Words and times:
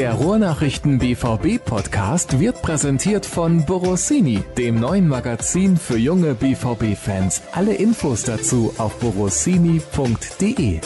Der 0.00 0.14
Ruhrnachrichten 0.14 0.98
BVB 0.98 1.62
Podcast 1.62 2.40
wird 2.40 2.62
präsentiert 2.62 3.26
von 3.26 3.66
Borossini, 3.66 4.42
dem 4.56 4.80
neuen 4.80 5.06
Magazin 5.06 5.76
für 5.76 5.98
junge 5.98 6.32
BVB 6.32 6.96
Fans. 6.96 7.42
Alle 7.52 7.74
Infos 7.74 8.22
dazu 8.22 8.72
auf 8.78 8.98
borossini.de. 8.98 10.80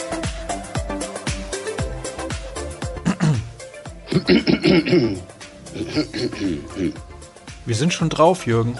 Wir 7.65 7.75
sind 7.75 7.93
schon 7.93 8.09
drauf, 8.09 8.45
Jürgen. 8.45 8.77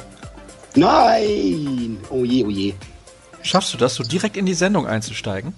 Nein! 0.76 1.96
Oh 2.10 2.26
je, 2.26 2.44
oh 2.44 2.50
je. 2.50 2.74
Schaffst 3.42 3.74
du 3.74 3.78
das, 3.78 3.96
so 3.96 4.04
direkt 4.04 4.36
in 4.36 4.46
die 4.46 4.54
Sendung 4.54 4.86
einzusteigen? 4.86 5.54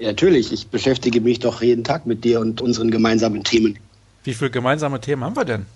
Ja, 0.00 0.08
natürlich. 0.08 0.52
Ich 0.52 0.66
beschäftige 0.66 1.20
mich 1.20 1.38
doch 1.38 1.62
jeden 1.62 1.84
Tag 1.84 2.04
mit 2.04 2.24
dir 2.24 2.40
und 2.40 2.60
unseren 2.60 2.90
gemeinsamen 2.90 3.44
Themen. 3.44 3.78
Wie 4.24 4.34
viele 4.34 4.50
gemeinsame 4.50 5.00
Themen 5.00 5.24
haben 5.24 5.36
wir 5.36 5.44
denn? 5.44 5.66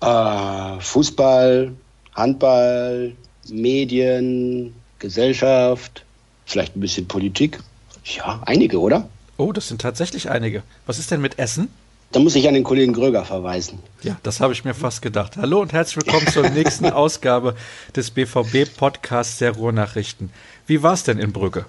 Äh, 0.00 0.80
Fußball, 0.80 1.72
Handball, 2.14 3.12
Medien, 3.48 4.74
Gesellschaft, 4.98 6.04
vielleicht 6.44 6.76
ein 6.76 6.80
bisschen 6.80 7.08
Politik. 7.08 7.60
Ja, 8.04 8.40
einige, 8.46 8.80
oder? 8.80 9.08
Oh, 9.36 9.52
das 9.52 9.68
sind 9.68 9.80
tatsächlich 9.80 10.30
einige. 10.30 10.62
Was 10.86 10.98
ist 10.98 11.10
denn 11.10 11.20
mit 11.20 11.38
Essen? 11.38 11.68
Da 12.12 12.20
muss 12.20 12.36
ich 12.36 12.46
an 12.46 12.54
den 12.54 12.62
Kollegen 12.62 12.92
Gröger 12.92 13.24
verweisen. 13.24 13.80
Ja, 14.02 14.16
das 14.22 14.40
habe 14.40 14.52
ich 14.52 14.64
mir 14.64 14.74
fast 14.74 15.02
gedacht. 15.02 15.36
Hallo 15.36 15.60
und 15.60 15.72
herzlich 15.72 16.06
willkommen 16.06 16.26
zur 16.28 16.48
nächsten 16.48 16.86
Ausgabe 16.90 17.56
des 17.94 18.12
BVB-Podcasts 18.12 19.38
der 19.38 19.52
Ruhrnachrichten. 19.52 20.30
Wie 20.66 20.82
war 20.82 20.94
es 20.94 21.02
denn 21.02 21.18
in 21.18 21.32
Brügge? 21.32 21.66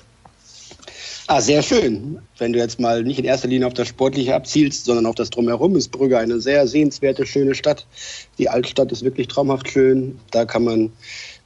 Ah, 1.29 1.41
sehr 1.41 1.61
schön. 1.61 2.19
Wenn 2.37 2.53
du 2.53 2.59
jetzt 2.59 2.79
mal 2.79 3.03
nicht 3.03 3.19
in 3.19 3.25
erster 3.25 3.49
Linie 3.49 3.67
auf 3.67 3.73
das 3.73 3.89
Sportliche 3.89 4.33
abzielst, 4.33 4.85
sondern 4.85 5.05
auf 5.05 5.15
das 5.15 5.29
Drumherum, 5.29 5.75
ist 5.75 5.89
Brügge 5.89 6.17
eine 6.17 6.39
sehr 6.39 6.65
sehenswerte, 6.69 7.25
schöne 7.25 7.53
Stadt. 7.53 7.85
Die 8.37 8.47
Altstadt 8.47 8.93
ist 8.93 9.03
wirklich 9.03 9.27
traumhaft 9.27 9.69
schön. 9.69 10.17
Da 10.31 10.45
kann 10.45 10.63
man 10.63 10.93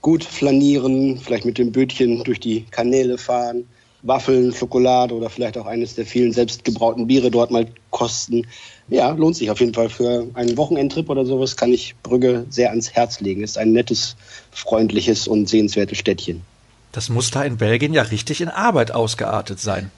gut 0.01 0.23
flanieren, 0.23 1.17
vielleicht 1.17 1.45
mit 1.45 1.57
dem 1.57 1.71
Bötchen 1.71 2.23
durch 2.23 2.39
die 2.39 2.65
Kanäle 2.69 3.17
fahren, 3.17 3.67
Waffeln, 4.03 4.53
Schokolade 4.53 5.15
oder 5.15 5.31
vielleicht 5.31 5.57
auch 5.57 5.65
eines 5.65 5.95
der 5.95 6.05
vielen 6.05 6.31
selbstgebrauten 6.31 7.07
Biere 7.07 7.31
dort 7.31 7.49
mal 7.49 7.65
kosten. 7.89 8.45
Ja, 8.87 9.09
lohnt 9.13 9.35
sich 9.35 9.49
auf 9.49 9.61
jeden 9.61 9.73
Fall 9.73 9.89
für 9.89 10.27
einen 10.35 10.57
Wochenendtrip 10.57 11.09
oder 11.09 11.25
sowas, 11.25 11.57
kann 11.57 11.73
ich 11.73 11.95
Brügge 12.03 12.45
sehr 12.51 12.69
ans 12.69 12.91
Herz 12.91 13.19
legen. 13.19 13.41
Ist 13.41 13.57
ein 13.57 13.71
nettes, 13.71 14.15
freundliches 14.51 15.27
und 15.27 15.49
sehenswertes 15.49 15.97
Städtchen. 15.97 16.43
Das 16.91 17.09
muss 17.09 17.31
da 17.31 17.43
in 17.43 17.57
Belgien 17.57 17.93
ja 17.93 18.03
richtig 18.03 18.41
in 18.41 18.49
Arbeit 18.49 18.91
ausgeartet 18.91 19.59
sein. 19.59 19.91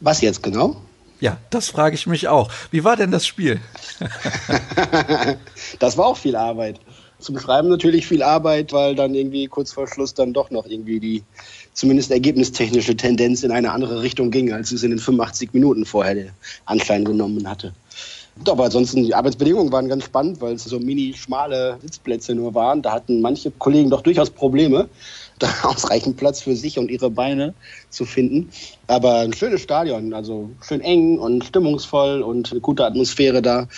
Was 0.00 0.20
jetzt 0.20 0.42
genau? 0.42 0.76
Ja, 1.20 1.38
das 1.50 1.68
frage 1.68 1.94
ich 1.94 2.08
mich 2.08 2.26
auch. 2.26 2.50
Wie 2.72 2.82
war 2.82 2.96
denn 2.96 3.12
das 3.12 3.24
Spiel? 3.24 3.60
das 5.78 5.96
war 5.96 6.06
auch 6.06 6.16
viel 6.16 6.34
Arbeit. 6.34 6.80
Zum 7.20 7.38
Schreiben 7.38 7.68
natürlich 7.68 8.08
viel 8.08 8.24
Arbeit, 8.24 8.72
weil 8.72 8.96
dann 8.96 9.14
irgendwie 9.14 9.46
kurz 9.46 9.72
vor 9.72 9.86
Schluss 9.86 10.14
dann 10.14 10.32
doch 10.32 10.50
noch 10.50 10.66
irgendwie 10.66 10.98
die 10.98 11.22
zumindest 11.74 12.10
ergebnistechnische 12.10 12.96
Tendenz 12.96 13.44
in 13.44 13.52
eine 13.52 13.70
andere 13.70 14.02
Richtung 14.02 14.32
ging, 14.32 14.52
als 14.52 14.72
es 14.72 14.82
in 14.82 14.90
den 14.90 14.98
85 14.98 15.52
Minuten 15.52 15.86
vorher 15.86 16.30
Anschein 16.64 17.04
genommen 17.04 17.48
hatte. 17.48 17.72
Aber 18.48 18.64
ansonsten, 18.64 19.04
die 19.04 19.14
Arbeitsbedingungen 19.14 19.70
waren 19.72 19.88
ganz 19.88 20.04
spannend, 20.04 20.40
weil 20.40 20.54
es 20.54 20.64
so 20.64 20.80
mini 20.80 21.14
schmale 21.14 21.78
Sitzplätze 21.82 22.34
nur 22.34 22.54
waren. 22.54 22.82
Da 22.82 22.92
hatten 22.92 23.20
manche 23.20 23.50
Kollegen 23.50 23.90
doch 23.90 24.00
durchaus 24.00 24.30
Probleme, 24.30 24.88
da 25.42 25.50
ausreichend 25.62 26.16
Platz 26.16 26.42
für 26.42 26.56
sich 26.56 26.78
und 26.78 26.90
ihre 26.90 27.10
Beine 27.10 27.54
zu 27.90 28.04
finden. 28.04 28.50
Aber 28.86 29.20
ein 29.20 29.32
schönes 29.32 29.62
Stadion, 29.62 30.14
also 30.14 30.50
schön 30.60 30.80
eng 30.80 31.18
und 31.18 31.44
stimmungsvoll 31.44 32.22
und 32.22 32.52
eine 32.52 32.60
gute 32.60 32.84
Atmosphäre 32.84 33.42
da. 33.42 33.68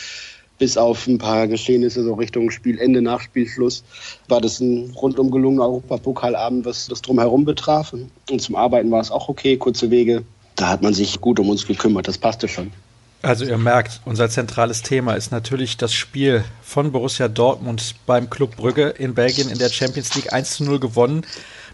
Bis 0.56 0.76
auf 0.76 1.08
ein 1.08 1.18
paar 1.18 1.48
Geschehnisse 1.48 2.04
so 2.04 2.14
Richtung 2.14 2.52
Spielende, 2.52 3.02
Nachspielschluss, 3.02 3.82
war 4.28 4.40
das 4.40 4.60
ein 4.60 4.92
rundum 4.94 5.32
gelungener 5.32 5.64
Europapokalabend, 5.64 6.64
was 6.64 6.86
das 6.86 7.02
drumherum 7.02 7.44
betraf. 7.44 7.92
Und 7.92 8.40
zum 8.40 8.54
Arbeiten 8.54 8.92
war 8.92 9.00
es 9.00 9.10
auch 9.10 9.28
okay, 9.28 9.56
kurze 9.56 9.90
Wege. 9.90 10.22
Da 10.54 10.68
hat 10.68 10.80
man 10.80 10.94
sich 10.94 11.20
gut 11.20 11.40
um 11.40 11.48
uns 11.50 11.66
gekümmert, 11.66 12.06
das 12.06 12.18
passte 12.18 12.46
schon. 12.46 12.70
Also 13.24 13.46
ihr 13.46 13.56
merkt, 13.56 14.02
unser 14.04 14.28
zentrales 14.28 14.82
Thema 14.82 15.14
ist 15.14 15.32
natürlich 15.32 15.78
das 15.78 15.94
Spiel 15.94 16.44
von 16.62 16.92
Borussia 16.92 17.26
Dortmund 17.26 17.94
beim 18.04 18.28
Club 18.28 18.56
Brügge 18.56 18.90
in 18.90 19.14
Belgien 19.14 19.48
in 19.48 19.58
der 19.58 19.70
Champions 19.70 20.14
League 20.14 20.34
1 20.34 20.56
zu 20.56 20.64
0 20.64 20.78
gewonnen. 20.78 21.24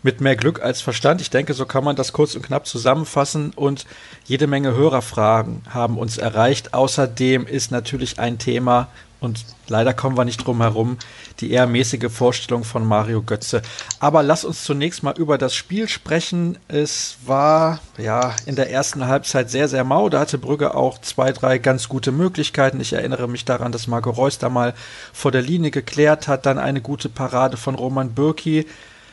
Mit 0.04 0.20
mehr 0.20 0.36
Glück 0.36 0.62
als 0.62 0.80
Verstand. 0.80 1.20
Ich 1.20 1.28
denke, 1.28 1.52
so 1.52 1.66
kann 1.66 1.82
man 1.82 1.96
das 1.96 2.12
kurz 2.12 2.36
und 2.36 2.42
knapp 2.42 2.68
zusammenfassen. 2.68 3.52
Und 3.54 3.84
jede 4.26 4.46
Menge 4.46 4.74
Hörerfragen 4.76 5.62
haben 5.68 5.98
uns 5.98 6.18
erreicht. 6.18 6.72
Außerdem 6.72 7.48
ist 7.48 7.72
natürlich 7.72 8.20
ein 8.20 8.38
Thema, 8.38 8.86
und 9.20 9.44
leider 9.68 9.92
kommen 9.92 10.16
wir 10.16 10.24
nicht 10.24 10.38
drum 10.38 10.62
herum, 10.62 10.96
die 11.40 11.50
eher 11.50 11.66
mäßige 11.66 12.10
Vorstellung 12.10 12.64
von 12.64 12.86
Mario 12.86 13.22
Götze. 13.22 13.60
Aber 13.98 14.22
lass 14.22 14.44
uns 14.44 14.64
zunächst 14.64 15.02
mal 15.02 15.14
über 15.16 15.36
das 15.36 15.54
Spiel 15.54 15.88
sprechen. 15.88 16.58
Es 16.68 17.18
war 17.26 17.80
ja 17.98 18.34
in 18.46 18.56
der 18.56 18.70
ersten 18.70 19.06
Halbzeit 19.06 19.50
sehr, 19.50 19.68
sehr 19.68 19.84
mau. 19.84 20.08
Da 20.08 20.20
hatte 20.20 20.38
Brügge 20.38 20.74
auch 20.74 20.98
zwei, 20.98 21.32
drei 21.32 21.58
ganz 21.58 21.88
gute 21.88 22.12
Möglichkeiten. 22.12 22.80
Ich 22.80 22.94
erinnere 22.94 23.28
mich 23.28 23.44
daran, 23.44 23.72
dass 23.72 23.86
Marco 23.86 24.10
Reus 24.10 24.38
da 24.38 24.48
mal 24.48 24.74
vor 25.12 25.32
der 25.32 25.42
Linie 25.42 25.70
geklärt 25.70 26.26
hat. 26.26 26.46
Dann 26.46 26.58
eine 26.58 26.80
gute 26.80 27.08
Parade 27.10 27.58
von 27.58 27.74
Roman 27.74 28.14
Bürki. 28.14 28.66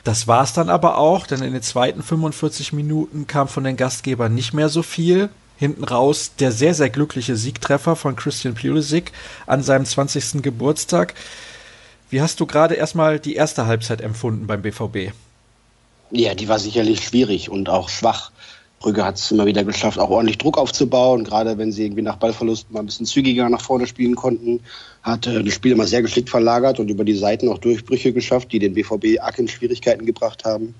Das 0.06 0.25
war 0.25 0.44
es 0.44 0.53
dann 0.53 0.69
aber 0.69 0.97
auch, 0.97 1.28
denn 1.28 1.41
in 1.41 1.51
den 1.51 1.62
zweiten 1.62 2.01
45 2.01 2.72
Minuten 2.72 3.28
kam 3.28 3.50
von 3.50 3.66
den 3.66 3.75
Gastgebern 3.75 4.34
nicht 4.34 4.53
mehr 4.53 4.69
so 4.69 4.81
viel 4.81 5.29
hinten 5.57 5.84
raus 5.84 6.31
der 6.40 6.51
sehr, 6.51 6.73
sehr 6.73 6.90
glückliche 6.90 7.35
Siegtreffer 7.35 7.95
von 7.95 8.16
Christian 8.16 8.56
Pulisic 8.56 9.12
an 9.45 9.63
seinem 9.63 9.85
20. 9.85 10.41
Geburtstag. 10.41 11.13
Wie 12.09 12.22
hast 12.22 12.40
du 12.40 12.45
gerade 12.45 12.75
erstmal 12.75 13.19
die 13.19 13.35
erste 13.35 13.68
Halbzeit 13.68 14.01
empfunden 14.01 14.47
beim 14.47 14.62
BVB? 14.62 15.13
Ja, 16.12 16.35
die 16.35 16.47
war 16.47 16.59
sicherlich 16.59 17.03
schwierig 17.03 17.50
und 17.50 17.68
auch 17.68 17.90
schwach. 17.90 18.31
Brügge 18.79 19.03
hat 19.03 19.16
es 19.16 19.31
immer 19.31 19.47
wieder 19.47 19.63
geschafft, 19.63 19.97
auch 19.97 20.12
ordentlich 20.12 20.38
Druck 20.38 20.57
aufzubauen. 20.57 21.23
Gerade 21.23 21.57
wenn 21.57 21.72
sie 21.72 21.84
irgendwie 21.85 22.03
nach 22.03 22.18
Ballverlust 22.18 22.72
mal 22.72 22.81
ein 22.81 22.85
bisschen 22.85 23.07
zügiger 23.07 23.50
nach 23.50 23.62
vorne 23.62 23.88
spielen 23.88 24.16
konnten, 24.16 24.62
hat 25.01 25.25
äh, 25.25 25.44
das 25.44 25.53
Spiel 25.53 25.72
immer 25.72 25.88
sehr 25.88 26.03
geschickt 26.03 26.29
verlagert 26.29 26.79
und 26.79 26.89
über 26.89 27.03
die 27.03 27.16
Seiten 27.16 27.50
auch 27.50 27.57
Durchbrüche 27.57 28.13
geschafft, 28.13 28.51
die 28.51 28.59
den 28.59 28.75
BVB 28.75 29.19
arg 29.19 29.39
in 29.39 29.47
Schwierigkeiten 29.47 30.06
gebracht 30.06 30.45
haben 30.45 30.75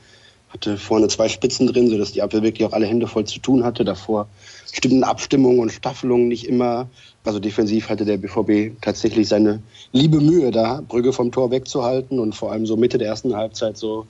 hatte 0.50 0.78
vorne 0.78 1.08
zwei 1.08 1.30
Spitzen 1.30 1.68
drin, 1.68 1.90
sodass 1.90 2.14
die 2.14 2.22
Abwehr 2.22 2.44
wirklich 2.44 2.68
auch 2.68 2.74
alle 2.74 2.86
Hände 2.86 3.08
voll 3.08 3.26
zu 3.26 3.40
tun 3.40 3.64
hatte. 3.64 3.84
Davor 3.84 4.28
stimmten 4.72 5.04
Abstimmungen 5.04 5.60
und 5.60 5.72
Staffelungen 5.72 6.28
nicht 6.28 6.48
immer. 6.48 6.90
Also 7.24 7.40
defensiv 7.40 7.90
hatte 7.90 8.06
der 8.06 8.18
BVB 8.18 8.80
tatsächlich 8.82 9.28
seine 9.28 9.62
liebe 9.92 10.22
Mühe, 10.22 10.52
da 10.52 10.82
Brügge 10.88 11.12
vom 11.12 11.32
Tor 11.32 11.52
wegzuhalten. 11.52 12.20
Und 12.20 12.36
vor 12.36 12.52
allem 12.52 12.66
so 12.66 12.78
Mitte 12.78 12.98
der 12.98 13.08
ersten 13.08 13.36
Halbzeit, 13.36 13.78
so 13.78 14.08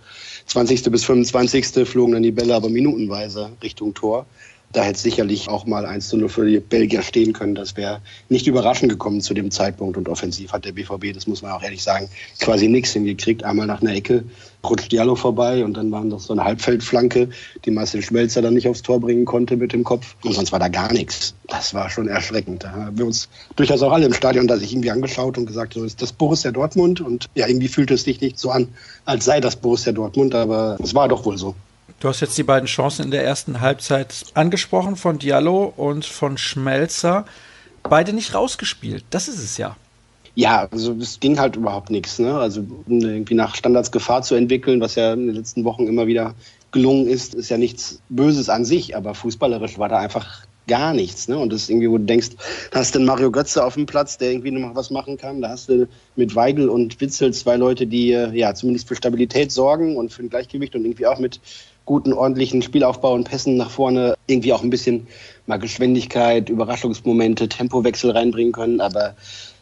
20. 0.48 0.84
bis 0.92 1.04
25. 1.04 1.88
flogen 1.88 2.14
dann 2.14 2.24
die 2.24 2.32
Bälle 2.32 2.56
aber 2.56 2.70
minutenweise 2.70 3.50
Richtung 3.64 3.94
Tor. 3.94 4.26
Da 4.74 4.84
hätte 4.84 5.00
sicherlich 5.00 5.48
auch 5.48 5.66
mal 5.66 5.86
1 5.86 6.10
zu 6.10 6.18
0 6.18 6.30
für 6.30 6.46
die 6.46 6.60
Belgier 6.60 7.02
stehen 7.02 7.32
können. 7.32 7.56
Das 7.56 7.78
wäre 7.78 8.02
nicht 8.28 8.48
überraschend 8.48 8.92
gekommen 8.92 9.22
zu 9.22 9.34
dem 9.34 9.50
Zeitpunkt. 9.50 9.98
Und 9.98 10.10
offensiv 10.10 10.52
hat 10.52 10.66
der 10.66 10.74
BVB, 10.74 11.14
das 11.14 11.26
muss 11.26 11.42
man 11.42 11.54
auch 11.54 11.64
ehrlich 11.64 11.84
sagen, 11.84 12.10
quasi 12.40 12.68
nichts 12.68 12.92
hingekriegt. 12.92 13.44
Einmal 13.44 13.66
nach 13.66 13.82
einer 13.82 13.94
Ecke 13.94 14.26
rutscht 14.64 14.92
Diallo 14.92 15.16
vorbei 15.16 15.64
und 15.64 15.76
dann 15.76 15.92
war 15.92 16.04
noch 16.04 16.20
so 16.20 16.34
eine 16.34 16.44
Halbfeldflanke, 16.44 17.30
die 17.66 17.72
Marcel 17.72 18.02
Schmelzer 18.02 18.42
dann 18.42 18.54
nicht 18.54 18.68
aufs 18.68 18.82
Tor 18.82 19.00
bringen 19.00 19.26
konnte 19.26 19.56
mit 19.56 19.74
dem 19.74 19.84
Kopf. 19.84 20.16
Und 20.24 20.34
sonst 20.34 20.52
war 20.52 20.60
da 20.60 20.68
gar 20.68 20.92
nichts. 20.92 21.36
Das 21.48 21.74
war 21.74 21.90
schon 21.90 22.08
erschreckend. 22.08 22.64
Da 22.64 22.72
haben 22.72 22.98
wir 22.98 23.06
uns 23.06 23.30
durchaus 23.56 23.82
auch 23.82 23.92
alle 23.92 24.06
im 24.06 24.14
Stadion 24.14 24.48
da 24.48 24.58
sich 24.58 24.74
irgendwie 24.74 24.92
angeschaut 24.92 25.38
und 25.38 25.46
gesagt, 25.46 25.74
so 25.74 25.84
ist 25.84 26.02
das 26.02 26.12
Borussia 26.12 26.52
Dortmund. 26.52 27.02
Und 27.02 27.28
ja, 27.36 27.48
irgendwie 27.48 27.68
fühlte 27.68 27.94
es 27.94 28.04
sich 28.04 28.20
nicht 28.22 28.40
so 28.40 28.52
an, 28.52 28.70
als 29.06 29.26
sei 29.26 29.40
das 29.40 29.56
Borussia 29.56 29.92
Dortmund, 29.92 30.36
aber 30.36 30.78
es 30.82 30.94
war 30.94 31.08
doch 31.08 31.26
wohl 31.26 31.38
so. 31.38 31.56
Du 32.00 32.10
hast 32.10 32.20
jetzt 32.20 32.38
die 32.38 32.44
beiden 32.44 32.68
Chancen 32.68 33.06
in 33.06 33.12
der 33.12 33.24
ersten 33.24 33.60
Halbzeit 33.62 34.26
angesprochen 34.36 34.98
von 34.98 35.18
Diallo 35.18 35.74
und 35.76 36.06
von 36.06 36.38
Schmelzer. 36.38 37.26
Beide 37.84 38.14
nicht 38.14 38.36
rausgespielt. 38.36 39.04
Das 39.10 39.28
ist 39.28 39.40
es 39.40 39.58
ja. 39.58 39.76
Ja, 40.38 40.68
also 40.70 40.94
es 41.02 41.20
ging 41.20 41.40
halt 41.40 41.56
überhaupt 41.56 41.90
nichts. 41.90 42.20
Ne? 42.20 42.38
Also 42.38 42.64
irgendwie 42.88 43.34
nach 43.34 43.56
Standards 43.56 43.92
Gefahr 43.92 44.22
zu 44.22 44.36
entwickeln, 44.36 44.80
was 44.80 44.94
ja 44.94 45.14
in 45.14 45.26
den 45.26 45.36
letzten 45.36 45.64
Wochen 45.64 45.88
immer 45.88 46.06
wieder 46.06 46.36
gelungen 46.72 47.08
ist, 47.08 47.34
ist 47.34 47.50
ja 47.50 47.58
nichts 47.58 48.04
Böses 48.10 48.48
an 48.48 48.64
sich, 48.64 48.96
aber 48.96 49.16
fußballerisch 49.16 49.80
war 49.80 49.90
da 49.90 49.98
einfach 49.98 50.46
gar 50.68 50.94
nichts. 50.94 51.28
Ne? 51.28 51.40
Und 51.40 51.52
das 51.52 51.64
ist 51.64 51.72
irgendwie, 51.72 51.90
wo 51.90 51.98
du 51.98 52.04
denkst, 52.04 52.30
da 52.70 52.82
hast 52.82 52.94
du 52.94 53.00
einen 53.00 53.08
Mario 53.08 53.32
Götze 53.32 53.66
auf 53.66 53.74
dem 53.74 53.88
Platz, 53.88 54.20
der 54.20 54.30
irgendwie 54.30 54.52
noch 54.52 54.76
was 54.76 54.92
machen 54.92 55.18
kann. 55.18 55.42
Da 55.42 55.50
hast 55.50 55.70
du 55.70 55.88
mit 56.16 56.36
Weigel 56.36 56.70
und 56.70 57.02
Witzel 57.02 57.34
zwei 57.34 57.56
Leute, 57.56 57.88
die 57.88 58.12
äh, 58.12 58.32
ja 58.38 58.54
zumindest 58.54 58.88
für 58.88 58.96
Stabilität 58.96 59.52
sorgen 59.52 59.98
und 59.98 60.14
für 60.14 60.22
ein 60.22 60.30
Gleichgewicht 60.30 60.76
und 60.76 60.86
irgendwie 60.86 61.08
auch 61.08 61.18
mit 61.18 61.40
guten, 61.86 62.14
ordentlichen 62.14 62.62
Spielaufbau 62.62 63.14
und 63.14 63.24
Pässen 63.24 63.58
nach 63.58 63.72
vorne 63.72 64.14
irgendwie 64.28 64.54
auch 64.54 64.62
ein 64.62 64.70
bisschen 64.70 65.08
mal 65.48 65.58
Geschwindigkeit, 65.58 66.50
Überraschungsmomente, 66.50 67.50
Tempowechsel 67.50 68.12
reinbringen 68.12 68.54
können. 68.54 68.82
Aber 68.82 69.16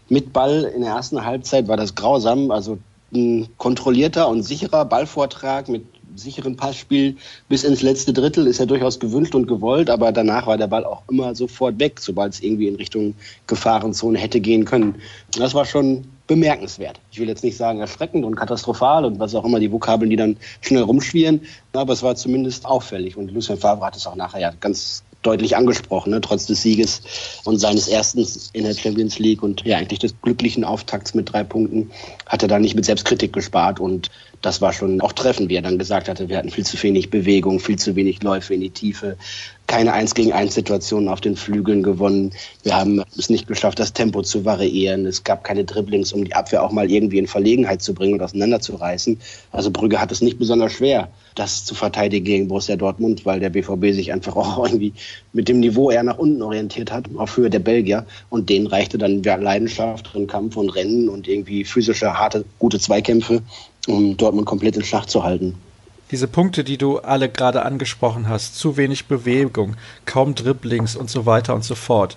mit 0.09 0.33
Ball 0.33 0.63
in 0.63 0.81
der 0.81 0.91
ersten 0.91 1.25
Halbzeit 1.25 1.67
war 1.67 1.77
das 1.77 1.95
grausam. 1.95 2.51
Also 2.51 2.77
ein 3.13 3.47
kontrollierter 3.57 4.27
und 4.27 4.43
sicherer 4.43 4.85
Ballvortrag 4.85 5.69
mit 5.69 5.85
sicheren 6.15 6.55
Passspiel 6.55 7.17
bis 7.49 7.63
ins 7.63 7.81
letzte 7.81 8.13
Drittel 8.13 8.47
ist 8.47 8.59
ja 8.59 8.65
durchaus 8.65 8.99
gewünscht 8.99 9.35
und 9.35 9.47
gewollt, 9.47 9.89
aber 9.89 10.11
danach 10.11 10.47
war 10.47 10.57
der 10.57 10.67
Ball 10.67 10.85
auch 10.85 11.03
immer 11.09 11.35
sofort 11.35 11.79
weg, 11.79 11.99
sobald 11.99 12.33
es 12.33 12.41
irgendwie 12.41 12.67
in 12.67 12.75
Richtung 12.75 13.15
Gefahrenzone 13.47 14.17
hätte 14.17 14.39
gehen 14.39 14.65
können. 14.65 14.95
Das 15.37 15.53
war 15.53 15.65
schon 15.65 16.05
bemerkenswert. 16.27 16.99
Ich 17.11 17.19
will 17.19 17.27
jetzt 17.27 17.43
nicht 17.43 17.57
sagen 17.57 17.79
erschreckend 17.79 18.25
und 18.25 18.35
katastrophal 18.35 19.05
und 19.05 19.19
was 19.19 19.35
auch 19.35 19.45
immer 19.45 19.59
die 19.59 19.71
Vokabeln, 19.71 20.09
die 20.09 20.15
dann 20.15 20.37
schnell 20.61 20.83
rumschwirren, 20.83 21.41
aber 21.73 21.93
es 21.93 22.01
war 22.01 22.15
zumindest 22.15 22.65
auffällig 22.65 23.17
und 23.17 23.31
Lucien 23.31 23.57
Favre 23.57 23.85
hat 23.85 23.95
es 23.95 24.07
auch 24.07 24.15
nachher 24.15 24.39
ja 24.39 24.51
ganz 24.59 25.03
deutlich 25.25 25.55
angesprochen, 25.57 26.11
ne? 26.11 26.21
trotz 26.21 26.45
des 26.45 26.61
Sieges 26.61 27.01
und 27.43 27.57
seines 27.57 27.87
ersten 27.87 28.25
in 28.53 28.63
der 28.63 28.73
Champions 28.73 29.19
League 29.19 29.43
und 29.43 29.65
ja 29.65 29.77
eigentlich 29.77 29.99
des 29.99 30.15
glücklichen 30.21 30.63
Auftakts 30.63 31.13
mit 31.13 31.31
drei 31.31 31.43
Punkten 31.43 31.91
hat 32.25 32.41
er 32.41 32.47
da 32.47 32.59
nicht 32.59 32.75
mit 32.75 32.85
Selbstkritik 32.85 33.33
gespart 33.33 33.79
und 33.79 34.09
das 34.41 34.61
war 34.61 34.73
schon 34.73 35.01
auch 35.01 35.13
treffend, 35.13 35.49
wie 35.49 35.55
er 35.55 35.61
dann 35.61 35.79
gesagt 35.79 36.07
hatte, 36.07 36.29
wir 36.29 36.37
hatten 36.37 36.51
viel 36.51 36.65
zu 36.65 36.81
wenig 36.83 37.09
Bewegung, 37.09 37.59
viel 37.59 37.77
zu 37.79 37.95
wenig 37.95 38.21
Läufe 38.21 38.53
in 38.53 38.61
die 38.61 38.69
Tiefe, 38.69 39.17
keine 39.67 39.93
Eins 39.93 40.13
gegen 40.13 40.31
eins 40.33 40.53
Situationen 40.53 41.09
auf 41.09 41.21
den 41.21 41.35
Flügeln 41.35 41.83
gewonnen. 41.83 42.31
Wir 42.63 42.75
haben 42.75 43.03
es 43.17 43.29
nicht 43.29 43.47
geschafft, 43.47 43.79
das 43.79 43.93
Tempo 43.93 44.21
zu 44.21 44.45
variieren. 44.45 45.05
Es 45.05 45.23
gab 45.23 45.43
keine 45.43 45.63
Dribblings, 45.63 46.13
um 46.13 46.23
die 46.23 46.35
Abwehr 46.35 46.63
auch 46.63 46.71
mal 46.71 46.91
irgendwie 46.91 47.17
in 47.17 47.27
Verlegenheit 47.27 47.81
zu 47.81 47.93
bringen 47.93 48.13
und 48.13 48.21
auseinanderzureißen. 48.21 49.19
Also 49.51 49.71
Brügge 49.71 49.99
hat 49.99 50.11
es 50.11 50.21
nicht 50.21 50.37
besonders 50.37 50.73
schwer, 50.73 51.09
das 51.35 51.65
zu 51.65 51.75
verteidigen 51.75 52.25
gegen 52.25 52.47
Borussia 52.47 52.75
Dortmund, 52.75 53.25
weil 53.25 53.39
der 53.39 53.49
BVB 53.49 53.93
sich 53.93 54.13
einfach 54.13 54.35
auch 54.35 54.57
irgendwie 54.65 54.93
mit 55.33 55.47
dem 55.47 55.59
Niveau 55.59 55.91
eher 55.91 56.03
nach 56.03 56.17
unten 56.17 56.41
orientiert 56.41 56.91
hat, 56.91 57.05
auf 57.17 57.37
Höhe 57.37 57.49
der 57.49 57.59
Belgier. 57.59 58.05
Und 58.29 58.49
denen 58.49 58.67
reichte 58.67 58.97
dann 58.97 59.23
Leidenschaft 59.23 60.13
und 60.15 60.27
Kampf 60.27 60.57
und 60.57 60.69
Rennen 60.69 61.09
und 61.09 61.27
irgendwie 61.27 61.65
physische, 61.65 62.17
harte, 62.17 62.45
gute 62.59 62.79
Zweikämpfe 62.79 63.41
um 63.87 64.17
Dortmund 64.17 64.45
komplett 64.45 64.75
in 64.75 64.83
Schach 64.83 65.05
zu 65.05 65.23
halten. 65.23 65.55
Diese 66.11 66.27
Punkte, 66.27 66.63
die 66.63 66.77
du 66.77 66.99
alle 66.99 67.29
gerade 67.29 67.65
angesprochen 67.65 68.29
hast, 68.29 68.57
zu 68.57 68.77
wenig 68.77 69.07
Bewegung, 69.07 69.75
kaum 70.05 70.35
Dribblings 70.35 70.95
und 70.95 71.09
so 71.09 71.25
weiter 71.25 71.55
und 71.55 71.63
so 71.63 71.73
fort. 71.73 72.15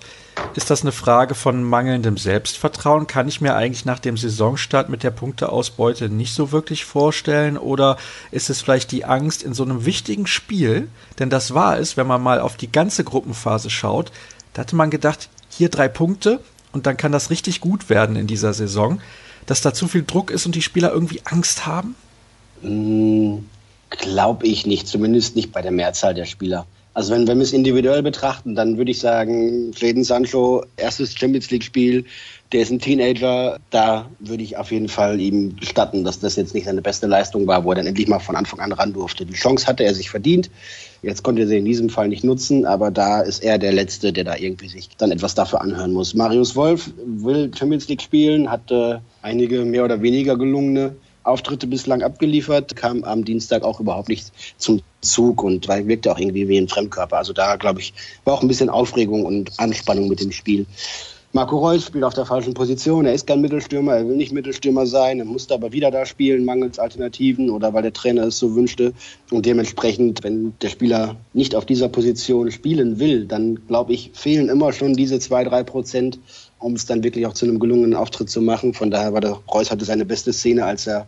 Ist 0.55 0.69
das 0.69 0.81
eine 0.83 0.91
Frage 0.91 1.35
von 1.35 1.63
mangelndem 1.63 2.17
Selbstvertrauen? 2.17 3.07
Kann 3.07 3.27
ich 3.27 3.41
mir 3.41 3.55
eigentlich 3.55 3.85
nach 3.85 3.99
dem 3.99 4.15
Saisonstart 4.15 4.89
mit 4.89 5.03
der 5.03 5.11
Punkteausbeute 5.11 6.07
nicht 6.09 6.33
so 6.33 6.51
wirklich 6.51 6.85
vorstellen? 6.85 7.57
Oder 7.57 7.97
ist 8.31 8.49
es 8.49 8.61
vielleicht 8.61 8.91
die 8.91 9.05
Angst 9.05 9.41
in 9.41 9.53
so 9.53 9.63
einem 9.63 9.85
wichtigen 9.85 10.27
Spiel? 10.27 10.87
Denn 11.17 11.29
das 11.29 11.53
war 11.53 11.79
es, 11.79 11.97
wenn 11.97 12.07
man 12.07 12.21
mal 12.21 12.39
auf 12.39 12.57
die 12.57 12.71
ganze 12.71 13.03
Gruppenphase 13.03 13.69
schaut. 13.69 14.11
Da 14.53 14.61
hatte 14.61 14.75
man 14.75 14.91
gedacht, 14.91 15.29
hier 15.49 15.69
drei 15.69 15.87
Punkte 15.87 16.39
und 16.71 16.85
dann 16.85 16.95
kann 16.95 17.11
das 17.11 17.31
richtig 17.31 17.59
gut 17.59 17.89
werden 17.89 18.15
in 18.15 18.27
dieser 18.27 18.53
Saison 18.53 19.01
dass 19.49 19.61
da 19.61 19.73
zu 19.73 19.87
viel 19.87 20.03
Druck 20.03 20.29
ist 20.29 20.45
und 20.45 20.53
die 20.53 20.61
Spieler 20.61 20.91
irgendwie 20.91 21.21
Angst 21.25 21.65
haben? 21.65 21.95
Mm, 22.61 23.39
Glaube 23.89 24.45
ich 24.45 24.65
nicht, 24.65 24.87
zumindest 24.87 25.35
nicht 25.35 25.51
bei 25.51 25.61
der 25.61 25.71
Mehrzahl 25.71 26.13
der 26.13 26.25
Spieler. 26.25 26.65
Also 26.93 27.13
wenn, 27.13 27.27
wenn 27.27 27.37
wir 27.37 27.43
es 27.43 27.53
individuell 27.53 28.03
betrachten, 28.03 28.55
dann 28.55 28.77
würde 28.77 28.91
ich 28.91 28.99
sagen, 28.99 29.71
Jaden 29.75 30.03
Sancho, 30.03 30.65
erstes 30.75 31.15
Champions 31.15 31.49
League-Spiel, 31.49 32.03
der 32.51 32.61
ist 32.61 32.71
ein 32.71 32.79
Teenager, 32.79 33.59
da 33.69 34.09
würde 34.19 34.43
ich 34.43 34.57
auf 34.57 34.71
jeden 34.71 34.89
Fall 34.89 35.19
ihm 35.21 35.55
gestatten, 35.55 36.03
dass 36.03 36.19
das 36.19 36.35
jetzt 36.35 36.55
nicht 36.55 36.65
seine 36.65 36.81
beste 36.81 37.05
Leistung 37.05 37.45
war, 37.45 37.63
wo 37.63 37.71
er 37.71 37.75
dann 37.75 37.85
endlich 37.85 38.07
mal 38.07 38.19
von 38.19 38.35
Anfang 38.35 38.59
an 38.59 38.71
ran 38.71 38.91
durfte. 38.93 39.25
Die 39.25 39.33
Chance 39.33 39.67
hatte 39.67 39.83
er 39.83 39.93
sich 39.93 40.09
verdient. 40.09 40.49
Jetzt 41.03 41.23
konnte 41.23 41.43
er 41.43 41.47
sie 41.47 41.57
in 41.57 41.65
diesem 41.65 41.89
Fall 41.89 42.07
nicht 42.07 42.23
nutzen, 42.23 42.65
aber 42.65 42.89
da 42.89 43.21
ist 43.21 43.43
er 43.43 43.59
der 43.59 43.71
Letzte, 43.71 44.11
der 44.11 44.23
da 44.23 44.35
irgendwie 44.35 44.67
sich 44.67 44.89
dann 44.97 45.11
etwas 45.11 45.35
dafür 45.35 45.61
anhören 45.61 45.93
muss. 45.93 46.15
Marius 46.15 46.55
Wolf 46.55 46.91
will 47.05 47.51
Champions 47.57 47.87
League 47.87 48.01
spielen, 48.01 48.49
hatte 48.51 49.01
einige 49.21 49.63
mehr 49.63 49.85
oder 49.85 50.01
weniger 50.01 50.35
gelungene 50.35 50.95
Auftritte 51.23 51.67
bislang 51.67 52.01
abgeliefert, 52.01 52.75
kam 52.75 53.03
am 53.03 53.25
Dienstag 53.25 53.63
auch 53.63 53.79
überhaupt 53.79 54.09
nicht 54.09 54.31
zum 54.57 54.81
Zug 55.01 55.43
und 55.43 55.67
wirkte 55.67 56.11
auch 56.11 56.19
irgendwie 56.19 56.47
wie 56.47 56.57
ein 56.57 56.67
Fremdkörper. 56.67 57.17
Also 57.17 57.33
da, 57.33 57.55
glaube 57.55 57.81
ich, 57.81 57.93
war 58.23 58.33
auch 58.33 58.41
ein 58.41 58.47
bisschen 58.47 58.69
Aufregung 58.69 59.25
und 59.25 59.59
Anspannung 59.59 60.07
mit 60.07 60.21
dem 60.21 60.31
Spiel. 60.31 60.65
Marco 61.31 61.59
Reus 61.59 61.85
spielt 61.85 62.03
auf 62.03 62.15
der 62.15 62.25
falschen 62.25 62.55
Position. 62.55 63.05
Er 63.05 63.13
ist 63.13 63.27
kein 63.27 63.39
Mittelstürmer, 63.39 63.93
er 63.97 64.07
will 64.07 64.15
nicht 64.15 64.31
Mittelstürmer 64.31 64.87
sein, 64.87 65.19
er 65.19 65.25
musste 65.25 65.53
aber 65.53 65.71
wieder 65.71 65.91
da 65.91 66.07
spielen, 66.07 66.43
mangels 66.43 66.79
Alternativen 66.79 67.51
oder 67.51 67.71
weil 67.71 67.83
der 67.83 67.93
Trainer 67.93 68.23
es 68.23 68.39
so 68.39 68.55
wünschte. 68.55 68.93
Und 69.29 69.45
dementsprechend, 69.45 70.23
wenn 70.23 70.53
der 70.59 70.69
Spieler 70.69 71.17
nicht 71.33 71.53
auf 71.53 71.67
dieser 71.67 71.87
Position 71.87 72.49
spielen 72.49 72.97
will, 72.97 73.27
dann 73.27 73.59
glaube 73.67 73.93
ich, 73.93 74.09
fehlen 74.15 74.49
immer 74.49 74.73
schon 74.73 74.95
diese 74.95 75.19
zwei, 75.19 75.43
drei 75.43 75.61
Prozent, 75.61 76.17
um 76.57 76.73
es 76.73 76.87
dann 76.87 77.03
wirklich 77.03 77.27
auch 77.27 77.33
zu 77.33 77.45
einem 77.45 77.59
gelungenen 77.59 77.93
Auftritt 77.93 78.31
zu 78.31 78.41
machen. 78.41 78.73
Von 78.73 78.89
daher 78.89 79.13
war 79.13 79.21
der 79.21 79.39
Reus 79.53 79.69
hatte 79.69 79.85
seine 79.85 80.05
beste 80.05 80.33
Szene, 80.33 80.65
als 80.65 80.87
er 80.87 81.07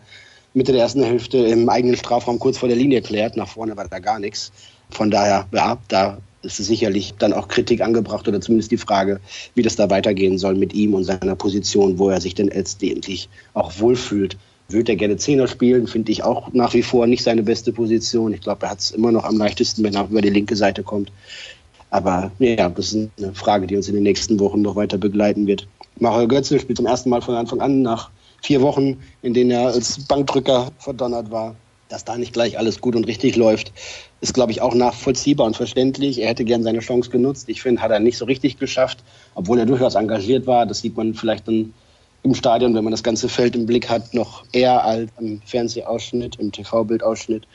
Mitte 0.53 0.71
der 0.71 0.81
ersten 0.81 1.01
Hälfte 1.01 1.39
im 1.39 1.67
eigenen 1.67 1.95
Strafraum 1.95 2.37
kurz 2.37 2.59
vor 2.59 2.69
der 2.69 2.77
Linie 2.77 3.01
klärt. 3.01 3.37
Nach 3.37 3.47
vorne 3.47 3.75
war 3.75 3.87
da 3.87 3.97
gar 3.97 4.19
nichts. 4.19 4.51
Von 4.91 5.09
daher, 5.09 5.47
ja, 5.51 5.79
da 5.87 6.19
ist 6.43 6.57
sicherlich 6.57 7.13
dann 7.17 7.33
auch 7.33 7.47
Kritik 7.47 7.81
angebracht 7.81 8.27
oder 8.27 8.41
zumindest 8.41 8.71
die 8.71 8.77
Frage, 8.77 9.19
wie 9.53 9.61
das 9.61 9.75
da 9.75 9.89
weitergehen 9.89 10.37
soll 10.37 10.55
mit 10.55 10.73
ihm 10.73 10.93
und 10.93 11.03
seiner 11.03 11.35
Position, 11.35 11.99
wo 11.99 12.09
er 12.09 12.21
sich 12.21 12.35
denn 12.35 12.47
letztendlich 12.47 13.29
auch 13.53 13.71
wohlfühlt. 13.79 14.37
Würde 14.69 14.93
er 14.93 14.95
gerne 14.95 15.17
Zehner 15.17 15.47
spielen, 15.47 15.87
finde 15.87 16.11
ich 16.11 16.23
auch 16.23 16.53
nach 16.53 16.73
wie 16.73 16.83
vor 16.83 17.05
nicht 17.05 17.23
seine 17.23 17.43
beste 17.43 17.73
Position. 17.73 18.33
Ich 18.33 18.41
glaube, 18.41 18.65
er 18.65 18.71
hat 18.71 18.79
es 18.79 18.91
immer 18.91 19.11
noch 19.11 19.25
am 19.25 19.37
leichtesten, 19.37 19.83
wenn 19.83 19.95
er 19.95 20.07
über 20.09 20.21
die 20.21 20.29
linke 20.29 20.55
Seite 20.55 20.81
kommt. 20.81 21.11
Aber 21.89 22.31
ja, 22.39 22.69
das 22.69 22.93
ist 22.93 23.09
eine 23.17 23.33
Frage, 23.33 23.67
die 23.67 23.75
uns 23.75 23.89
in 23.89 23.95
den 23.95 24.03
nächsten 24.03 24.39
Wochen 24.39 24.61
noch 24.61 24.77
weiter 24.77 24.97
begleiten 24.97 25.45
wird. 25.45 25.67
Mario 25.99 26.27
Götze 26.27 26.57
spielt 26.57 26.77
zum 26.77 26.85
ersten 26.85 27.09
Mal 27.09 27.21
von 27.21 27.35
Anfang 27.35 27.59
an 27.59 27.81
nach 27.81 28.09
vier 28.41 28.61
Wochen, 28.61 28.97
in 29.21 29.33
denen 29.33 29.51
er 29.51 29.67
als 29.67 29.99
Bankdrücker 30.05 30.71
verdonnert 30.79 31.29
war 31.31 31.55
dass 31.91 32.05
da 32.05 32.17
nicht 32.17 32.33
gleich 32.33 32.57
alles 32.57 32.81
gut 32.81 32.95
und 32.95 33.05
richtig 33.05 33.35
läuft, 33.35 33.71
ist, 34.21 34.33
glaube 34.33 34.51
ich, 34.51 34.61
auch 34.61 34.73
nachvollziehbar 34.73 35.45
und 35.45 35.57
verständlich. 35.57 36.21
Er 36.21 36.29
hätte 36.29 36.45
gern 36.45 36.63
seine 36.63 36.79
Chance 36.79 37.09
genutzt. 37.09 37.49
Ich 37.49 37.61
finde, 37.61 37.81
hat 37.81 37.91
er 37.91 37.99
nicht 37.99 38.17
so 38.17 38.25
richtig 38.25 38.57
geschafft, 38.57 38.99
obwohl 39.35 39.59
er 39.59 39.65
durchaus 39.65 39.95
engagiert 39.95 40.47
war. 40.47 40.65
Das 40.65 40.79
sieht 40.79 40.95
man 40.95 41.13
vielleicht 41.13 41.47
dann 41.47 41.73
im 42.23 42.35
Stadion, 42.35 42.75
wenn 42.75 42.83
man 42.83 42.91
das 42.91 43.03
ganze 43.03 43.29
Feld 43.29 43.55
im 43.55 43.65
Blick 43.65 43.89
hat, 43.89 44.13
noch 44.13 44.43
eher 44.51 44.83
als 44.83 45.09
im 45.19 45.41
Fernsehausschnitt, 45.45 46.35
im 46.35 46.51
TV-Bildausschnitt. 46.51 47.47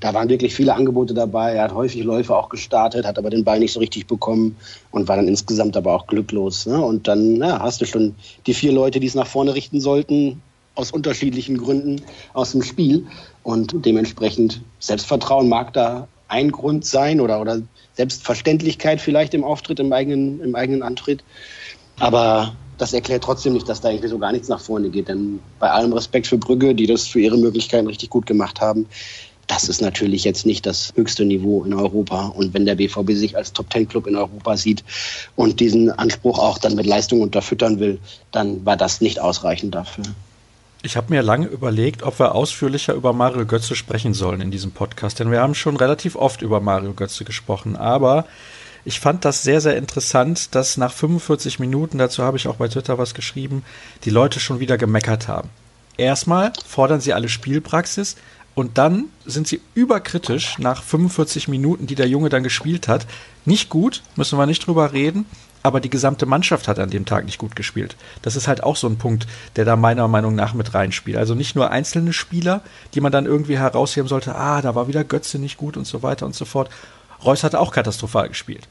Da 0.00 0.14
waren 0.14 0.28
wirklich 0.28 0.54
viele 0.54 0.74
Angebote 0.74 1.12
dabei. 1.12 1.54
Er 1.54 1.64
hat 1.64 1.74
häufig 1.74 2.02
Läufe 2.02 2.36
auch 2.36 2.48
gestartet, 2.48 3.04
hat 3.04 3.18
aber 3.18 3.30
den 3.30 3.44
Ball 3.44 3.58
nicht 3.58 3.72
so 3.72 3.80
richtig 3.80 4.06
bekommen 4.06 4.56
und 4.90 5.08
war 5.08 5.16
dann 5.16 5.28
insgesamt 5.28 5.76
aber 5.76 5.94
auch 5.94 6.06
glücklos. 6.06 6.66
Ne? 6.66 6.80
Und 6.80 7.08
dann 7.08 7.36
ja, 7.36 7.60
hast 7.60 7.80
du 7.80 7.86
schon 7.86 8.14
die 8.46 8.54
vier 8.54 8.72
Leute, 8.72 9.00
die 9.00 9.06
es 9.06 9.14
nach 9.14 9.26
vorne 9.26 9.54
richten 9.54 9.80
sollten, 9.80 10.40
aus 10.74 10.90
unterschiedlichen 10.90 11.58
Gründen 11.58 12.02
aus 12.32 12.52
dem 12.52 12.62
Spiel. 12.62 13.06
Und 13.42 13.74
dementsprechend 13.84 14.60
Selbstvertrauen 14.78 15.48
mag 15.48 15.72
da 15.72 16.08
ein 16.28 16.50
Grund 16.50 16.86
sein 16.86 17.20
oder, 17.20 17.40
oder 17.40 17.60
Selbstverständlichkeit 17.94 19.00
vielleicht 19.00 19.34
im 19.34 19.44
Auftritt, 19.44 19.80
im 19.80 19.92
eigenen, 19.92 20.40
im 20.40 20.54
eigenen 20.54 20.82
Antritt. 20.82 21.22
Aber 21.98 22.56
das 22.78 22.92
erklärt 22.92 23.22
trotzdem 23.22 23.52
nicht, 23.52 23.68
dass 23.68 23.80
da 23.80 23.90
irgendwie 23.90 24.08
so 24.08 24.18
gar 24.18 24.32
nichts 24.32 24.48
nach 24.48 24.60
vorne 24.60 24.88
geht. 24.88 25.08
Denn 25.08 25.40
bei 25.58 25.70
allem 25.70 25.92
Respekt 25.92 26.26
für 26.26 26.38
Brügge, 26.38 26.74
die 26.74 26.86
das 26.86 27.06
für 27.06 27.20
ihre 27.20 27.36
Möglichkeiten 27.36 27.86
richtig 27.86 28.10
gut 28.10 28.26
gemacht 28.26 28.60
haben, 28.60 28.86
das 29.46 29.68
ist 29.68 29.82
natürlich 29.82 30.24
jetzt 30.24 30.46
nicht 30.46 30.64
das 30.64 30.92
höchste 30.96 31.24
Niveau 31.24 31.64
in 31.64 31.74
Europa. 31.74 32.28
Und 32.28 32.54
wenn 32.54 32.64
der 32.64 32.76
BVB 32.76 33.12
sich 33.12 33.36
als 33.36 33.52
Top-Ten-Club 33.52 34.06
in 34.06 34.16
Europa 34.16 34.56
sieht 34.56 34.82
und 35.36 35.60
diesen 35.60 35.90
Anspruch 35.90 36.38
auch 36.38 36.58
dann 36.58 36.74
mit 36.74 36.86
Leistung 36.86 37.20
unterfüttern 37.20 37.78
will, 37.78 37.98
dann 38.30 38.64
war 38.64 38.76
das 38.76 39.00
nicht 39.00 39.20
ausreichend 39.20 39.74
dafür. 39.74 40.04
Ich 40.84 40.96
habe 40.96 41.14
mir 41.14 41.22
lange 41.22 41.46
überlegt, 41.46 42.02
ob 42.02 42.18
wir 42.18 42.34
ausführlicher 42.34 42.94
über 42.94 43.12
Mario 43.12 43.46
Götze 43.46 43.76
sprechen 43.76 44.14
sollen 44.14 44.40
in 44.40 44.50
diesem 44.50 44.72
Podcast, 44.72 45.20
denn 45.20 45.30
wir 45.30 45.40
haben 45.40 45.54
schon 45.54 45.76
relativ 45.76 46.16
oft 46.16 46.42
über 46.42 46.58
Mario 46.58 46.92
Götze 46.92 47.24
gesprochen, 47.24 47.76
aber 47.76 48.26
ich 48.84 48.98
fand 48.98 49.24
das 49.24 49.44
sehr, 49.44 49.60
sehr 49.60 49.76
interessant, 49.76 50.56
dass 50.56 50.76
nach 50.76 50.92
45 50.92 51.60
Minuten, 51.60 51.98
dazu 51.98 52.24
habe 52.24 52.36
ich 52.36 52.48
auch 52.48 52.56
bei 52.56 52.66
Twitter 52.66 52.98
was 52.98 53.14
geschrieben, 53.14 53.64
die 54.04 54.10
Leute 54.10 54.40
schon 54.40 54.58
wieder 54.58 54.76
gemeckert 54.76 55.28
haben. 55.28 55.50
Erstmal 55.98 56.52
fordern 56.66 57.00
sie 57.00 57.12
alle 57.12 57.28
Spielpraxis 57.28 58.16
und 58.56 58.76
dann 58.76 59.04
sind 59.24 59.46
sie 59.46 59.60
überkritisch 59.74 60.58
nach 60.58 60.82
45 60.82 61.46
Minuten, 61.46 61.86
die 61.86 61.94
der 61.94 62.08
Junge 62.08 62.28
dann 62.28 62.42
gespielt 62.42 62.88
hat. 62.88 63.06
Nicht 63.44 63.68
gut, 63.68 64.02
müssen 64.16 64.36
wir 64.36 64.46
nicht 64.46 64.66
drüber 64.66 64.92
reden, 64.92 65.26
aber 65.62 65.80
die 65.80 65.90
gesamte 65.90 66.26
Mannschaft 66.26 66.68
hat 66.68 66.78
an 66.78 66.90
dem 66.90 67.04
Tag 67.04 67.24
nicht 67.24 67.38
gut 67.38 67.56
gespielt. 67.56 67.96
Das 68.22 68.36
ist 68.36 68.48
halt 68.48 68.62
auch 68.62 68.76
so 68.76 68.86
ein 68.88 68.98
Punkt, 68.98 69.26
der 69.56 69.64
da 69.64 69.76
meiner 69.76 70.08
Meinung 70.08 70.34
nach 70.34 70.54
mit 70.54 70.74
reinspielt. 70.74 71.16
Also 71.16 71.34
nicht 71.34 71.54
nur 71.54 71.70
einzelne 71.70 72.12
Spieler, 72.12 72.62
die 72.94 73.00
man 73.00 73.12
dann 73.12 73.26
irgendwie 73.26 73.58
herausheben 73.58 74.08
sollte, 74.08 74.34
ah, 74.34 74.62
da 74.62 74.74
war 74.74 74.88
wieder 74.88 75.04
Götze 75.04 75.38
nicht 75.38 75.56
gut 75.56 75.76
und 75.76 75.86
so 75.86 76.02
weiter 76.02 76.26
und 76.26 76.34
so 76.34 76.44
fort. 76.44 76.70
Reus 77.24 77.44
hatte 77.44 77.60
auch 77.60 77.72
katastrophal 77.72 78.28
gespielt. 78.28 78.66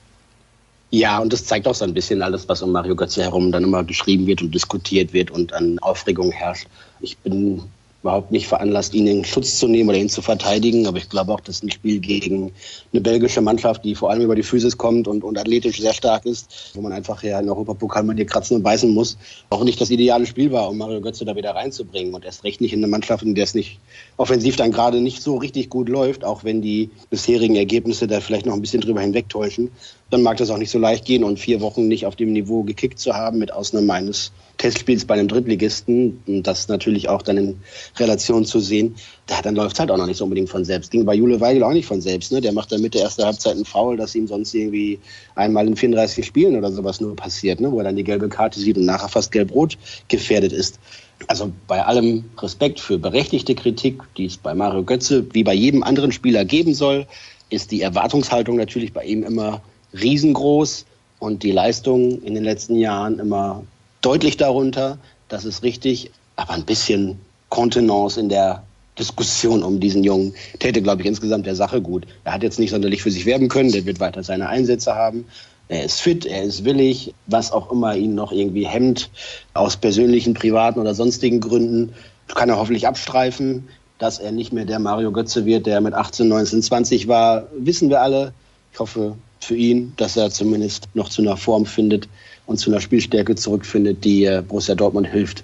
Ja, 0.93 1.19
und 1.19 1.31
das 1.31 1.45
zeigt 1.45 1.67
auch 1.67 1.75
so 1.75 1.85
ein 1.85 1.93
bisschen 1.93 2.21
alles, 2.21 2.49
was 2.49 2.61
um 2.61 2.73
Mario 2.73 2.97
Götze 2.97 3.23
herum 3.23 3.53
dann 3.53 3.63
immer 3.63 3.83
geschrieben 3.85 4.27
wird 4.27 4.41
und 4.41 4.53
diskutiert 4.53 5.13
wird 5.13 5.31
und 5.31 5.53
an 5.53 5.79
Aufregung 5.79 6.31
herrscht. 6.31 6.67
Ich 6.99 7.17
bin 7.17 7.63
überhaupt 8.01 8.31
nicht 8.31 8.47
veranlasst, 8.47 8.93
ihn 8.93 9.05
in 9.05 9.23
Schutz 9.25 9.57
zu 9.57 9.67
nehmen 9.67 9.89
oder 9.89 9.97
ihn 9.97 10.09
zu 10.09 10.21
verteidigen. 10.21 10.87
Aber 10.87 10.97
ich 10.97 11.09
glaube 11.09 11.33
auch, 11.33 11.39
dass 11.39 11.61
ein 11.61 11.71
Spiel 11.71 11.99
gegen 11.99 12.51
eine 12.91 13.01
belgische 13.01 13.41
Mannschaft, 13.41 13.85
die 13.85 13.95
vor 13.95 14.09
allem 14.09 14.23
über 14.23 14.35
die 14.35 14.43
Physis 14.43 14.77
kommt 14.77 15.07
und, 15.07 15.23
und 15.23 15.37
athletisch 15.37 15.79
sehr 15.79 15.93
stark 15.93 16.25
ist, 16.25 16.71
wo 16.73 16.81
man 16.81 16.91
einfach 16.91 17.21
ja 17.23 17.39
in 17.39 17.49
Europapokal 17.49 18.03
mal 18.03 18.15
dir 18.15 18.25
kratzen 18.25 18.57
und 18.57 18.63
beißen 18.63 18.91
muss, 18.91 19.17
auch 19.49 19.63
nicht 19.63 19.79
das 19.79 19.91
ideale 19.91 20.25
Spiel 20.25 20.51
war, 20.51 20.69
um 20.69 20.77
Mario 20.77 21.01
Götze 21.01 21.25
da 21.25 21.35
wieder 21.35 21.55
reinzubringen. 21.55 22.13
Und 22.13 22.25
erst 22.25 22.43
recht 22.43 22.59
nicht 22.59 22.73
in 22.73 22.79
eine 22.79 22.87
Mannschaft, 22.87 23.23
in 23.23 23.35
der 23.35 23.43
es 23.43 23.53
nicht 23.53 23.79
offensiv 24.17 24.55
dann 24.55 24.71
gerade 24.71 24.99
nicht 24.99 25.21
so 25.21 25.37
richtig 25.37 25.69
gut 25.69 25.87
läuft, 25.87 26.23
auch 26.23 26.43
wenn 26.43 26.61
die 26.61 26.89
bisherigen 27.09 27.55
Ergebnisse 27.55 28.07
da 28.07 28.19
vielleicht 28.19 28.45
noch 28.45 28.53
ein 28.53 28.61
bisschen 28.61 28.81
drüber 28.81 29.01
hinwegtäuschen. 29.01 29.71
Dann 30.11 30.21
mag 30.21 30.37
das 30.37 30.49
auch 30.49 30.57
nicht 30.57 30.69
so 30.69 30.77
leicht 30.77 31.05
gehen 31.05 31.23
und 31.23 31.39
vier 31.39 31.61
Wochen 31.61 31.87
nicht 31.87 32.05
auf 32.05 32.15
dem 32.15 32.33
Niveau 32.33 32.63
gekickt 32.63 32.99
zu 32.99 33.13
haben, 33.13 33.39
mit 33.39 33.51
Ausnahme 33.51 33.93
eines 33.93 34.31
Testspiels 34.57 35.05
bei 35.05 35.15
einem 35.15 35.27
Drittligisten, 35.27 36.21
und 36.27 36.45
das 36.45 36.67
natürlich 36.67 37.09
auch 37.09 37.23
dann 37.23 37.37
in 37.37 37.59
Relation 37.97 38.45
zu 38.45 38.59
sehen, 38.59 38.95
da, 39.25 39.41
dann 39.41 39.55
läuft 39.55 39.73
es 39.73 39.79
halt 39.79 39.89
auch 39.89 39.97
noch 39.97 40.05
nicht 40.05 40.17
so 40.17 40.25
unbedingt 40.25 40.49
von 40.49 40.63
selbst. 40.63 40.91
Ging 40.91 41.03
bei 41.05 41.15
Jule 41.15 41.39
Weigel 41.41 41.63
auch 41.63 41.73
nicht 41.73 41.87
von 41.87 41.99
selbst. 41.99 42.31
Ne? 42.31 42.41
Der 42.41 42.53
macht 42.53 42.71
dann 42.71 42.81
mit 42.81 42.93
der 42.93 43.01
ersten 43.01 43.23
Halbzeit 43.23 43.55
einen 43.55 43.65
Foul, 43.65 43.97
das 43.97 44.13
ihm 44.13 44.27
sonst 44.27 44.53
irgendwie 44.53 44.99
einmal 45.33 45.65
in 45.65 45.75
34 45.75 46.23
Spielen 46.23 46.55
oder 46.55 46.71
sowas 46.71 47.01
nur 47.01 47.15
passiert, 47.15 47.59
ne? 47.59 47.71
wo 47.71 47.79
er 47.79 47.85
dann 47.85 47.95
die 47.95 48.03
gelbe 48.03 48.29
Karte 48.29 48.59
sieht 48.59 48.77
und 48.77 48.85
nachher 48.85 49.09
fast 49.09 49.31
gelb-rot 49.31 49.77
gefährdet 50.09 50.53
ist. 50.53 50.79
Also 51.27 51.51
bei 51.67 51.83
allem 51.83 52.25
Respekt 52.39 52.79
für 52.79 52.99
berechtigte 52.99 53.55
Kritik, 53.55 54.01
die 54.17 54.25
es 54.25 54.37
bei 54.37 54.53
Mario 54.53 54.83
Götze 54.83 55.25
wie 55.33 55.43
bei 55.43 55.53
jedem 55.53 55.83
anderen 55.83 56.11
Spieler 56.11 56.45
geben 56.45 56.73
soll, 56.73 57.07
ist 57.49 57.71
die 57.71 57.81
Erwartungshaltung 57.81 58.57
natürlich 58.57 58.93
bei 58.93 59.03
ihm 59.03 59.23
immer 59.23 59.61
riesengroß 59.93 60.85
und 61.19 61.43
die 61.43 61.51
Leistung 61.51 62.21
in 62.23 62.33
den 62.33 62.43
letzten 62.43 62.75
Jahren 62.75 63.19
immer 63.19 63.63
deutlich 64.01 64.37
darunter. 64.37 64.97
Das 65.29 65.45
ist 65.45 65.63
richtig. 65.63 66.11
Aber 66.35 66.53
ein 66.53 66.65
bisschen 66.65 67.19
Kontenance 67.49 68.19
in 68.19 68.29
der 68.29 68.63
Diskussion 68.97 69.63
um 69.63 69.79
diesen 69.79 70.03
Jungen 70.03 70.33
täte, 70.59 70.81
glaube 70.81 71.01
ich, 71.01 71.07
insgesamt 71.07 71.45
der 71.45 71.55
Sache 71.55 71.81
gut. 71.81 72.05
Er 72.23 72.33
hat 72.33 72.43
jetzt 72.43 72.59
nicht 72.59 72.71
sonderlich 72.71 73.03
für 73.03 73.11
sich 73.11 73.25
werben 73.25 73.49
können. 73.49 73.71
Der 73.71 73.85
wird 73.85 73.99
weiter 73.99 74.23
seine 74.23 74.49
Einsätze 74.49 74.95
haben. 74.95 75.25
Er 75.67 75.85
ist 75.85 76.01
fit, 76.01 76.25
er 76.25 76.43
ist 76.43 76.65
willig, 76.65 77.13
was 77.27 77.51
auch 77.51 77.71
immer 77.71 77.95
ihn 77.95 78.13
noch 78.13 78.33
irgendwie 78.33 78.67
hemmt, 78.67 79.09
aus 79.53 79.77
persönlichen, 79.77 80.33
privaten 80.33 80.79
oder 80.79 80.93
sonstigen 80.93 81.39
Gründen, 81.39 81.93
kann 82.27 82.49
er 82.49 82.57
hoffentlich 82.57 82.87
abstreifen. 82.87 83.69
Dass 83.97 84.19
er 84.19 84.31
nicht 84.31 84.51
mehr 84.51 84.65
der 84.65 84.79
Mario 84.79 85.11
Götze 85.11 85.45
wird, 85.45 85.67
der 85.67 85.79
mit 85.79 85.93
18, 85.93 86.27
19, 86.27 86.63
20 86.63 87.07
war, 87.07 87.47
wissen 87.57 87.89
wir 87.89 88.01
alle. 88.01 88.33
Ich 88.73 88.79
hoffe 88.79 89.15
für 89.41 89.55
ihn, 89.55 89.93
dass 89.97 90.15
er 90.15 90.29
zumindest 90.31 90.87
noch 90.93 91.09
zu 91.09 91.21
einer 91.21 91.37
Form 91.37 91.65
findet, 91.65 92.07
und 92.51 92.57
zu 92.57 92.69
einer 92.69 92.81
Spielstärke 92.81 93.35
zurückfindet, 93.35 94.03
die 94.03 94.25
äh, 94.25 94.43
Borussia 94.45 94.75
Dortmund 94.75 95.07
hilft. 95.07 95.43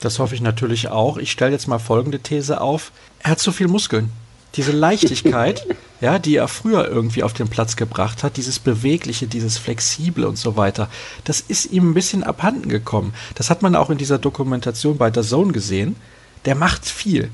Das 0.00 0.18
hoffe 0.18 0.34
ich 0.34 0.40
natürlich 0.40 0.88
auch. 0.88 1.16
Ich 1.18 1.30
stelle 1.30 1.52
jetzt 1.52 1.68
mal 1.68 1.78
folgende 1.78 2.18
These 2.18 2.60
auf. 2.60 2.90
Er 3.20 3.32
hat 3.32 3.38
zu 3.38 3.52
viel 3.52 3.68
Muskeln. 3.68 4.10
Diese 4.56 4.72
Leichtigkeit, 4.72 5.66
ja, 6.00 6.18
die 6.18 6.36
er 6.36 6.48
früher 6.48 6.88
irgendwie 6.88 7.22
auf 7.22 7.32
den 7.32 7.48
Platz 7.48 7.76
gebracht 7.76 8.22
hat, 8.22 8.36
dieses 8.36 8.58
Bewegliche, 8.58 9.26
dieses 9.26 9.58
Flexible 9.58 10.26
und 10.26 10.36
so 10.36 10.56
weiter, 10.56 10.88
das 11.24 11.40
ist 11.40 11.66
ihm 11.66 11.90
ein 11.90 11.94
bisschen 11.94 12.24
abhanden 12.24 12.68
gekommen. 12.68 13.14
Das 13.34 13.48
hat 13.48 13.62
man 13.62 13.76
auch 13.76 13.90
in 13.90 13.98
dieser 13.98 14.18
Dokumentation 14.18 14.98
bei 14.98 15.10
der 15.10 15.22
Zone 15.22 15.52
gesehen. 15.52 15.96
Der 16.44 16.54
macht 16.54 16.84
viel. 16.86 17.30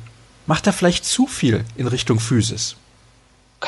Macht 0.46 0.66
er 0.66 0.72
vielleicht 0.72 1.04
zu 1.04 1.26
viel 1.26 1.64
in 1.76 1.86
Richtung 1.86 2.20
Physis? 2.20 2.76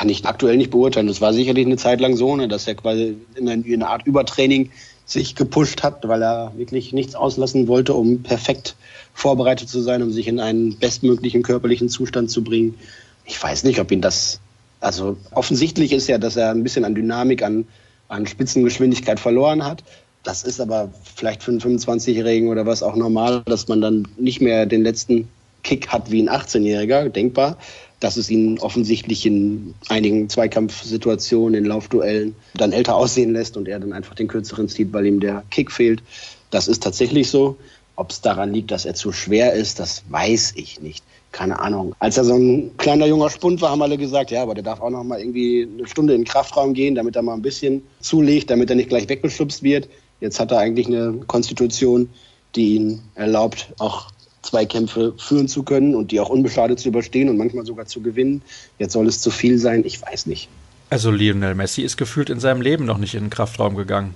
Kann 0.01 0.09
ich 0.09 0.25
aktuell 0.25 0.57
nicht 0.57 0.71
beurteilen. 0.71 1.05
Das 1.05 1.21
war 1.21 1.31
sicherlich 1.31 1.63
eine 1.63 1.77
Zeit 1.77 2.01
lang 2.01 2.15
so, 2.15 2.35
ne, 2.35 2.47
dass 2.47 2.65
er 2.65 2.73
quasi 2.73 3.17
in 3.35 3.47
eine 3.47 3.87
Art 3.87 4.07
Übertraining 4.07 4.71
sich 5.05 5.35
gepusht 5.35 5.83
hat, 5.83 6.07
weil 6.07 6.23
er 6.23 6.53
wirklich 6.57 6.91
nichts 6.91 7.13
auslassen 7.13 7.67
wollte, 7.67 7.93
um 7.93 8.23
perfekt 8.23 8.75
vorbereitet 9.13 9.69
zu 9.69 9.79
sein, 9.79 10.01
um 10.01 10.11
sich 10.11 10.27
in 10.27 10.39
einen 10.39 10.79
bestmöglichen 10.79 11.43
körperlichen 11.43 11.87
Zustand 11.87 12.31
zu 12.31 12.43
bringen. 12.43 12.79
Ich 13.25 13.43
weiß 13.43 13.63
nicht, 13.63 13.79
ob 13.79 13.91
ihn 13.91 14.01
das, 14.01 14.39
also 14.79 15.17
offensichtlich 15.35 15.91
ist 15.91 16.07
ja, 16.07 16.17
dass 16.17 16.35
er 16.35 16.49
ein 16.49 16.63
bisschen 16.63 16.83
an 16.83 16.95
Dynamik, 16.95 17.43
an, 17.43 17.67
an 18.07 18.25
Spitzengeschwindigkeit 18.25 19.19
verloren 19.19 19.63
hat. 19.63 19.83
Das 20.23 20.41
ist 20.41 20.59
aber 20.59 20.91
vielleicht 21.13 21.43
für 21.43 21.51
einen 21.51 21.61
25-Jährigen 21.61 22.47
oder 22.47 22.65
was 22.65 22.81
auch 22.81 22.95
normal, 22.95 23.43
dass 23.45 23.67
man 23.67 23.81
dann 23.81 24.07
nicht 24.17 24.41
mehr 24.41 24.65
den 24.65 24.81
letzten 24.81 25.27
Kick 25.61 25.89
hat 25.89 26.09
wie 26.09 26.23
ein 26.23 26.29
18-Jähriger, 26.29 27.09
denkbar 27.09 27.57
dass 28.01 28.17
es 28.17 28.29
ihn 28.29 28.59
offensichtlich 28.59 29.25
in 29.25 29.73
einigen 29.87 30.27
Zweikampfsituationen, 30.27 31.53
in 31.53 31.65
Laufduellen 31.65 32.35
dann 32.55 32.73
älter 32.73 32.95
aussehen 32.95 33.31
lässt 33.31 33.55
und 33.55 33.67
er 33.67 33.79
dann 33.79 33.93
einfach 33.93 34.15
den 34.15 34.27
kürzeren 34.27 34.67
zieht, 34.67 34.91
weil 34.91 35.05
ihm 35.05 35.19
der 35.21 35.43
Kick 35.51 35.71
fehlt. 35.71 36.03
Das 36.49 36.67
ist 36.67 36.83
tatsächlich 36.83 37.29
so. 37.29 37.55
Ob 37.95 38.09
es 38.09 38.21
daran 38.21 38.53
liegt, 38.53 38.71
dass 38.71 38.85
er 38.85 38.95
zu 38.95 39.11
schwer 39.11 39.53
ist, 39.53 39.79
das 39.79 40.03
weiß 40.09 40.53
ich 40.55 40.81
nicht. 40.81 41.03
Keine 41.31 41.59
Ahnung. 41.59 41.95
Als 41.99 42.17
er 42.17 42.25
so 42.25 42.35
ein 42.35 42.75
kleiner 42.77 43.05
junger 43.05 43.29
Spund 43.29 43.61
war, 43.61 43.69
haben 43.69 43.81
alle 43.81 43.97
gesagt, 43.97 44.31
ja, 44.31 44.41
aber 44.41 44.55
der 44.55 44.63
darf 44.63 44.81
auch 44.81 44.89
noch 44.89 45.03
mal 45.03 45.19
irgendwie 45.19 45.67
eine 45.71 45.87
Stunde 45.87 46.13
in 46.13 46.21
den 46.21 46.27
Kraftraum 46.27 46.73
gehen, 46.73 46.95
damit 46.95 47.15
er 47.15 47.21
mal 47.21 47.35
ein 47.35 47.41
bisschen 47.41 47.83
zulegt, 47.99 48.49
damit 48.49 48.69
er 48.69 48.75
nicht 48.75 48.89
gleich 48.89 49.07
weggeschubst 49.07 49.61
wird. 49.61 49.87
Jetzt 50.19 50.39
hat 50.39 50.51
er 50.51 50.57
eigentlich 50.57 50.87
eine 50.87 51.13
Konstitution, 51.27 52.09
die 52.55 52.75
ihn 52.75 53.01
erlaubt, 53.15 53.67
auch 53.77 54.10
Zweikämpfe 54.41 55.13
führen 55.17 55.47
zu 55.47 55.63
können 55.63 55.95
und 55.95 56.11
die 56.11 56.19
auch 56.19 56.29
unbeschadet 56.29 56.79
zu 56.79 56.89
überstehen 56.89 57.29
und 57.29 57.37
manchmal 57.37 57.65
sogar 57.65 57.85
zu 57.85 58.01
gewinnen. 58.01 58.41
Jetzt 58.79 58.93
soll 58.93 59.07
es 59.07 59.21
zu 59.21 59.29
viel 59.31 59.57
sein, 59.57 59.83
ich 59.85 60.01
weiß 60.01 60.25
nicht. 60.25 60.49
Also 60.89 61.11
Lionel 61.11 61.55
Messi 61.55 61.83
ist 61.83 61.97
gefühlt 61.97 62.29
in 62.29 62.39
seinem 62.39 62.61
Leben 62.61 62.85
noch 62.85 62.97
nicht 62.97 63.13
in 63.13 63.25
den 63.25 63.29
Kraftraum 63.29 63.75
gegangen. 63.75 64.15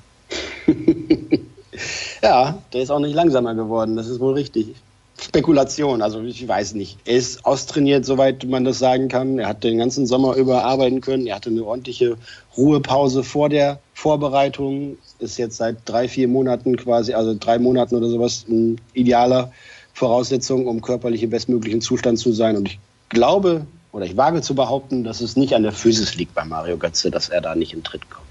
ja, 2.24 2.62
der 2.74 2.82
ist 2.82 2.90
auch 2.90 3.00
nicht 3.00 3.14
langsamer 3.14 3.56
geworden, 3.56 3.96
das 3.96 4.08
ist 4.08 4.20
wohl 4.20 4.34
richtig. 4.34 4.76
Spekulation, 5.22 6.02
also 6.02 6.22
ich 6.22 6.46
weiß 6.46 6.74
nicht. 6.74 6.98
Er 7.06 7.16
ist 7.16 7.46
austrainiert, 7.46 8.06
soweit 8.06 8.44
man 8.44 8.66
das 8.66 8.80
sagen 8.80 9.08
kann. 9.08 9.40
Er 9.40 9.48
hat 9.48 9.64
den 9.64 9.78
ganzen 9.78 10.06
Sommer 10.06 10.36
über 10.36 10.66
arbeiten 10.66 11.00
können. 11.00 11.26
Er 11.26 11.36
hatte 11.36 11.50
eine 11.50 11.64
ordentliche 11.64 12.18
Ruhepause 12.58 13.24
vor 13.24 13.48
der 13.48 13.80
Vorbereitung. 13.94 14.98
Ist 15.20 15.38
jetzt 15.38 15.56
seit 15.56 15.78
drei, 15.86 16.10
vier 16.10 16.28
Monaten 16.28 16.76
quasi, 16.76 17.14
also 17.14 17.34
drei 17.40 17.60
Monaten 17.60 17.96
oder 17.96 18.10
sowas, 18.10 18.46
ein 18.50 18.82
idealer 18.94 19.54
Voraussetzung, 19.96 20.68
um 20.68 20.82
körperlich 20.82 21.24
im 21.24 21.32
bestmöglichen 21.32 21.82
Zustand 21.82 22.20
zu 22.20 22.34
sein. 22.34 22.58
Und 22.58 22.68
ich 22.68 22.80
glaube 23.10 23.66
oder 23.94 24.06
ich 24.06 24.18
wage 24.18 24.42
zu 24.42 24.54
behaupten, 24.54 25.06
dass 25.06 25.22
es 25.22 25.38
nicht 25.38 25.56
an 25.56 25.64
der 25.64 25.72
Physis 25.72 26.16
liegt 26.16 26.36
bei 26.36 26.44
Mario 26.44 26.78
Götze, 26.78 27.10
dass 27.10 27.30
er 27.30 27.40
da 27.40 27.56
nicht 27.56 27.74
in 27.74 27.82
Tritt 27.82 28.10
kommt. 28.10 28.28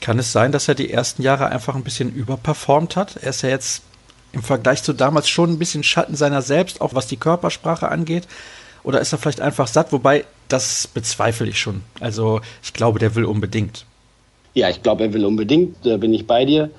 Kann 0.00 0.18
es 0.18 0.32
sein, 0.32 0.50
dass 0.50 0.66
er 0.66 0.74
die 0.74 0.90
ersten 0.90 1.22
Jahre 1.22 1.46
einfach 1.46 1.76
ein 1.76 1.84
bisschen 1.84 2.12
überperformt 2.12 2.96
hat? 2.96 3.16
Er 3.22 3.30
ist 3.30 3.42
ja 3.42 3.50
jetzt 3.50 3.82
im 4.32 4.42
Vergleich 4.42 4.82
zu 4.82 4.92
damals 4.92 5.28
schon 5.28 5.50
ein 5.50 5.58
bisschen 5.60 5.84
Schatten 5.84 6.16
seiner 6.16 6.42
selbst, 6.42 6.80
auch 6.80 6.92
was 6.92 7.06
die 7.06 7.16
Körpersprache 7.16 7.88
angeht. 7.88 8.26
Oder 8.82 9.00
ist 9.00 9.12
er 9.12 9.18
vielleicht 9.18 9.40
einfach 9.40 9.68
satt? 9.68 9.92
Wobei, 9.92 10.24
das 10.48 10.88
bezweifle 10.88 11.48
ich 11.48 11.60
schon. 11.60 11.82
Also 12.00 12.40
ich 12.64 12.72
glaube, 12.72 12.98
der 12.98 13.14
will 13.14 13.26
unbedingt. 13.26 13.86
Ja, 14.54 14.68
ich 14.68 14.82
glaube, 14.82 15.04
er 15.04 15.12
will 15.12 15.24
unbedingt, 15.24 15.76
da 15.86 15.96
bin 15.98 16.12
ich 16.12 16.26
bei 16.26 16.44
dir. 16.44 16.70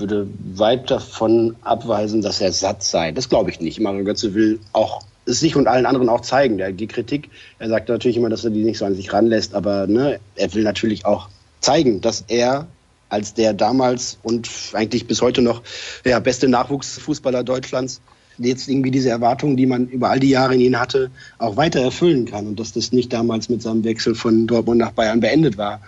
Würde 0.00 0.26
weit 0.54 0.90
davon 0.90 1.56
abweisen, 1.62 2.22
dass 2.22 2.40
er 2.40 2.52
satt 2.52 2.82
sei. 2.82 3.12
Das 3.12 3.28
glaube 3.28 3.50
ich 3.50 3.60
nicht. 3.60 3.80
Mario 3.80 4.04
Götze 4.04 4.34
will 4.34 4.58
auch 4.72 5.02
sich 5.26 5.56
und 5.56 5.68
allen 5.68 5.86
anderen 5.86 6.08
auch 6.08 6.22
zeigen. 6.22 6.58
Der, 6.58 6.72
die 6.72 6.86
Kritik, 6.86 7.30
er 7.58 7.68
sagt 7.68 7.88
natürlich 7.88 8.16
immer, 8.16 8.30
dass 8.30 8.44
er 8.44 8.50
die 8.50 8.64
nicht 8.64 8.78
so 8.78 8.84
an 8.84 8.94
sich 8.94 9.12
ranlässt, 9.12 9.54
aber 9.54 9.86
ne, 9.86 10.18
er 10.34 10.54
will 10.54 10.62
natürlich 10.62 11.06
auch 11.06 11.28
zeigen, 11.60 12.00
dass 12.00 12.24
er 12.28 12.66
als 13.10 13.34
der 13.34 13.52
damals 13.52 14.18
und 14.22 14.48
eigentlich 14.72 15.06
bis 15.06 15.20
heute 15.20 15.42
noch 15.42 15.62
ja, 16.04 16.18
beste 16.20 16.48
Nachwuchsfußballer 16.48 17.44
Deutschlands 17.44 18.00
jetzt 18.38 18.68
irgendwie 18.68 18.90
diese 18.90 19.10
Erwartungen, 19.10 19.56
die 19.56 19.66
man 19.66 19.88
über 19.88 20.10
all 20.10 20.20
die 20.20 20.30
Jahre 20.30 20.54
in 20.54 20.60
ihn 20.60 20.80
hatte, 20.80 21.10
auch 21.38 21.56
weiter 21.56 21.80
erfüllen 21.80 22.24
kann 22.24 22.46
und 22.46 22.58
dass 22.58 22.72
das 22.72 22.92
nicht 22.92 23.12
damals 23.12 23.48
mit 23.48 23.62
seinem 23.62 23.84
Wechsel 23.84 24.14
von 24.14 24.46
Dortmund 24.46 24.78
nach 24.78 24.92
Bayern 24.92 25.20
beendet 25.20 25.58
war. 25.58 25.80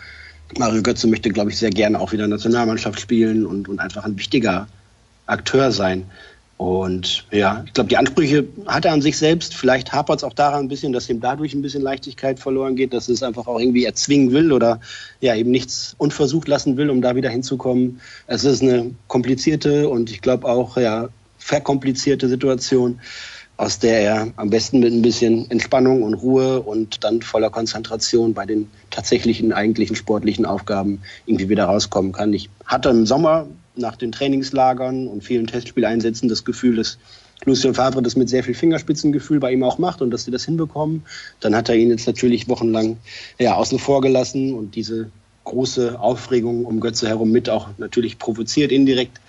Mario 0.58 0.82
Götze 0.82 1.06
möchte, 1.06 1.30
glaube 1.30 1.50
ich, 1.50 1.58
sehr 1.58 1.70
gerne 1.70 2.00
auch 2.00 2.12
wieder 2.12 2.26
Nationalmannschaft 2.26 3.00
spielen 3.00 3.46
und, 3.46 3.68
und 3.68 3.78
einfach 3.78 4.04
ein 4.04 4.18
wichtiger 4.18 4.68
Akteur 5.26 5.72
sein. 5.72 6.04
Und 6.62 7.26
ja, 7.32 7.64
ich 7.66 7.72
glaube, 7.72 7.88
die 7.88 7.96
Ansprüche 7.96 8.46
hat 8.66 8.84
er 8.84 8.92
an 8.92 9.02
sich 9.02 9.18
selbst. 9.18 9.54
Vielleicht 9.54 9.92
hapert 9.92 10.18
es 10.18 10.24
auch 10.24 10.32
daran 10.32 10.66
ein 10.66 10.68
bisschen, 10.68 10.92
dass 10.92 11.08
ihm 11.10 11.20
dadurch 11.20 11.54
ein 11.54 11.62
bisschen 11.62 11.82
Leichtigkeit 11.82 12.38
verloren 12.38 12.76
geht, 12.76 12.92
dass 12.92 13.08
es 13.08 13.24
einfach 13.24 13.48
auch 13.48 13.58
irgendwie 13.58 13.84
erzwingen 13.84 14.30
will 14.30 14.52
oder 14.52 14.80
ja 15.20 15.34
eben 15.34 15.50
nichts 15.50 15.96
unversucht 15.98 16.46
lassen 16.46 16.76
will, 16.76 16.88
um 16.90 17.02
da 17.02 17.16
wieder 17.16 17.30
hinzukommen. 17.30 18.00
Es 18.28 18.44
ist 18.44 18.62
eine 18.62 18.92
komplizierte 19.08 19.88
und 19.88 20.10
ich 20.12 20.20
glaube 20.20 20.46
auch 20.46 20.76
ja 20.76 21.08
verkomplizierte 21.38 22.28
Situation 22.28 23.00
aus 23.56 23.78
der 23.78 24.00
er 24.00 24.32
am 24.36 24.50
besten 24.50 24.80
mit 24.80 24.92
ein 24.92 25.02
bisschen 25.02 25.50
Entspannung 25.50 26.02
und 26.02 26.14
Ruhe 26.14 26.60
und 26.60 27.04
dann 27.04 27.22
voller 27.22 27.50
Konzentration 27.50 28.34
bei 28.34 28.46
den 28.46 28.70
tatsächlichen, 28.90 29.52
eigentlichen 29.52 29.94
sportlichen 29.94 30.46
Aufgaben 30.46 31.00
irgendwie 31.26 31.48
wieder 31.48 31.66
rauskommen 31.66 32.12
kann. 32.12 32.32
Ich 32.32 32.50
hatte 32.64 32.88
im 32.88 33.06
Sommer 33.06 33.46
nach 33.76 33.96
den 33.96 34.12
Trainingslagern 34.12 35.06
und 35.06 35.22
vielen 35.22 35.46
Testspieleinsätzen 35.46 36.28
das 36.28 36.44
Gefühl, 36.44 36.76
dass 36.76 36.98
Lucien 37.44 37.74
Favre 37.74 38.02
das 38.02 38.16
mit 38.16 38.28
sehr 38.28 38.44
viel 38.44 38.54
Fingerspitzengefühl 38.54 39.40
bei 39.40 39.52
ihm 39.52 39.64
auch 39.64 39.78
macht 39.78 40.00
und 40.02 40.10
dass 40.10 40.24
sie 40.24 40.30
das 40.30 40.44
hinbekommen. 40.44 41.02
Dann 41.40 41.56
hat 41.56 41.68
er 41.68 41.76
ihn 41.76 41.90
jetzt 41.90 42.06
natürlich 42.06 42.48
wochenlang 42.48 42.98
ja, 43.38 43.54
außen 43.54 43.78
vor 43.78 44.00
gelassen 44.00 44.54
und 44.54 44.76
diese 44.76 45.10
große 45.44 45.98
Aufregung 45.98 46.64
um 46.64 46.78
Götze 46.80 47.08
herum 47.08 47.32
mit 47.32 47.50
auch 47.50 47.68
natürlich 47.78 48.18
provoziert 48.18 48.70
indirekt. 48.70 49.20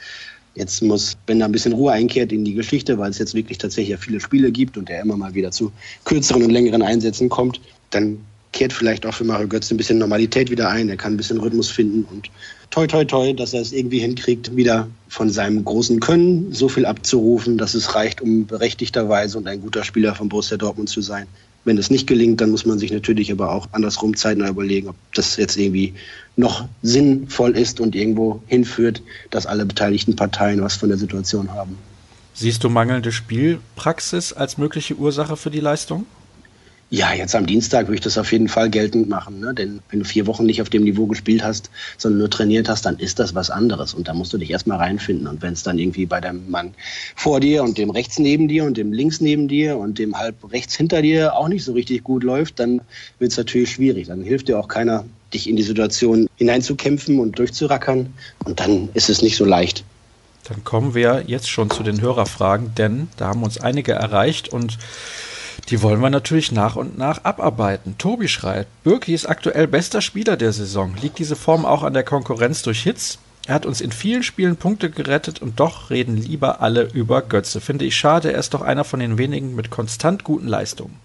Jetzt 0.55 0.83
muss, 0.83 1.17
wenn 1.25 1.39
da 1.39 1.45
ein 1.45 1.51
bisschen 1.51 1.73
Ruhe 1.73 1.91
einkehrt 1.91 2.31
in 2.31 2.45
die 2.45 2.53
Geschichte, 2.53 2.97
weil 2.99 3.09
es 3.09 3.17
jetzt 3.17 3.33
wirklich 3.33 3.57
tatsächlich 3.57 3.89
ja 3.89 3.97
viele 3.97 4.19
Spiele 4.19 4.51
gibt 4.51 4.77
und 4.77 4.89
er 4.89 5.01
immer 5.01 5.17
mal 5.17 5.33
wieder 5.33 5.51
zu 5.51 5.71
kürzeren 6.05 6.43
und 6.43 6.51
längeren 6.51 6.83
Einsätzen 6.83 7.29
kommt, 7.29 7.59
dann 7.89 8.19
kehrt 8.51 8.71
vielleicht 8.71 9.05
auch 9.05 9.13
für 9.13 9.23
Mario 9.23 9.47
Götze 9.47 9.73
ein 9.73 9.77
bisschen 9.77 9.97
Normalität 9.97 10.51
wieder 10.51 10.69
ein. 10.69 10.87
Er 10.87 10.95
kann 10.95 11.13
ein 11.13 11.17
bisschen 11.17 11.39
Rhythmus 11.39 11.69
finden 11.69 12.03
und 12.03 12.29
toi, 12.69 12.87
toi, 12.87 13.03
toi, 13.03 13.33
dass 13.33 13.53
er 13.53 13.61
es 13.61 13.73
irgendwie 13.73 13.99
hinkriegt, 13.99 14.55
wieder 14.55 14.87
von 15.09 15.29
seinem 15.29 15.65
großen 15.65 15.99
Können 15.99 16.53
so 16.53 16.69
viel 16.69 16.85
abzurufen, 16.85 17.57
dass 17.57 17.73
es 17.73 17.95
reicht, 17.95 18.21
um 18.21 18.45
berechtigterweise 18.45 19.37
und 19.37 19.47
ein 19.47 19.61
guter 19.61 19.83
Spieler 19.83 20.15
von 20.15 20.29
Borussia 20.29 20.57
Dortmund 20.57 20.89
zu 20.89 21.01
sein. 21.01 21.27
Wenn 21.65 21.77
das 21.77 21.89
nicht 21.89 22.07
gelingt, 22.07 22.41
dann 22.41 22.51
muss 22.51 22.65
man 22.65 22.77
sich 22.77 22.91
natürlich 22.91 23.31
aber 23.31 23.51
auch 23.51 23.67
andersrum 23.71 24.15
zeitnah 24.17 24.49
überlegen, 24.49 24.89
ob 24.89 24.95
das 25.13 25.37
jetzt 25.37 25.57
irgendwie 25.57 25.93
noch 26.35 26.67
sinnvoll 26.81 27.57
ist 27.57 27.79
und 27.79 27.95
irgendwo 27.95 28.41
hinführt, 28.47 29.01
dass 29.29 29.45
alle 29.45 29.65
beteiligten 29.65 30.15
Parteien 30.15 30.61
was 30.61 30.75
von 30.75 30.89
der 30.89 30.97
Situation 30.97 31.51
haben. 31.53 31.77
Siehst 32.33 32.63
du 32.63 32.69
mangelnde 32.69 33.11
Spielpraxis 33.11 34.33
als 34.33 34.57
mögliche 34.57 34.95
Ursache 34.95 35.37
für 35.37 35.51
die 35.51 35.59
Leistung? 35.59 36.05
Ja, 36.95 37.11
jetzt 37.11 37.33
am 37.33 37.47
Dienstag 37.47 37.87
würde 37.87 37.95
ich 37.95 38.01
das 38.01 38.19
auf 38.19 38.31
jeden 38.31 38.47
Fall 38.47 38.69
geltend 38.69 39.09
machen. 39.09 39.39
Ne? 39.39 39.51
Denn 39.55 39.79
wenn 39.89 40.01
du 40.01 40.05
vier 40.05 40.27
Wochen 40.27 40.45
nicht 40.45 40.61
auf 40.61 40.69
dem 40.69 40.83
Niveau 40.83 41.07
gespielt 41.07 41.43
hast, 41.43 41.71
sondern 41.97 42.19
nur 42.19 42.29
trainiert 42.29 42.69
hast, 42.69 42.85
dann 42.85 42.99
ist 42.99 43.17
das 43.17 43.33
was 43.33 43.49
anderes. 43.49 43.95
Und 43.95 44.07
da 44.07 44.13
musst 44.13 44.31
du 44.31 44.37
dich 44.37 44.51
erstmal 44.51 44.77
reinfinden. 44.77 45.25
Und 45.25 45.41
wenn 45.41 45.53
es 45.53 45.63
dann 45.63 45.79
irgendwie 45.79 46.05
bei 46.05 46.21
dem 46.21 46.51
Mann 46.51 46.75
vor 47.15 47.39
dir 47.39 47.63
und 47.63 47.79
dem 47.79 47.89
rechts 47.89 48.19
neben 48.19 48.47
dir 48.47 48.63
und 48.63 48.77
dem 48.77 48.93
links 48.93 49.21
neben 49.21 49.47
dir 49.47 49.75
und 49.77 49.97
dem 49.97 50.19
halb 50.19 50.35
rechts 50.51 50.75
hinter 50.75 51.01
dir 51.01 51.35
auch 51.35 51.47
nicht 51.47 51.63
so 51.63 51.73
richtig 51.73 52.03
gut 52.03 52.23
läuft, 52.23 52.59
dann 52.59 52.81
wird 53.17 53.31
es 53.31 53.37
natürlich 53.39 53.71
schwierig. 53.71 54.09
Dann 54.09 54.21
hilft 54.21 54.47
dir 54.47 54.59
auch 54.59 54.67
keiner, 54.67 55.03
dich 55.33 55.49
in 55.49 55.55
die 55.55 55.63
Situation 55.63 56.29
hineinzukämpfen 56.35 57.19
und 57.19 57.39
durchzurackern. 57.39 58.13
Und 58.45 58.59
dann 58.59 58.89
ist 58.93 59.09
es 59.09 59.23
nicht 59.23 59.35
so 59.35 59.45
leicht. 59.45 59.83
Dann 60.43 60.63
kommen 60.63 60.93
wir 60.93 61.23
jetzt 61.25 61.49
schon 61.49 61.71
zu 61.71 61.81
den 61.81 62.01
Hörerfragen, 62.01 62.75
denn 62.77 63.07
da 63.17 63.29
haben 63.29 63.41
uns 63.41 63.59
einige 63.59 63.93
erreicht 63.93 64.49
und 64.49 64.77
die 65.69 65.81
wollen 65.81 66.01
wir 66.01 66.09
natürlich 66.09 66.51
nach 66.51 66.75
und 66.75 66.97
nach 66.97 67.23
abarbeiten. 67.23 67.97
Tobi 67.97 68.27
schreibt, 68.27 68.69
Birki 68.83 69.13
ist 69.13 69.25
aktuell 69.25 69.67
bester 69.67 70.01
Spieler 70.01 70.35
der 70.35 70.51
Saison. 70.51 70.95
Liegt 71.01 71.19
diese 71.19 71.35
Form 71.35 71.65
auch 71.65 71.83
an 71.83 71.93
der 71.93 72.03
Konkurrenz 72.03 72.61
durch 72.63 72.83
Hits? 72.83 73.19
Er 73.45 73.55
hat 73.55 73.65
uns 73.65 73.81
in 73.81 73.91
vielen 73.91 74.23
Spielen 74.23 74.55
Punkte 74.55 74.89
gerettet 74.89 75.41
und 75.41 75.59
doch 75.59 75.89
reden 75.89 76.15
lieber 76.15 76.61
alle 76.61 76.83
über 76.93 77.21
Götze. 77.21 77.59
Finde 77.59 77.85
ich 77.85 77.95
schade, 77.95 78.31
er 78.31 78.39
ist 78.39 78.53
doch 78.53 78.61
einer 78.61 78.83
von 78.83 78.99
den 78.99 79.17
wenigen 79.17 79.55
mit 79.55 79.69
konstant 79.69 80.23
guten 80.23 80.47
Leistungen. 80.47 80.97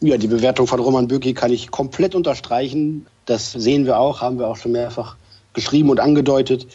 Ja, 0.00 0.16
die 0.16 0.28
Bewertung 0.28 0.68
von 0.68 0.78
Roman 0.78 1.08
Bürki 1.08 1.34
kann 1.34 1.52
ich 1.52 1.72
komplett 1.72 2.14
unterstreichen. 2.14 3.06
Das 3.26 3.50
sehen 3.50 3.86
wir 3.86 3.98
auch, 3.98 4.20
haben 4.20 4.38
wir 4.38 4.46
auch 4.46 4.56
schon 4.56 4.72
mehrfach 4.72 5.16
geschrieben 5.52 5.90
und 5.90 5.98
angedeutet. 5.98 6.68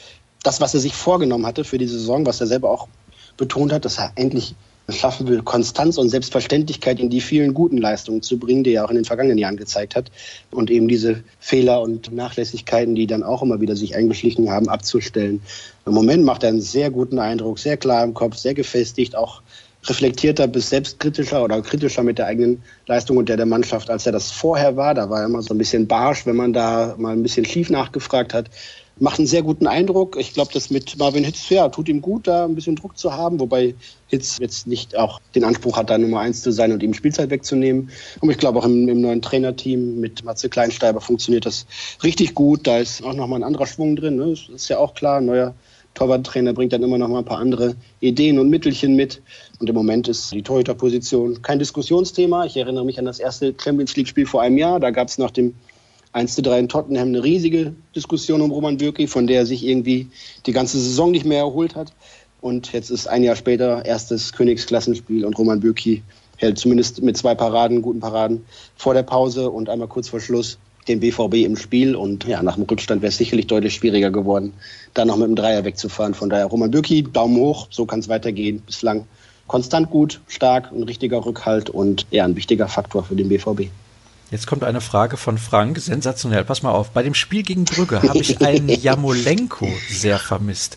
Das, 0.43 0.59
was 0.59 0.73
er 0.73 0.81
sich 0.81 0.93
vorgenommen 0.93 1.45
hatte 1.45 1.63
für 1.63 1.77
die 1.77 1.87
Saison, 1.87 2.25
was 2.25 2.41
er 2.41 2.47
selber 2.47 2.69
auch 2.69 2.89
betont 3.37 3.71
hat, 3.71 3.85
dass 3.85 3.97
er 3.97 4.11
endlich 4.15 4.55
schaffen 4.89 5.27
will, 5.27 5.41
Konstanz 5.41 5.97
und 5.97 6.09
Selbstverständlichkeit 6.09 6.99
in 6.99 7.09
die 7.09 7.21
vielen 7.21 7.53
guten 7.53 7.77
Leistungen 7.77 8.21
zu 8.21 8.37
bringen, 8.37 8.63
die 8.63 8.73
er 8.73 8.85
auch 8.85 8.89
in 8.89 8.95
den 8.95 9.05
vergangenen 9.05 9.37
Jahren 9.37 9.57
gezeigt 9.57 9.95
hat. 9.95 10.11
Und 10.51 10.69
eben 10.69 10.87
diese 10.87 11.23
Fehler 11.39 11.81
und 11.81 12.13
Nachlässigkeiten, 12.13 12.95
die 12.95 13.07
dann 13.07 13.23
auch 13.23 13.41
immer 13.41 13.61
wieder 13.61 13.75
sich 13.75 13.95
eingeschlichen 13.95 14.49
haben, 14.51 14.67
abzustellen. 14.67 15.41
Im 15.85 15.93
Moment 15.93 16.25
macht 16.25 16.43
er 16.43 16.49
einen 16.49 16.61
sehr 16.61 16.91
guten 16.91 17.19
Eindruck, 17.19 17.59
sehr 17.59 17.77
klar 17.77 18.03
im 18.03 18.13
Kopf, 18.13 18.35
sehr 18.35 18.53
gefestigt, 18.53 19.15
auch 19.15 19.41
reflektierter 19.85 20.47
bis 20.47 20.69
selbstkritischer 20.69 21.43
oder 21.43 21.61
kritischer 21.61 22.03
mit 22.03 22.17
der 22.17 22.27
eigenen 22.27 22.61
Leistung 22.87 23.17
und 23.17 23.27
der 23.27 23.35
der 23.35 23.45
Mannschaft, 23.45 23.89
als 23.89 24.05
er 24.05 24.13
das 24.13 24.31
vorher 24.31 24.77
war. 24.77 24.93
Da 24.93 25.09
war 25.09 25.21
er 25.21 25.25
immer 25.25 25.41
so 25.41 25.53
ein 25.53 25.57
bisschen 25.57 25.87
barsch, 25.87 26.25
wenn 26.25 26.37
man 26.37 26.53
da 26.53 26.95
mal 26.97 27.13
ein 27.13 27.23
bisschen 27.23 27.45
schief 27.45 27.69
nachgefragt 27.69 28.33
hat 28.33 28.49
macht 28.99 29.19
einen 29.19 29.27
sehr 29.27 29.41
guten 29.41 29.67
Eindruck. 29.67 30.17
Ich 30.19 30.33
glaube, 30.33 30.51
das 30.53 30.69
mit 30.69 30.97
Marvin 30.97 31.23
Hitz, 31.23 31.49
ja, 31.49 31.69
tut 31.69 31.89
ihm 31.89 32.01
gut, 32.01 32.27
da 32.27 32.45
ein 32.45 32.55
bisschen 32.55 32.75
Druck 32.75 32.97
zu 32.97 33.13
haben, 33.13 33.39
wobei 33.39 33.75
Hitz 34.07 34.37
jetzt 34.39 34.67
nicht 34.67 34.95
auch 34.95 35.19
den 35.35 35.43
Anspruch 35.43 35.77
hat, 35.77 35.89
da 35.89 35.97
Nummer 35.97 36.19
eins 36.19 36.41
zu 36.41 36.51
sein 36.51 36.71
und 36.71 36.83
ihm 36.83 36.93
Spielzeit 36.93 37.29
wegzunehmen. 37.29 37.89
Und 38.21 38.29
ich 38.29 38.37
glaube, 38.37 38.59
auch 38.59 38.65
im, 38.65 38.87
im, 38.87 39.01
neuen 39.01 39.21
Trainerteam 39.21 39.99
mit 39.99 40.23
Matze 40.23 40.49
Kleinsteiber 40.49 41.01
funktioniert 41.01 41.45
das 41.45 41.65
richtig 42.03 42.35
gut. 42.35 42.67
Da 42.67 42.77
ist 42.77 43.03
auch 43.03 43.13
nochmal 43.13 43.39
ein 43.39 43.43
anderer 43.43 43.65
Schwung 43.65 43.95
drin. 43.95 44.17
Ne? 44.17 44.29
Das 44.31 44.49
ist 44.53 44.69
ja 44.69 44.77
auch 44.77 44.93
klar, 44.93 45.17
ein 45.17 45.25
neuer 45.25 45.55
Torwarttrainer 45.95 46.53
bringt 46.53 46.73
dann 46.73 46.83
immer 46.83 46.97
noch 46.97 47.07
mal 47.07 47.19
ein 47.19 47.25
paar 47.25 47.39
andere 47.39 47.75
Ideen 47.99 48.39
und 48.39 48.49
Mittelchen 48.49 48.95
mit. 48.95 49.21
Und 49.59 49.69
im 49.69 49.75
Moment 49.75 50.07
ist 50.07 50.31
die 50.31 50.41
Torhüterposition 50.41 51.41
kein 51.41 51.59
Diskussionsthema. 51.59 52.45
Ich 52.45 52.57
erinnere 52.57 52.85
mich 52.85 52.99
an 52.99 53.05
das 53.05 53.19
erste 53.19 53.53
Champions 53.61 53.95
League-Spiel 53.95 54.25
vor 54.25 54.41
einem 54.41 54.57
Jahr. 54.57 54.79
Da 54.79 54.91
gab 54.91 55.07
es 55.07 55.17
nach 55.17 55.31
dem 55.31 55.55
1 56.13 56.35
zu 56.35 56.41
3 56.41 56.59
in 56.59 56.69
Tottenham 56.69 57.09
eine 57.09 57.23
riesige 57.23 57.73
Diskussion 57.95 58.41
um 58.41 58.51
Roman 58.51 58.77
Bürki, 58.77 59.07
von 59.07 59.27
der 59.27 59.39
er 59.39 59.45
sich 59.45 59.65
irgendwie 59.65 60.07
die 60.45 60.51
ganze 60.51 60.79
Saison 60.79 61.11
nicht 61.11 61.25
mehr 61.25 61.39
erholt 61.39 61.75
hat. 61.75 61.91
Und 62.39 62.71
jetzt 62.73 62.91
ist 62.91 63.07
ein 63.07 63.23
Jahr 63.23 63.35
später 63.35 63.85
erstes 63.85 64.33
Königsklassenspiel 64.33 65.25
und 65.25 65.37
Roman 65.37 65.59
Bürki 65.59 66.03
hält 66.37 66.57
zumindest 66.57 67.01
mit 67.01 67.17
zwei 67.17 67.35
Paraden, 67.35 67.81
guten 67.81 67.99
Paraden 67.99 68.45
vor 68.75 68.93
der 68.93 69.03
Pause 69.03 69.49
und 69.49 69.69
einmal 69.69 69.87
kurz 69.87 70.09
vor 70.09 70.19
Schluss 70.19 70.57
den 70.87 70.99
BVB 70.99 71.35
im 71.45 71.55
Spiel. 71.55 71.95
Und 71.95 72.25
ja, 72.25 72.43
nach 72.43 72.55
dem 72.55 72.65
Rückstand 72.65 73.01
wäre 73.01 73.09
es 73.09 73.17
sicherlich 73.17 73.47
deutlich 73.47 73.73
schwieriger 73.73 74.11
geworden, 74.11 74.53
da 74.93 75.05
noch 75.05 75.15
mit 75.15 75.27
dem 75.27 75.35
Dreier 75.35 75.63
wegzufahren. 75.63 76.13
Von 76.13 76.29
daher 76.29 76.45
Roman 76.47 76.71
Bürki, 76.71 77.03
Daumen 77.03 77.37
hoch, 77.37 77.67
so 77.69 77.85
kann 77.85 77.99
es 77.99 78.09
weitergehen. 78.09 78.61
Bislang 78.65 79.07
konstant 79.47 79.89
gut, 79.89 80.21
stark, 80.27 80.71
ein 80.71 80.83
richtiger 80.83 81.25
Rückhalt 81.25 81.69
und 81.69 82.05
ja, 82.11 82.25
ein 82.25 82.35
wichtiger 82.35 82.67
Faktor 82.67 83.03
für 83.03 83.15
den 83.15 83.29
BVB. 83.29 83.69
Jetzt 84.33 84.47
kommt 84.47 84.63
eine 84.63 84.81
Frage 84.81 85.15
von 85.15 85.37
Frank. 85.37 85.77
Sensationell. 85.77 86.43
Pass 86.43 86.63
mal 86.63 86.71
auf. 86.71 86.89
Bei 86.89 87.03
dem 87.03 87.13
Spiel 87.13 87.43
gegen 87.43 87.65
Brügge 87.65 88.01
habe 88.01 88.17
ich 88.17 88.41
einen 88.41 88.67
Jamolenko 88.81 89.69
sehr 89.91 90.17
vermisst. 90.17 90.75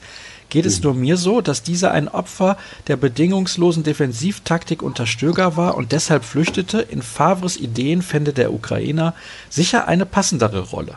Geht 0.51 0.66
es 0.66 0.83
nur 0.83 0.92
mir 0.92 1.16
so, 1.16 1.40
dass 1.40 1.62
dieser 1.62 1.90
ein 1.90 2.09
Opfer 2.09 2.59
der 2.87 2.99
bedingungslosen 2.99 3.83
Defensivtaktik 3.83 4.83
unter 4.83 5.07
Stöger 5.07 5.57
war 5.57 5.75
und 5.79 5.92
deshalb 5.92 6.27
flüchtete? 6.27 6.83
In 6.83 7.01
Favres 7.01 7.57
Ideen 7.57 8.03
fände 8.03 8.35
der 8.35 8.53
Ukrainer 8.53 9.14
sicher 9.49 9.88
eine 9.88 10.05
passendere 10.05 10.61
Rolle. 10.61 10.97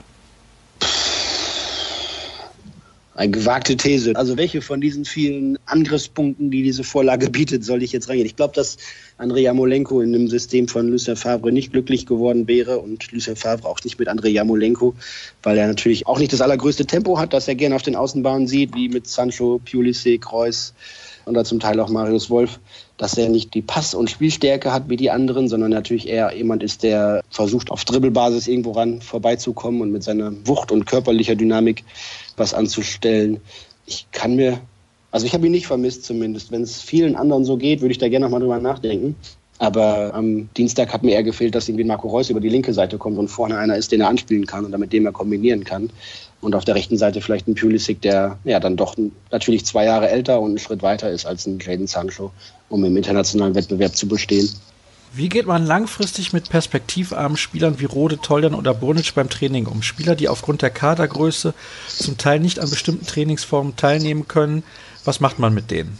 Eine 3.20 3.32
gewagte 3.32 3.76
These. 3.76 4.16
Also 4.16 4.38
welche 4.38 4.62
von 4.62 4.80
diesen 4.80 5.04
vielen 5.04 5.60
Angriffspunkten, 5.66 6.52
die 6.52 6.64
diese 6.64 6.86
Vorlage 6.86 7.30
bietet, 7.30 7.66
soll 7.66 7.84
ich 7.84 7.92
jetzt 7.92 8.08
reingehen? 8.08 8.26
Ich 8.26 8.38
glaube, 8.38 8.54
dass 8.56 8.78
André 9.18 9.40
Jamolenko 9.40 10.00
in 10.00 10.14
dem 10.14 10.30
System 10.30 10.70
von 10.70 10.88
Lucien 10.88 11.18
Favre 11.18 11.52
nicht 11.52 11.74
glücklich 11.74 12.06
geworden 12.06 12.48
wäre 12.48 12.80
und 12.80 13.12
Lucien 13.12 13.36
Favre 13.36 13.68
auch 13.68 13.84
nicht 13.84 14.00
mit 14.00 14.08
André 14.08 14.30
Jamolenko, 14.30 14.96
weil 15.44 15.58
er 15.58 15.68
natürlich 15.68 16.08
auch 16.08 16.18
nicht 16.18 16.32
das 16.32 16.40
allergrößte 16.40 16.86
Tempo 16.86 17.20
hat, 17.20 17.34
das 17.34 17.50
er 17.50 17.56
gerne 17.56 17.76
auf 17.76 17.82
den 17.82 17.98
Außenbahnen 17.98 18.48
sieht, 18.48 18.74
wie 18.74 18.88
mit 18.88 19.06
Sancho, 19.06 19.60
Pulisic, 19.70 20.22
Kreuz 20.22 20.74
oder 21.26 21.44
zum 21.44 21.60
Teil 21.60 21.80
auch 21.82 21.90
Marius 21.90 22.30
Wolf, 22.30 22.60
dass 22.98 23.18
er 23.18 23.30
nicht 23.30 23.54
die 23.54 23.62
Pass- 23.62 23.94
und 23.94 24.10
Spielstärke 24.10 24.74
hat 24.74 24.90
wie 24.90 24.98
die 24.98 25.12
anderen, 25.12 25.48
sondern 25.48 25.72
natürlich 25.72 26.08
eher 26.08 26.34
jemand 26.36 26.64
ist, 26.64 26.84
der 26.84 27.22
versucht, 27.30 27.70
auf 27.70 27.86
Dribbelbasis 27.86 28.48
irgendwo 28.48 28.72
ran 28.72 29.02
vorbeizukommen 29.02 29.82
und 29.82 29.92
mit 29.92 30.04
seiner 30.04 30.32
Wucht 30.46 30.72
und 30.72 30.86
körperlicher 30.86 31.36
Dynamik 31.36 31.84
was 32.40 32.54
anzustellen. 32.54 33.40
Ich 33.86 34.08
kann 34.12 34.36
mir, 34.36 34.60
also 35.12 35.26
ich 35.26 35.34
habe 35.34 35.46
ihn 35.46 35.52
nicht 35.52 35.68
vermisst 35.68 36.06
zumindest. 36.06 36.52
Wenn 36.52 36.62
es 36.62 36.82
vielen 36.82 37.16
anderen 37.16 37.46
so 37.46 37.58
geht, 37.58 37.82
würde 37.82 37.92
ich 37.92 37.98
da 37.98 38.10
gerne 38.10 38.26
nochmal 38.26 38.42
drüber 38.42 38.60
nachdenken. 38.60 39.16
Aber 39.60 40.14
am 40.14 40.50
Dienstag 40.56 40.94
hat 40.94 41.04
mir 41.04 41.12
eher 41.12 41.24
gefehlt, 41.24 41.54
dass 41.54 41.68
irgendwie 41.68 41.84
Marco 41.84 42.08
Reus 42.08 42.30
über 42.30 42.40
die 42.40 42.48
linke 42.48 42.74
Seite 42.74 42.98
kommt 42.98 43.18
und 43.18 43.28
vorne 43.28 43.58
einer 43.58 43.76
ist, 43.76 43.92
den 43.92 44.00
er 44.00 44.08
anspielen 44.08 44.46
kann 44.46 44.64
und 44.64 44.78
mit 44.80 44.94
dem 44.94 45.06
er 45.06 45.12
kombinieren 45.12 45.66
kann. 45.66 45.90
Und 46.40 46.56
auf 46.56 46.64
der 46.64 46.76
rechten 46.76 46.98
Seite 46.98 47.20
vielleicht 47.20 47.50
ein 47.50 47.56
Pulisic, 47.56 48.02
der 48.02 48.40
ja 48.46 48.62
dann 48.62 48.78
doch 48.78 48.96
natürlich 49.32 49.66
zwei 49.66 49.84
Jahre 49.84 50.10
älter 50.10 50.40
und 50.40 50.52
einen 50.52 50.60
Schritt 50.60 50.82
weiter 50.82 51.10
ist 51.12 51.26
als 51.26 51.46
ein 51.46 51.60
Jaden 51.60 51.88
Sancho, 51.88 52.32
um 52.70 52.86
im 52.86 52.96
internationalen 52.96 53.56
Wettbewerb 53.56 53.98
zu 53.98 54.08
bestehen. 54.08 54.50
Wie 55.12 55.30
geht 55.30 55.48
man 55.48 55.66
langfristig 55.66 56.34
mit 56.34 56.50
perspektivarmen 56.50 57.38
Spielern 57.38 57.80
wie 57.80 57.86
Rode, 57.86 58.20
Toljan 58.20 58.54
oder 58.54 58.76
Bonic 58.76 59.16
beim 59.16 59.30
Training 59.30 59.66
um? 59.66 59.82
Spieler, 59.82 60.16
die 60.16 60.30
aufgrund 60.30 60.62
der 60.62 60.70
Kadergröße 60.70 61.56
zum 61.88 62.18
Teil 62.18 62.40
nicht 62.40 62.60
an 62.60 62.70
bestimmten 62.70 63.08
Trainingsformen 63.08 63.76
teilnehmen 63.76 64.28
können. 64.28 64.64
Was 65.06 65.20
macht 65.20 65.40
man 65.40 65.54
mit 65.54 65.72
denen? 65.72 65.98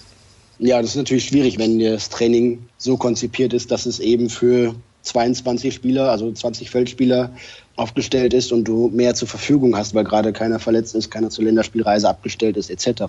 Ja, 0.60 0.82
das 0.82 0.92
ist 0.92 0.98
natürlich 0.98 1.26
schwierig, 1.26 1.58
wenn 1.58 1.80
das 1.80 2.10
Training 2.10 2.68
so 2.78 2.98
konzipiert 2.98 3.54
ist, 3.54 3.72
dass 3.72 3.88
es 3.88 4.00
eben 4.00 4.30
für 4.30 4.76
22 5.04 5.74
Spieler, 5.74 6.12
also 6.12 6.32
20 6.32 6.70
Feldspieler 6.70 7.32
aufgestellt 7.78 8.34
ist 8.34 8.52
und 8.52 8.66
du 8.66 8.90
mehr 8.90 9.16
zur 9.16 9.28
Verfügung 9.28 9.76
hast, 9.76 9.96
weil 9.96 10.04
gerade 10.04 10.34
keiner 10.34 10.60
verletzt 10.60 10.94
ist, 10.94 11.10
keiner 11.10 11.30
zur 11.30 11.46
Länderspielreise 11.46 12.08
abgestellt 12.08 12.58
ist, 12.58 12.70
etc. 12.70 13.04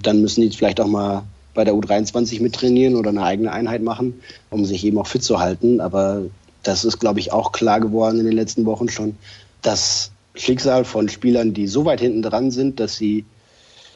Dann 0.00 0.22
müssen 0.22 0.42
die 0.42 0.56
vielleicht 0.56 0.80
auch 0.80 0.86
mal 0.86 1.24
bei 1.56 1.64
der 1.64 1.74
U23 1.74 2.40
mittrainieren 2.40 2.94
oder 2.94 3.10
eine 3.10 3.24
eigene 3.24 3.50
Einheit 3.50 3.82
machen, 3.82 4.20
um 4.50 4.64
sich 4.64 4.84
eben 4.84 4.98
auch 4.98 5.08
fit 5.08 5.24
zu 5.24 5.40
halten. 5.40 5.80
Aber 5.80 6.22
das 6.62 6.84
ist, 6.84 7.00
glaube 7.00 7.18
ich, 7.18 7.32
auch 7.32 7.50
klar 7.50 7.80
geworden 7.80 8.20
in 8.20 8.26
den 8.26 8.36
letzten 8.36 8.64
Wochen 8.66 8.88
schon. 8.88 9.16
Das 9.62 10.12
Schicksal 10.34 10.84
von 10.84 11.08
Spielern, 11.08 11.54
die 11.54 11.66
so 11.66 11.84
weit 11.84 12.00
hinten 12.00 12.22
dran 12.22 12.52
sind, 12.52 12.78
dass 12.78 12.96
sie 12.96 13.24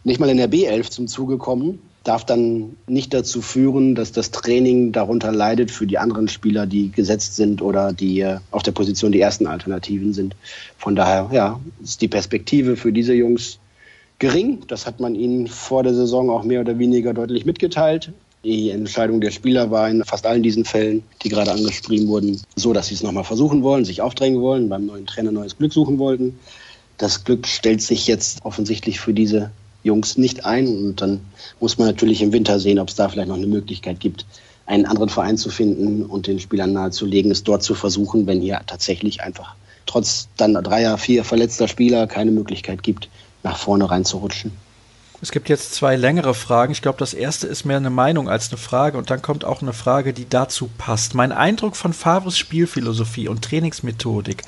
nicht 0.02 0.18
mal 0.18 0.30
in 0.30 0.38
der 0.38 0.50
B11 0.50 0.90
zum 0.90 1.06
Zuge 1.06 1.36
kommen, 1.36 1.80
darf 2.04 2.24
dann 2.24 2.76
nicht 2.86 3.12
dazu 3.12 3.42
führen, 3.42 3.94
dass 3.94 4.12
das 4.12 4.30
Training 4.30 4.92
darunter 4.92 5.32
leidet 5.32 5.70
für 5.70 5.86
die 5.86 5.98
anderen 5.98 6.28
Spieler, 6.28 6.66
die 6.66 6.90
gesetzt 6.90 7.36
sind 7.36 7.60
oder 7.60 7.92
die 7.92 8.20
äh, 8.20 8.38
auf 8.50 8.62
der 8.62 8.72
Position 8.72 9.12
die 9.12 9.20
ersten 9.20 9.46
Alternativen 9.46 10.14
sind. 10.14 10.34
Von 10.78 10.96
daher, 10.96 11.28
ja, 11.32 11.60
ist 11.82 12.00
die 12.00 12.08
Perspektive 12.08 12.76
für 12.76 12.92
diese 12.92 13.12
Jungs 13.12 13.58
gering. 14.20 14.60
Das 14.68 14.86
hat 14.86 15.00
man 15.00 15.16
ihnen 15.16 15.48
vor 15.48 15.82
der 15.82 15.94
Saison 15.94 16.30
auch 16.30 16.44
mehr 16.44 16.60
oder 16.60 16.78
weniger 16.78 17.12
deutlich 17.12 17.44
mitgeteilt. 17.44 18.12
Die 18.44 18.70
Entscheidung 18.70 19.20
der 19.20 19.32
Spieler 19.32 19.70
war 19.70 19.90
in 19.90 20.04
fast 20.04 20.24
allen 20.24 20.42
diesen 20.42 20.64
Fällen, 20.64 21.02
die 21.22 21.28
gerade 21.28 21.50
angeschrieben 21.50 22.08
wurden, 22.08 22.40
so, 22.56 22.72
dass 22.72 22.86
sie 22.86 22.94
es 22.94 23.02
nochmal 23.02 23.24
versuchen 23.24 23.62
wollen, 23.62 23.84
sich 23.84 24.00
aufdrängen 24.00 24.40
wollen, 24.40 24.68
beim 24.68 24.86
neuen 24.86 25.06
Trainer 25.06 25.32
neues 25.32 25.58
Glück 25.58 25.72
suchen 25.72 25.98
wollten. 25.98 26.38
Das 26.96 27.24
Glück 27.24 27.46
stellt 27.46 27.82
sich 27.82 28.06
jetzt 28.06 28.44
offensichtlich 28.44 29.00
für 29.00 29.12
diese 29.12 29.50
Jungs 29.82 30.16
nicht 30.16 30.44
ein. 30.44 30.68
Und 30.68 31.00
dann 31.00 31.20
muss 31.58 31.76
man 31.76 31.88
natürlich 31.88 32.22
im 32.22 32.32
Winter 32.32 32.60
sehen, 32.60 32.78
ob 32.78 32.88
es 32.88 32.94
da 32.94 33.08
vielleicht 33.08 33.28
noch 33.28 33.36
eine 33.36 33.46
Möglichkeit 33.46 34.00
gibt, 34.00 34.24
einen 34.66 34.86
anderen 34.86 35.08
Verein 35.08 35.36
zu 35.36 35.50
finden 35.50 36.04
und 36.04 36.26
den 36.26 36.40
Spielern 36.40 36.72
nahezulegen, 36.72 37.30
es 37.30 37.42
dort 37.42 37.62
zu 37.62 37.74
versuchen, 37.74 38.26
wenn 38.26 38.40
hier 38.40 38.60
tatsächlich 38.66 39.22
einfach 39.22 39.54
trotz 39.86 40.28
dann 40.36 40.54
dreier, 40.54 40.96
vier 40.98 41.24
verletzter 41.24 41.66
Spieler 41.66 42.06
keine 42.06 42.30
Möglichkeit 42.30 42.82
gibt, 42.82 43.08
nach 43.42 43.56
vorne 43.56 43.90
reinzurutschen. 43.90 44.52
Es 45.22 45.32
gibt 45.32 45.50
jetzt 45.50 45.74
zwei 45.74 45.96
längere 45.96 46.32
Fragen. 46.32 46.72
Ich 46.72 46.80
glaube, 46.80 46.98
das 46.98 47.12
erste 47.12 47.46
ist 47.46 47.66
mehr 47.66 47.76
eine 47.76 47.90
Meinung 47.90 48.30
als 48.30 48.48
eine 48.48 48.56
Frage 48.56 48.96
und 48.96 49.10
dann 49.10 49.20
kommt 49.20 49.44
auch 49.44 49.60
eine 49.60 49.74
Frage, 49.74 50.14
die 50.14 50.26
dazu 50.26 50.70
passt. 50.78 51.14
Mein 51.14 51.30
Eindruck 51.30 51.76
von 51.76 51.92
Favres 51.92 52.38
Spielphilosophie 52.38 53.28
und 53.28 53.42
Trainingsmethodik 53.42 54.44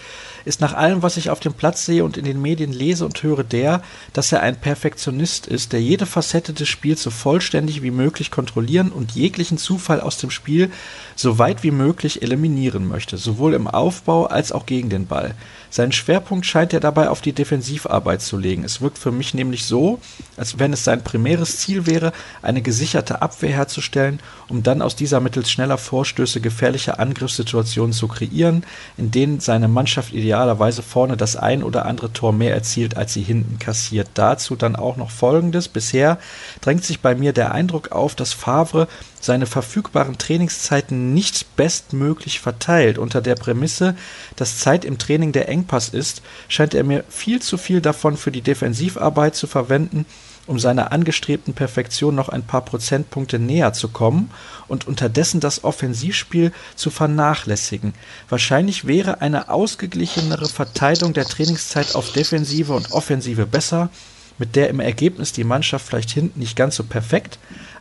ist 0.46 0.62
nach 0.62 0.72
allem, 0.72 1.02
was 1.02 1.18
ich 1.18 1.28
auf 1.28 1.40
dem 1.40 1.52
Platz 1.52 1.84
sehe 1.84 2.04
und 2.04 2.16
in 2.16 2.24
den 2.24 2.40
Medien 2.40 2.72
lese 2.72 3.04
und 3.04 3.22
höre, 3.22 3.44
der, 3.44 3.82
dass 4.14 4.32
er 4.32 4.40
ein 4.40 4.58
Perfektionist 4.58 5.46
ist, 5.46 5.74
der 5.74 5.82
jede 5.82 6.06
Facette 6.06 6.54
des 6.54 6.68
Spiels 6.68 7.02
so 7.02 7.10
vollständig 7.10 7.82
wie 7.82 7.90
möglich 7.90 8.30
kontrollieren 8.30 8.90
und 8.90 9.12
jeglichen 9.12 9.58
Zufall 9.58 10.00
aus 10.00 10.16
dem 10.16 10.30
Spiel 10.30 10.70
so 11.16 11.38
weit 11.38 11.62
wie 11.62 11.70
möglich 11.70 12.22
eliminieren 12.22 12.88
möchte, 12.88 13.18
sowohl 13.18 13.52
im 13.52 13.68
Aufbau 13.68 14.24
als 14.24 14.52
auch 14.52 14.64
gegen 14.64 14.88
den 14.88 15.06
Ball. 15.06 15.34
Seinen 15.68 15.92
Schwerpunkt 15.92 16.44
scheint 16.44 16.72
er 16.72 16.80
dabei 16.80 17.08
auf 17.08 17.20
die 17.20 17.32
Defensivarbeit 17.32 18.20
zu 18.20 18.36
legen. 18.36 18.64
Es 18.64 18.80
wirkt 18.80 18.98
für 18.98 19.12
mich 19.12 19.32
nämlich 19.32 19.64
so, 19.64 20.00
als 20.36 20.58
wenn 20.58 20.61
es 20.70 20.84
sein 20.84 21.02
primäres 21.02 21.56
Ziel 21.56 21.86
wäre, 21.86 22.12
eine 22.42 22.60
gesicherte 22.60 23.22
Abwehr 23.22 23.54
herzustellen, 23.54 24.20
um 24.48 24.62
dann 24.62 24.82
aus 24.82 24.96
dieser 24.96 25.20
mittels 25.20 25.50
schneller 25.50 25.78
Vorstöße 25.78 26.42
gefährliche 26.42 26.98
Angriffssituationen 26.98 27.94
zu 27.94 28.06
kreieren, 28.06 28.66
in 28.98 29.10
denen 29.10 29.40
seine 29.40 29.68
Mannschaft 29.68 30.12
idealerweise 30.12 30.82
vorne 30.82 31.16
das 31.16 31.36
ein 31.36 31.62
oder 31.62 31.86
andere 31.86 32.12
Tor 32.12 32.34
mehr 32.34 32.52
erzielt, 32.52 32.98
als 32.98 33.14
sie 33.14 33.22
hinten 33.22 33.58
kassiert. 33.58 34.10
Dazu 34.12 34.56
dann 34.56 34.76
auch 34.76 34.98
noch 34.98 35.10
Folgendes. 35.10 35.68
Bisher 35.68 36.18
drängt 36.60 36.84
sich 36.84 37.00
bei 37.00 37.14
mir 37.14 37.32
der 37.32 37.52
Eindruck 37.52 37.92
auf, 37.92 38.14
dass 38.14 38.34
Favre 38.34 38.88
seine 39.22 39.46
verfügbaren 39.46 40.18
Trainingszeiten 40.18 41.14
nicht 41.14 41.56
bestmöglich 41.56 42.40
verteilt. 42.40 42.98
Unter 42.98 43.20
der 43.20 43.36
Prämisse, 43.36 43.94
dass 44.36 44.58
Zeit 44.58 44.84
im 44.84 44.98
Training 44.98 45.32
der 45.32 45.48
Engpass 45.48 45.88
ist, 45.88 46.22
scheint 46.48 46.74
er 46.74 46.84
mir 46.84 47.04
viel 47.08 47.40
zu 47.40 47.56
viel 47.56 47.80
davon 47.80 48.16
für 48.16 48.32
die 48.32 48.42
Defensivarbeit 48.42 49.36
zu 49.36 49.46
verwenden, 49.46 50.06
um 50.46 50.58
seiner 50.58 50.92
angestrebten 50.92 51.54
Perfektion 51.54 52.14
noch 52.14 52.28
ein 52.28 52.42
paar 52.42 52.64
Prozentpunkte 52.64 53.38
näher 53.38 53.72
zu 53.72 53.88
kommen 53.88 54.30
und 54.68 54.86
unterdessen 54.86 55.40
das 55.40 55.64
Offensivspiel 55.64 56.52
zu 56.74 56.90
vernachlässigen. 56.90 57.94
Wahrscheinlich 58.28 58.86
wäre 58.86 59.20
eine 59.20 59.50
ausgeglichenere 59.50 60.48
Verteilung 60.48 61.12
der 61.12 61.24
Trainingszeit 61.24 61.94
auf 61.94 62.12
Defensive 62.12 62.72
und 62.72 62.92
Offensive 62.92 63.46
besser, 63.46 63.90
mit 64.38 64.56
der 64.56 64.68
im 64.70 64.80
Ergebnis 64.80 65.32
die 65.32 65.44
Mannschaft 65.44 65.86
vielleicht 65.86 66.10
hinten 66.10 66.40
nicht 66.40 66.56
ganz 66.56 66.76
so 66.76 66.84
perfekt, 66.84 67.38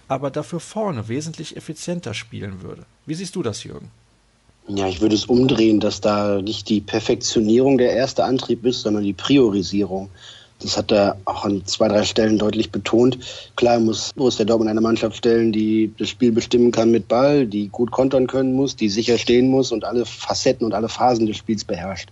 aber 0.08 0.30
dafür 0.30 0.60
vorne 0.60 1.08
wesentlich 1.08 1.56
effizienter 1.56 2.13
spielen 2.13 2.62
würde. 2.62 2.86
Wie 3.06 3.15
siehst 3.15 3.36
du 3.36 3.43
das, 3.43 3.63
Jürgen? 3.63 3.89
Ja, 4.67 4.88
ich 4.88 5.02
würde 5.02 5.15
es 5.15 5.26
umdrehen, 5.26 5.80
dass 5.80 6.02
da 6.02 6.41
nicht 6.41 6.69
die 6.69 6.82
Perfektionierung 6.82 7.78
der 7.78 7.93
erste 7.93 8.24
Antrieb 8.24 8.65
ist, 8.65 8.82
sondern 8.82 9.04
die 9.04 9.13
Priorisierung. 9.13 10.10
Das 10.62 10.78
hat 10.78 10.91
er 10.91 11.17
auch 11.26 11.43
an 11.43 11.65
zwei, 11.65 11.88
drei 11.88 12.04
Stellen 12.04 12.38
deutlich 12.38 12.71
betont. 12.71 13.17
Klar 13.56 13.80
muss 13.80 14.12
Borussia 14.15 14.45
Dortmund 14.45 14.69
eine 14.69 14.82
Mannschaft 14.82 15.17
stellen, 15.17 15.52
die 15.52 15.91
das 15.97 16.10
Spiel 16.10 16.32
bestimmen 16.32 16.71
kann 16.71 16.91
mit 16.91 17.08
Ball, 17.08 17.45
die 17.47 17.67
gut 17.69 17.91
kontern 17.91 18.28
können 18.28 18.54
muss, 18.54 18.76
die 18.76 18.89
sicher 18.89 19.17
stehen 19.17 19.50
muss 19.50 19.71
und 19.71 19.86
alle 19.86 20.06
Facetten 20.06 20.65
und 20.65 20.74
alle 20.74 20.89
Phasen 20.89 21.26
des 21.26 21.38
Spiels 21.38 21.63
beherrscht. 21.63 22.10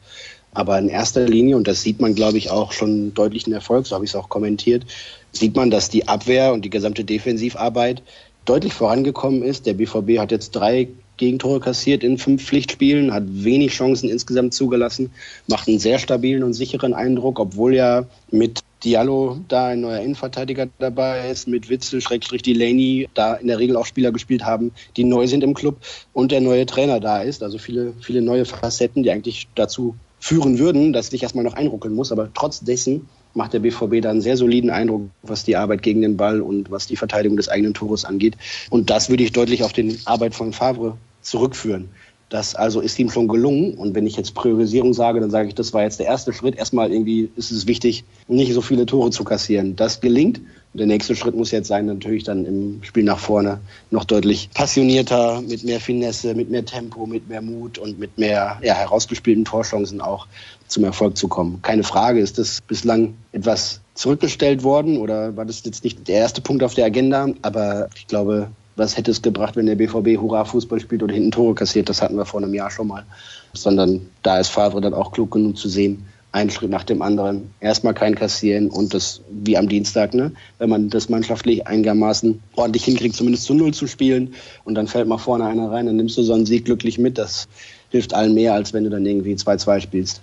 Aber 0.54 0.80
in 0.80 0.90
erster 0.90 1.28
Linie, 1.28 1.58
und 1.58 1.68
das 1.68 1.84
sieht 1.84 2.02
man, 2.02 2.16
glaube 2.16 2.38
ich, 2.38 2.50
auch 2.50 2.72
schon 2.72 3.14
deutlichen 3.14 3.54
Erfolg, 3.54 3.86
so 3.86 3.96
habe 3.96 4.06
ich 4.06 4.12
es 4.12 4.16
auch 4.16 4.30
kommentiert, 4.30 4.86
sieht 5.32 5.56
man, 5.56 5.70
dass 5.70 5.90
die 5.90 6.08
Abwehr 6.08 6.54
und 6.54 6.66
die 6.66 6.72
gesamte 6.72 7.04
Defensivarbeit 7.04 8.02
deutlich 8.46 8.74
vorangekommen 8.74 9.44
ist. 9.44 9.68
Der 9.68 9.76
BVB 9.76 10.18
hat 10.18 10.32
jetzt 10.32 10.52
drei 10.52 10.88
Gegentore 11.20 11.60
kassiert 11.60 12.04
in 12.04 12.18
fünf 12.18 12.44
Pflichtspielen, 12.44 13.14
hat 13.14 13.24
wenig 13.28 13.74
Chancen 13.74 14.10
insgesamt 14.10 14.54
zugelassen, 14.54 15.12
macht 15.48 15.68
einen 15.68 15.78
sehr 15.78 16.00
stabilen 16.00 16.44
und 16.44 16.54
sicheren 16.54 16.94
Eindruck, 16.94 17.40
obwohl 17.40 17.76
ja 17.76 18.06
mit 18.32 18.62
Diallo 18.84 19.38
da 19.50 19.68
ein 19.68 19.82
neuer 19.82 20.00
Innenverteidiger 20.00 20.70
dabei 20.80 21.30
ist, 21.30 21.48
mit 21.50 21.70
Witzel, 21.70 22.00
Schrägstrich 22.00 22.42
Delaney, 22.42 23.10
da 23.14 23.34
in 23.34 23.48
der 23.48 23.60
Regel 23.60 23.76
auch 23.76 23.86
Spieler 23.86 24.14
gespielt 24.14 24.46
haben, 24.46 24.72
die 24.96 25.04
neu 25.04 25.28
sind 25.28 25.44
im 25.44 25.54
Club 25.54 25.78
und 26.14 26.32
der 26.32 26.40
neue 26.40 26.66
Trainer 26.66 27.02
da 27.02 27.22
ist. 27.22 27.44
Also 27.44 27.58
viele, 27.58 27.94
viele 28.00 28.22
neue 28.22 28.46
Facetten, 28.46 29.04
die 29.04 29.12
eigentlich 29.12 29.50
dazu 29.56 29.96
führen 30.22 30.58
würden, 30.58 30.94
dass 30.94 31.12
ich 31.12 31.22
erstmal 31.22 31.44
noch 31.44 31.54
einruckeln 31.54 31.94
muss. 31.94 32.14
Aber 32.14 32.30
trotz 32.34 32.62
dessen 32.62 33.10
macht 33.34 33.52
der 33.52 33.60
BVB 33.60 34.02
da 34.02 34.12
einen 34.12 34.22
sehr 34.22 34.38
soliden 34.38 34.70
Eindruck, 34.70 35.10
was 35.24 35.44
die 35.44 35.58
Arbeit 35.58 35.84
gegen 35.84 36.02
den 36.02 36.16
Ball 36.16 36.42
und 36.42 36.72
was 36.72 36.88
die 36.88 36.96
Verteidigung 36.96 37.36
des 37.36 37.50
eigenen 37.50 37.74
Tores 37.74 38.06
angeht. 38.06 38.38
Und 38.70 38.90
das 38.90 39.10
würde 39.10 39.24
ich 39.24 39.34
deutlich 39.34 39.64
auf 39.64 39.74
die 39.74 40.00
Arbeit 40.06 40.34
von 40.34 40.54
Favre 40.54 40.98
zurückführen. 41.22 41.90
Das 42.30 42.54
also 42.54 42.80
ist 42.80 42.98
ihm 43.00 43.10
schon 43.10 43.28
gelungen. 43.28 43.74
Und 43.74 43.96
wenn 43.96 44.06
ich 44.06 44.16
jetzt 44.16 44.36
Priorisierung 44.36 44.94
sage, 44.94 45.20
dann 45.20 45.32
sage 45.32 45.48
ich, 45.48 45.56
das 45.56 45.74
war 45.74 45.82
jetzt 45.82 46.00
der 46.00 46.06
erste 46.06 46.32
Schritt. 46.32 46.56
Erstmal 46.56 46.92
irgendwie 46.92 47.30
ist 47.36 47.52
es 47.52 47.66
wichtig, 47.66 48.04
nicht 48.28 48.54
so 48.54 48.62
viele 48.62 48.86
Tore 48.86 49.10
zu 49.10 49.24
kassieren. 49.24 49.76
Das 49.76 50.00
gelingt. 50.00 50.40
Der 50.76 50.86
nächste 50.86 51.16
Schritt 51.16 51.36
muss 51.36 51.50
jetzt 51.50 51.68
sein, 51.68 51.88
natürlich 51.88 52.26
dann 52.26 52.46
im 52.46 52.84
Spiel 52.84 53.04
nach 53.04 53.18
vorne 53.18 53.60
noch 53.90 54.06
deutlich 54.06 54.52
passionierter, 54.54 55.42
mit 55.42 55.64
mehr 55.64 55.80
Finesse, 55.80 56.36
mit 56.36 56.52
mehr 56.52 56.64
Tempo, 56.64 57.08
mit 57.08 57.28
mehr 57.28 57.42
Mut 57.42 57.80
und 57.80 57.98
mit 57.98 58.16
mehr 58.20 58.60
ja, 58.62 58.76
herausgespielten 58.76 59.46
Torchancen 59.46 60.00
auch 60.00 60.28
zum 60.68 60.84
Erfolg 60.84 61.18
zu 61.18 61.28
kommen. 61.28 61.60
Keine 61.64 61.82
Frage, 61.82 62.20
ist 62.20 62.38
das 62.38 62.62
bislang 62.62 63.16
etwas 63.32 63.82
zurückgestellt 63.96 64.64
worden 64.64 64.98
oder 64.98 65.36
war 65.36 65.46
das 65.46 65.64
jetzt 65.66 65.84
nicht 65.84 66.08
der 66.08 66.18
erste 66.18 66.42
Punkt 66.42 66.62
auf 66.62 66.76
der 66.76 66.86
Agenda? 66.86 67.28
Aber 67.42 67.90
ich 67.96 68.06
glaube, 68.06 68.52
was 68.80 68.98
hätte 68.98 69.12
es 69.12 69.22
gebracht, 69.22 69.56
wenn 69.56 69.68
der 69.68 69.76
BVB 69.76 70.20
Hurra-Fußball 70.20 70.80
spielt 70.80 71.04
oder 71.04 71.14
hinten 71.14 71.32
Tore 71.32 71.54
kassiert? 71.54 71.90
Das 71.90 72.02
hatten 72.02 72.18
wir 72.18 72.26
vor 72.26 72.42
einem 72.42 72.54
Jahr 72.54 72.72
schon 72.72 72.88
mal. 72.88 73.06
Sondern 73.54 74.08
da 74.24 74.40
ist 74.40 74.50
Favre 74.50 74.82
dann 74.82 74.94
auch 74.94 75.12
klug 75.12 75.32
genug 75.32 75.58
zu 75.58 75.70
sehen, 75.70 76.06
einen 76.32 76.50
Schritt 76.50 76.70
nach 76.70 76.84
dem 76.84 77.02
anderen. 77.02 77.52
Erstmal 77.60 77.94
kein 77.94 78.16
Kassieren 78.16 78.70
und 78.70 78.94
das 78.94 79.22
wie 79.30 79.58
am 79.58 79.68
Dienstag, 79.68 80.14
ne? 80.14 80.32
wenn 80.60 80.70
man 80.70 80.90
das 80.90 81.10
mannschaftlich 81.10 81.68
einigermaßen 81.68 82.42
ordentlich 82.56 82.84
hinkriegt, 82.86 83.16
zumindest 83.16 83.46
zu 83.46 83.54
Null 83.54 83.74
zu 83.74 83.88
spielen 83.88 84.34
und 84.64 84.76
dann 84.76 84.88
fällt 84.88 85.08
mal 85.08 85.18
vorne 85.18 85.46
einer 85.46 85.72
rein, 85.72 85.88
dann 85.88 85.96
nimmst 85.96 86.18
du 86.18 86.24
so 86.24 86.34
einen 86.34 86.46
Sieg 86.46 86.66
glücklich 86.66 86.98
mit. 87.00 87.18
Das 87.18 87.48
hilft 87.90 88.14
allen 88.14 88.34
mehr, 88.34 88.54
als 88.54 88.74
wenn 88.74 88.84
du 88.84 88.90
dann 88.90 89.06
irgendwie 89.06 89.34
2-2 89.34 89.82
spielst. 89.82 90.22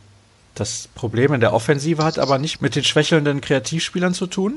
Das 0.55 0.89
Problem 0.95 1.35
in 1.35 1.41
der 1.41 1.53
Offensive 1.53 2.03
hat 2.03 2.19
aber 2.19 2.39
nicht 2.39 2.63
mit 2.63 2.77
den 2.77 2.85
schwächelnden 2.85 3.41
Kreativspielern 3.41 4.15
zu 4.15 4.27
tun? 4.27 4.55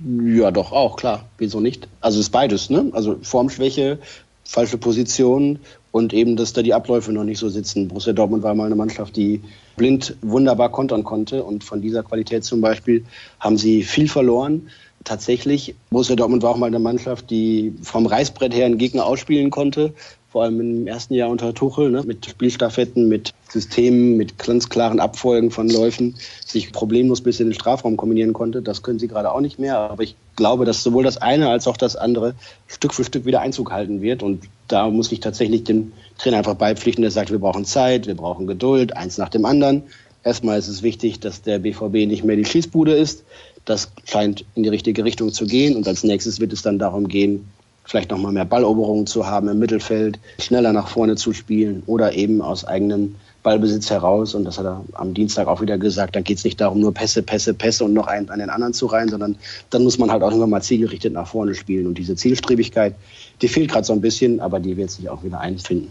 Ja, 0.00 0.50
doch, 0.50 0.72
auch, 0.72 0.96
klar. 0.96 1.24
Wieso 1.38 1.60
nicht? 1.60 1.88
Also 2.00 2.20
es 2.20 2.26
ist 2.26 2.30
beides, 2.32 2.70
ne? 2.70 2.90
Also 2.92 3.18
Formschwäche, 3.22 3.98
falsche 4.44 4.78
Position 4.78 5.58
und 5.90 6.12
eben, 6.12 6.36
dass 6.36 6.52
da 6.52 6.62
die 6.62 6.74
Abläufe 6.74 7.12
noch 7.12 7.24
nicht 7.24 7.38
so 7.38 7.48
sitzen. 7.48 7.88
Borussia 7.88 8.12
Dortmund 8.12 8.42
war 8.42 8.54
mal 8.54 8.66
eine 8.66 8.76
Mannschaft, 8.76 9.16
die 9.16 9.42
blind 9.76 10.16
wunderbar 10.22 10.70
kontern 10.70 11.04
konnte 11.04 11.42
und 11.42 11.64
von 11.64 11.82
dieser 11.82 12.02
Qualität 12.02 12.44
zum 12.44 12.60
Beispiel 12.60 13.04
haben 13.40 13.56
sie 13.56 13.82
viel 13.82 14.08
verloren. 14.08 14.68
Tatsächlich, 15.04 15.74
Borussia 15.90 16.16
Dortmund 16.16 16.42
war 16.42 16.50
auch 16.50 16.56
mal 16.56 16.66
eine 16.66 16.78
Mannschaft, 16.78 17.30
die 17.30 17.74
vom 17.82 18.06
Reißbrett 18.06 18.54
her 18.54 18.66
einen 18.66 18.78
Gegner 18.78 19.06
ausspielen 19.06 19.50
konnte 19.50 19.94
vor 20.38 20.44
allem 20.44 20.60
im 20.60 20.86
ersten 20.86 21.14
Jahr 21.14 21.30
unter 21.30 21.52
Tuchel, 21.52 21.90
ne, 21.90 22.04
mit 22.06 22.26
Spielstaffetten, 22.26 23.08
mit 23.08 23.34
Systemen, 23.48 24.16
mit 24.16 24.38
ganz 24.38 24.68
klaren 24.68 25.00
Abfolgen 25.00 25.50
von 25.50 25.68
Läufen, 25.68 26.14
sich 26.46 26.70
problemlos 26.70 27.22
bis 27.22 27.40
in 27.40 27.48
den 27.48 27.54
Strafraum 27.54 27.96
kombinieren 27.96 28.34
konnte. 28.34 28.62
Das 28.62 28.84
können 28.84 29.00
sie 29.00 29.08
gerade 29.08 29.32
auch 29.32 29.40
nicht 29.40 29.58
mehr. 29.58 29.78
Aber 29.78 30.04
ich 30.04 30.14
glaube, 30.36 30.64
dass 30.64 30.84
sowohl 30.84 31.02
das 31.02 31.16
eine 31.16 31.48
als 31.48 31.66
auch 31.66 31.76
das 31.76 31.96
andere 31.96 32.36
Stück 32.68 32.94
für 32.94 33.02
Stück 33.02 33.24
wieder 33.24 33.40
Einzug 33.40 33.72
halten 33.72 34.00
wird. 34.00 34.22
Und 34.22 34.44
da 34.68 34.88
muss 34.88 35.10
ich 35.10 35.18
tatsächlich 35.18 35.64
dem 35.64 35.90
Trainer 36.18 36.36
einfach 36.36 36.54
beipflichten, 36.54 37.02
der 37.02 37.10
sagt, 37.10 37.32
wir 37.32 37.40
brauchen 37.40 37.64
Zeit, 37.64 38.06
wir 38.06 38.14
brauchen 38.14 38.46
Geduld, 38.46 38.96
eins 38.96 39.18
nach 39.18 39.30
dem 39.30 39.44
anderen. 39.44 39.82
Erstmal 40.22 40.60
ist 40.60 40.68
es 40.68 40.84
wichtig, 40.84 41.18
dass 41.18 41.42
der 41.42 41.58
BVB 41.58 42.06
nicht 42.06 42.22
mehr 42.22 42.36
die 42.36 42.44
Schießbude 42.44 42.92
ist. 42.92 43.24
Das 43.64 43.90
scheint 44.04 44.44
in 44.54 44.62
die 44.62 44.68
richtige 44.68 45.02
Richtung 45.02 45.32
zu 45.32 45.46
gehen. 45.46 45.74
Und 45.74 45.88
als 45.88 46.04
nächstes 46.04 46.38
wird 46.38 46.52
es 46.52 46.62
dann 46.62 46.78
darum 46.78 47.08
gehen, 47.08 47.48
vielleicht 47.88 48.10
nochmal 48.10 48.32
mehr 48.32 48.44
Balleroberungen 48.44 49.06
zu 49.06 49.26
haben 49.26 49.48
im 49.48 49.58
Mittelfeld, 49.58 50.18
schneller 50.38 50.74
nach 50.74 50.88
vorne 50.88 51.16
zu 51.16 51.32
spielen 51.32 51.82
oder 51.86 52.12
eben 52.12 52.42
aus 52.42 52.66
eigenem 52.66 53.14
Ballbesitz 53.42 53.88
heraus. 53.88 54.34
Und 54.34 54.44
das 54.44 54.58
hat 54.58 54.66
er 54.66 54.84
am 54.92 55.14
Dienstag 55.14 55.48
auch 55.48 55.62
wieder 55.62 55.78
gesagt. 55.78 56.14
Da 56.14 56.20
geht 56.20 56.36
es 56.36 56.44
nicht 56.44 56.60
darum, 56.60 56.80
nur 56.80 56.92
Pässe, 56.92 57.22
Pässe, 57.22 57.54
Pässe 57.54 57.84
und 57.84 57.94
noch 57.94 58.06
einen 58.06 58.28
an 58.28 58.40
den 58.40 58.50
anderen 58.50 58.74
zu 58.74 58.86
rein, 58.86 59.08
sondern 59.08 59.36
dann 59.70 59.84
muss 59.84 59.98
man 59.98 60.10
halt 60.10 60.22
auch 60.22 60.28
irgendwann 60.28 60.50
mal 60.50 60.62
zielgerichtet 60.62 61.14
nach 61.14 61.28
vorne 61.28 61.54
spielen. 61.54 61.86
Und 61.86 61.96
diese 61.96 62.14
Zielstrebigkeit, 62.14 62.94
die 63.40 63.48
fehlt 63.48 63.70
gerade 63.70 63.86
so 63.86 63.94
ein 63.94 64.02
bisschen, 64.02 64.40
aber 64.40 64.60
die 64.60 64.76
wird 64.76 64.90
sich 64.90 65.08
auch 65.08 65.24
wieder 65.24 65.40
einfinden. 65.40 65.88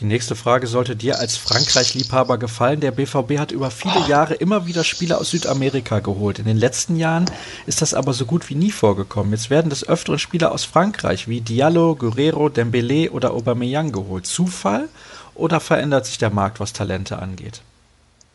Die 0.00 0.06
nächste 0.06 0.34
Frage 0.34 0.66
sollte 0.66 0.96
dir 0.96 1.18
als 1.18 1.36
Frankreich-Liebhaber 1.36 2.38
gefallen. 2.38 2.80
Der 2.80 2.90
BVB 2.90 3.38
hat 3.38 3.52
über 3.52 3.70
viele 3.70 4.08
Jahre 4.08 4.32
immer 4.32 4.64
wieder 4.64 4.82
Spieler 4.82 5.18
aus 5.20 5.28
Südamerika 5.28 6.00
geholt. 6.00 6.38
In 6.38 6.46
den 6.46 6.56
letzten 6.56 6.96
Jahren 6.96 7.26
ist 7.66 7.82
das 7.82 7.92
aber 7.92 8.14
so 8.14 8.24
gut 8.24 8.48
wie 8.48 8.54
nie 8.54 8.70
vorgekommen. 8.70 9.32
Jetzt 9.32 9.50
werden 9.50 9.68
des 9.68 9.86
Öfteren 9.86 10.18
Spieler 10.18 10.52
aus 10.52 10.64
Frankreich 10.64 11.28
wie 11.28 11.42
Diallo, 11.42 11.96
Guerrero, 11.96 12.46
Dembélé 12.46 13.10
oder 13.10 13.32
Aubameyang 13.32 13.92
geholt. 13.92 14.26
Zufall 14.26 14.88
oder 15.34 15.60
verändert 15.60 16.06
sich 16.06 16.16
der 16.16 16.30
Markt, 16.30 16.60
was 16.60 16.72
Talente 16.72 17.18
angeht? 17.18 17.60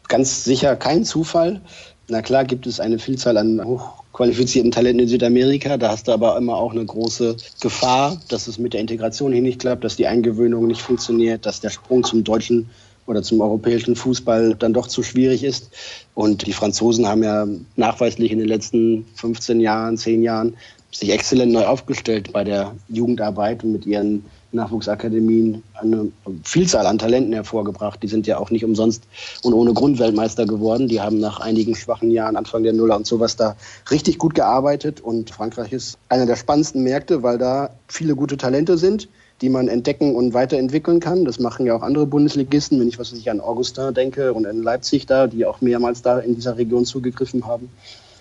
Ganz 0.08 0.44
sicher 0.44 0.76
kein 0.76 1.04
Zufall. 1.04 1.62
Na 2.08 2.22
klar 2.22 2.46
gibt 2.46 2.68
es 2.68 2.80
eine 2.80 3.00
Vielzahl 3.00 3.38
an 3.38 3.64
hochqualifizierten 3.64 4.72
Talenten 4.72 5.00
in 5.00 5.08
Südamerika. 5.08 5.78
Da 5.78 5.90
hast 5.90 6.08
du 6.08 6.12
aber 6.12 6.38
immer 6.38 6.56
auch 6.56 6.72
eine 6.72 6.86
große 6.86 7.36
Gefahr, 7.62 8.22
dass 8.28 8.48
es 8.48 8.60
mit 8.60 8.74
der 8.74 8.82
Integration 8.82 9.34
hier 9.34 9.42
nicht 9.42 9.60
klappt, 9.60 9.84
dass 9.84 9.96
die 9.96 10.06
Eingewöhnung 10.06 10.68
nicht 10.68 10.82
funktioniert, 10.82 11.48
dass 11.48 11.62
der 11.62 11.72
Sprung 11.72 12.04
zum 12.04 12.24
deutschen 12.24 12.70
oder 13.08 13.24
zum 13.24 13.42
europäischen 13.42 13.96
Fußball 13.96 14.56
dann 14.56 14.74
doch 14.74 14.88
zu 14.88 15.02
schwierig 15.02 15.44
ist. 15.44 15.72
Und 16.14 16.46
die 16.46 16.54
Franzosen 16.54 17.08
haben 17.08 17.24
ja 17.24 17.48
nachweislich 17.76 18.32
in 18.32 18.40
den 18.40 18.48
letzten 18.48 19.06
15 19.16 19.60
Jahren, 19.60 19.98
10 19.98 20.22
Jahren 20.22 20.56
sich 20.92 21.10
exzellent 21.10 21.52
neu 21.52 21.66
aufgestellt 21.66 22.32
bei 22.32 22.44
der 22.44 22.76
Jugendarbeit 22.88 23.64
und 23.64 23.74
mit 23.74 23.86
ihren 23.86 24.26
Nachwuchsakademien 24.56 25.64
eine 25.74 26.12
Vielzahl 26.44 26.88
an 26.88 26.98
Talenten 26.98 27.34
hervorgebracht. 27.34 28.02
Die 28.02 28.08
sind 28.08 28.28
ja 28.28 28.38
auch 28.38 28.50
nicht 28.50 28.66
umsonst 28.66 29.04
und 29.44 29.54
ohne 29.54 29.74
Grund 29.74 30.00
Weltmeister 30.00 30.46
geworden. 30.46 30.88
Die 30.88 31.02
haben 31.02 31.20
nach 31.20 31.40
einigen 31.40 31.76
schwachen 31.76 32.12
Jahren, 32.12 32.36
Anfang 32.36 32.64
der 32.64 32.74
Nuller 32.74 32.96
und 32.96 33.06
sowas, 33.06 33.36
da 33.36 33.56
richtig 33.92 34.18
gut 34.18 34.34
gearbeitet. 34.34 35.02
Und 35.02 35.30
Frankreich 35.30 35.72
ist 35.72 35.98
einer 36.10 36.26
der 36.26 36.36
spannendsten 36.36 36.84
Märkte, 36.84 37.22
weil 37.22 37.38
da 37.38 37.72
viele 37.88 38.16
gute 38.16 38.38
Talente 38.38 38.78
sind 38.78 39.08
die 39.42 39.50
man 39.50 39.68
entdecken 39.68 40.16
und 40.16 40.34
weiterentwickeln 40.34 41.00
kann. 41.00 41.26
Das 41.26 41.40
machen 41.40 41.66
ja 41.66 41.76
auch 41.76 41.82
andere 41.82 42.06
Bundesligisten, 42.06 42.80
wenn 42.80 42.88
ich 42.88 43.00
was 43.00 43.12
ich 43.12 43.30
an 43.30 43.42
Augustin 43.42 43.94
denke 43.94 44.34
und 44.34 44.46
in 44.46 44.64
Leipzig 44.64 45.06
da, 45.08 45.28
die 45.28 45.46
auch 45.46 45.62
mehrmals 45.62 46.02
da 46.02 46.20
in 46.20 46.36
dieser 46.36 46.58
Region 46.58 46.86
zugegriffen 46.86 47.46
haben. 47.46 47.70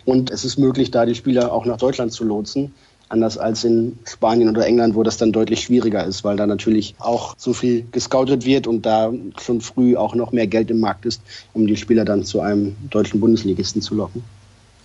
Und 0.05 0.31
es 0.31 0.44
ist 0.44 0.59
möglich, 0.59 0.90
da 0.90 1.07
die 1.07 1.14
Spieler 1.14 1.53
auch 1.53 1.64
nach 1.66 1.79
Deutschland 1.79 2.12
zu 2.12 2.25
lotsen. 2.25 2.75
Anders 3.14 3.38
als 3.38 3.62
in 3.62 3.96
Spanien 4.05 4.48
oder 4.48 4.66
England, 4.66 4.96
wo 4.96 5.05
das 5.05 5.16
dann 5.16 5.31
deutlich 5.31 5.61
schwieriger 5.61 6.05
ist, 6.05 6.24
weil 6.24 6.37
da 6.37 6.48
natürlich 6.48 6.96
auch 6.98 7.37
so 7.38 7.53
viel 7.53 7.87
gescoutet 7.92 8.44
wird 8.44 8.66
und 8.66 8.85
da 8.85 9.12
schon 9.40 9.61
früh 9.61 9.96
auch 9.96 10.16
noch 10.16 10.33
mehr 10.33 10.48
Geld 10.48 10.68
im 10.72 10.81
Markt 10.81 11.07
ist, 11.07 11.22
um 11.53 11.68
die 11.68 11.77
Spieler 11.77 12.05
dann 12.05 12.24
zu 12.24 12.40
einem 12.40 12.74
deutschen 12.90 13.20
Bundesligisten 13.20 13.81
zu 13.83 13.94
locken. 13.94 14.24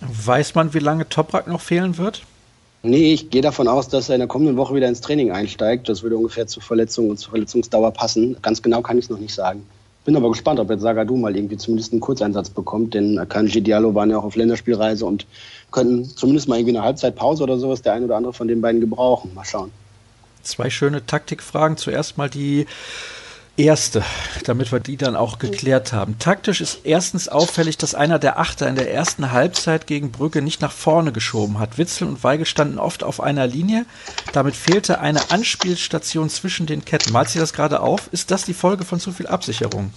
Weiß 0.00 0.54
man, 0.54 0.72
wie 0.74 0.78
lange 0.78 1.08
Toprak 1.08 1.48
noch 1.48 1.60
fehlen 1.60 1.98
wird? 1.98 2.22
Nee, 2.84 3.12
ich 3.12 3.30
gehe 3.30 3.42
davon 3.42 3.66
aus, 3.66 3.88
dass 3.88 4.08
er 4.08 4.14
in 4.14 4.20
der 4.20 4.28
kommenden 4.28 4.56
Woche 4.56 4.76
wieder 4.76 4.86
ins 4.86 5.00
Training 5.00 5.32
einsteigt. 5.32 5.88
Das 5.88 6.04
würde 6.04 6.16
ungefähr 6.16 6.46
zur 6.46 6.62
Verletzung 6.62 7.10
und 7.10 7.18
zur 7.18 7.30
Verletzungsdauer 7.30 7.90
passen. 7.90 8.36
Ganz 8.42 8.62
genau 8.62 8.80
kann 8.80 8.96
ich 8.96 9.06
es 9.06 9.10
noch 9.10 9.18
nicht 9.18 9.34
sagen. 9.34 9.66
Bin 10.04 10.16
aber 10.16 10.30
gespannt, 10.30 10.58
ob 10.60 10.70
jetzt 10.70 10.80
Sagadu 10.80 11.16
mal 11.16 11.36
irgendwie 11.36 11.58
zumindest 11.58 11.92
einen 11.92 12.00
Kurzeinsatz 12.00 12.48
bekommt, 12.50 12.94
denn 12.94 13.20
Kanji 13.28 13.60
Diallo 13.60 13.94
waren 13.94 14.10
ja 14.10 14.18
auch 14.18 14.24
auf 14.24 14.36
Länderspielreise 14.36 15.04
und 15.04 15.26
könnten 15.70 16.04
zumindest 16.04 16.48
mal 16.48 16.56
irgendwie 16.56 16.76
eine 16.76 16.84
Halbzeitpause 16.84 17.42
oder 17.42 17.58
sowas 17.58 17.82
der 17.82 17.92
ein 17.92 18.04
oder 18.04 18.16
andere 18.16 18.32
von 18.32 18.48
den 18.48 18.60
beiden 18.60 18.80
gebrauchen. 18.80 19.32
Mal 19.34 19.44
schauen. 19.44 19.70
Zwei 20.42 20.70
schöne 20.70 21.04
Taktikfragen. 21.04 21.76
Zuerst 21.76 22.16
mal 22.16 22.30
die 22.30 22.66
erste, 23.56 24.02
damit 24.44 24.72
wir 24.72 24.80
die 24.80 24.96
dann 24.96 25.16
auch 25.16 25.38
geklärt 25.38 25.92
haben. 25.92 26.18
Taktisch 26.18 26.60
ist 26.60 26.80
erstens 26.84 27.28
auffällig, 27.28 27.76
dass 27.78 27.94
einer 27.94 28.18
der 28.18 28.38
Achter 28.38 28.68
in 28.68 28.76
der 28.76 28.92
ersten 28.92 29.32
Halbzeit 29.32 29.86
gegen 29.86 30.10
Brügge 30.10 30.42
nicht 30.42 30.60
nach 30.60 30.72
vorne 30.72 31.12
geschoben 31.12 31.58
hat. 31.58 31.78
Witzel 31.78 32.08
und 32.08 32.24
Weigel 32.24 32.46
standen 32.46 32.78
oft 32.78 33.02
auf 33.04 33.20
einer 33.20 33.46
Linie. 33.46 33.86
Damit 34.32 34.56
fehlte 34.56 35.00
eine 35.00 35.30
Anspielstation 35.30 36.28
zwischen 36.30 36.66
den 36.66 36.84
Ketten. 36.84 37.12
Malt 37.12 37.28
sie 37.28 37.38
das 37.38 37.52
gerade 37.52 37.80
auf? 37.80 38.08
Ist 38.12 38.30
das 38.30 38.44
die 38.44 38.54
Folge 38.54 38.84
von 38.84 39.00
zu 39.00 39.12
viel 39.12 39.26
Absicherung? 39.26 39.90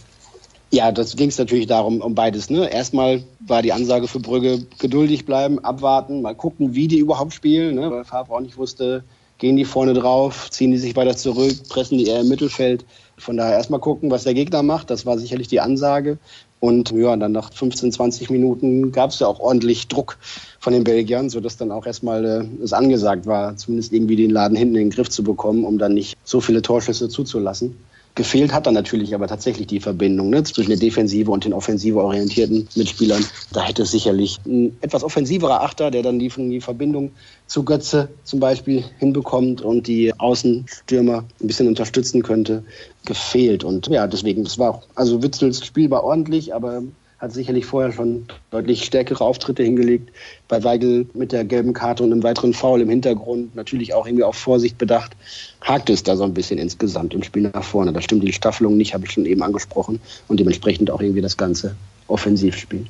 Ja, 0.71 0.91
das 0.91 1.15
ging 1.15 1.29
es 1.29 1.37
natürlich 1.37 1.67
darum, 1.67 2.01
um 2.01 2.15
beides. 2.15 2.49
Ne? 2.49 2.67
Erstmal 2.67 3.23
war 3.39 3.61
die 3.61 3.73
Ansage 3.73 4.07
für 4.07 4.19
Brügge, 4.19 4.65
geduldig 4.79 5.23
bleiben, 5.23 5.63
abwarten, 5.63 6.23
mal 6.23 6.33
gucken, 6.33 6.73
wie 6.73 6.87
die 6.87 6.97
überhaupt 6.97 7.33
spielen, 7.33 7.75
ne? 7.75 7.91
weil 7.91 8.05
Favre 8.05 8.33
auch 8.33 8.39
nicht 8.39 8.57
wusste, 8.57 9.03
gehen 9.43 9.57
die 9.57 9.65
vorne 9.65 9.93
drauf, 9.93 10.49
ziehen 10.51 10.71
die 10.71 10.77
sich 10.77 10.95
weiter 10.95 11.17
zurück, 11.17 11.67
pressen 11.67 11.97
die 11.97 12.07
eher 12.07 12.21
im 12.21 12.29
Mittelfeld. 12.29 12.85
Von 13.17 13.35
daher 13.35 13.55
erstmal 13.55 13.81
gucken, 13.81 14.09
was 14.09 14.23
der 14.23 14.33
Gegner 14.33 14.63
macht. 14.63 14.89
Das 14.89 15.05
war 15.05 15.19
sicherlich 15.19 15.49
die 15.49 15.59
Ansage. 15.59 16.17
Und 16.61 16.91
ja, 16.91 17.17
dann 17.17 17.33
nach 17.33 17.51
15, 17.51 17.91
20 17.91 18.29
Minuten 18.29 18.93
gab 18.93 19.09
es 19.09 19.19
ja 19.19 19.27
auch 19.27 19.41
ordentlich 19.41 19.89
Druck 19.89 20.17
von 20.61 20.71
den 20.71 20.85
Belgiern, 20.85 21.29
sodass 21.29 21.57
dann 21.57 21.71
auch 21.71 21.85
erstmal 21.85 22.23
äh, 22.23 22.63
es 22.63 22.71
angesagt 22.71 23.25
war, 23.25 23.57
zumindest 23.57 23.91
irgendwie 23.91 24.15
den 24.15 24.29
Laden 24.29 24.55
hinten 24.55 24.75
in 24.75 24.85
den 24.85 24.89
Griff 24.91 25.09
zu 25.09 25.25
bekommen, 25.25 25.65
um 25.65 25.77
dann 25.77 25.93
nicht 25.93 26.17
so 26.23 26.39
viele 26.39 26.61
Torschüsse 26.61 27.09
zuzulassen. 27.09 27.75
Gefehlt 28.15 28.53
hat 28.53 28.67
dann 28.67 28.75
natürlich 28.75 29.15
aber 29.15 29.27
tatsächlich 29.27 29.65
die 29.65 29.79
Verbindung 29.79 30.29
ne, 30.29 30.43
zwischen 30.43 30.69
der 30.69 30.77
Defensive 30.77 31.31
und 31.31 31.45
den 31.45 31.53
offensive 31.53 31.99
orientierten 32.03 32.67
Mitspielern. 32.75 33.25
Da 33.53 33.63
hätte 33.63 33.83
es 33.83 33.91
sicherlich 33.91 34.39
ein 34.45 34.77
etwas 34.81 35.03
offensiverer 35.03 35.63
Achter, 35.63 35.89
der 35.89 36.03
dann 36.03 36.19
die, 36.19 36.29
die 36.29 36.61
Verbindung 36.61 37.11
zu 37.47 37.63
Götze 37.63 38.09
zum 38.23 38.39
Beispiel 38.39 38.83
hinbekommt 38.99 39.61
und 39.61 39.87
die 39.87 40.13
Außenstürmer 40.19 41.23
ein 41.41 41.47
bisschen 41.47 41.67
unterstützen 41.67 42.21
könnte, 42.21 42.63
gefehlt. 43.05 43.63
Und 43.63 43.87
ja, 43.87 44.05
deswegen, 44.05 44.43
das 44.43 44.59
war 44.59 44.75
auch, 44.75 44.83
also 44.93 45.23
Witzels 45.23 45.65
Spiel 45.65 45.89
war 45.89 46.03
ordentlich, 46.03 46.53
aber 46.53 46.83
hat 47.23 47.31
sicherlich 47.31 47.65
vorher 47.65 47.93
schon 47.93 48.25
deutlich 48.51 48.83
stärkere 48.83 49.23
Auftritte 49.23 49.63
hingelegt. 49.63 50.11
Bei 50.49 50.61
Weigel 50.65 51.07
mit 51.13 51.31
der 51.31 51.45
gelben 51.45 51.71
Karte 51.71 52.03
und 52.03 52.11
einem 52.11 52.21
weiteren 52.21 52.53
Foul 52.53 52.81
im 52.81 52.89
Hintergrund, 52.89 53.55
natürlich 53.55 53.93
auch 53.93 54.05
irgendwie 54.05 54.25
auf 54.25 54.35
Vorsicht 54.35 54.77
bedacht, 54.77 55.13
hakt 55.61 55.89
es 55.89 56.03
da 56.03 56.17
so 56.17 56.25
ein 56.25 56.33
bisschen 56.33 56.59
insgesamt 56.59 57.13
im 57.13 57.23
Spiel 57.23 57.43
nach 57.43 57.63
vorne. 57.63 57.93
Da 57.93 58.01
stimmt 58.01 58.23
die 58.23 58.33
Staffelung 58.33 58.75
nicht, 58.75 58.93
habe 58.93 59.05
ich 59.05 59.13
schon 59.13 59.25
eben 59.25 59.41
angesprochen, 59.41 60.01
und 60.27 60.41
dementsprechend 60.41 60.91
auch 60.91 60.99
irgendwie 60.99 61.21
das 61.21 61.37
ganze 61.37 61.77
Offensivspiel. 62.07 62.87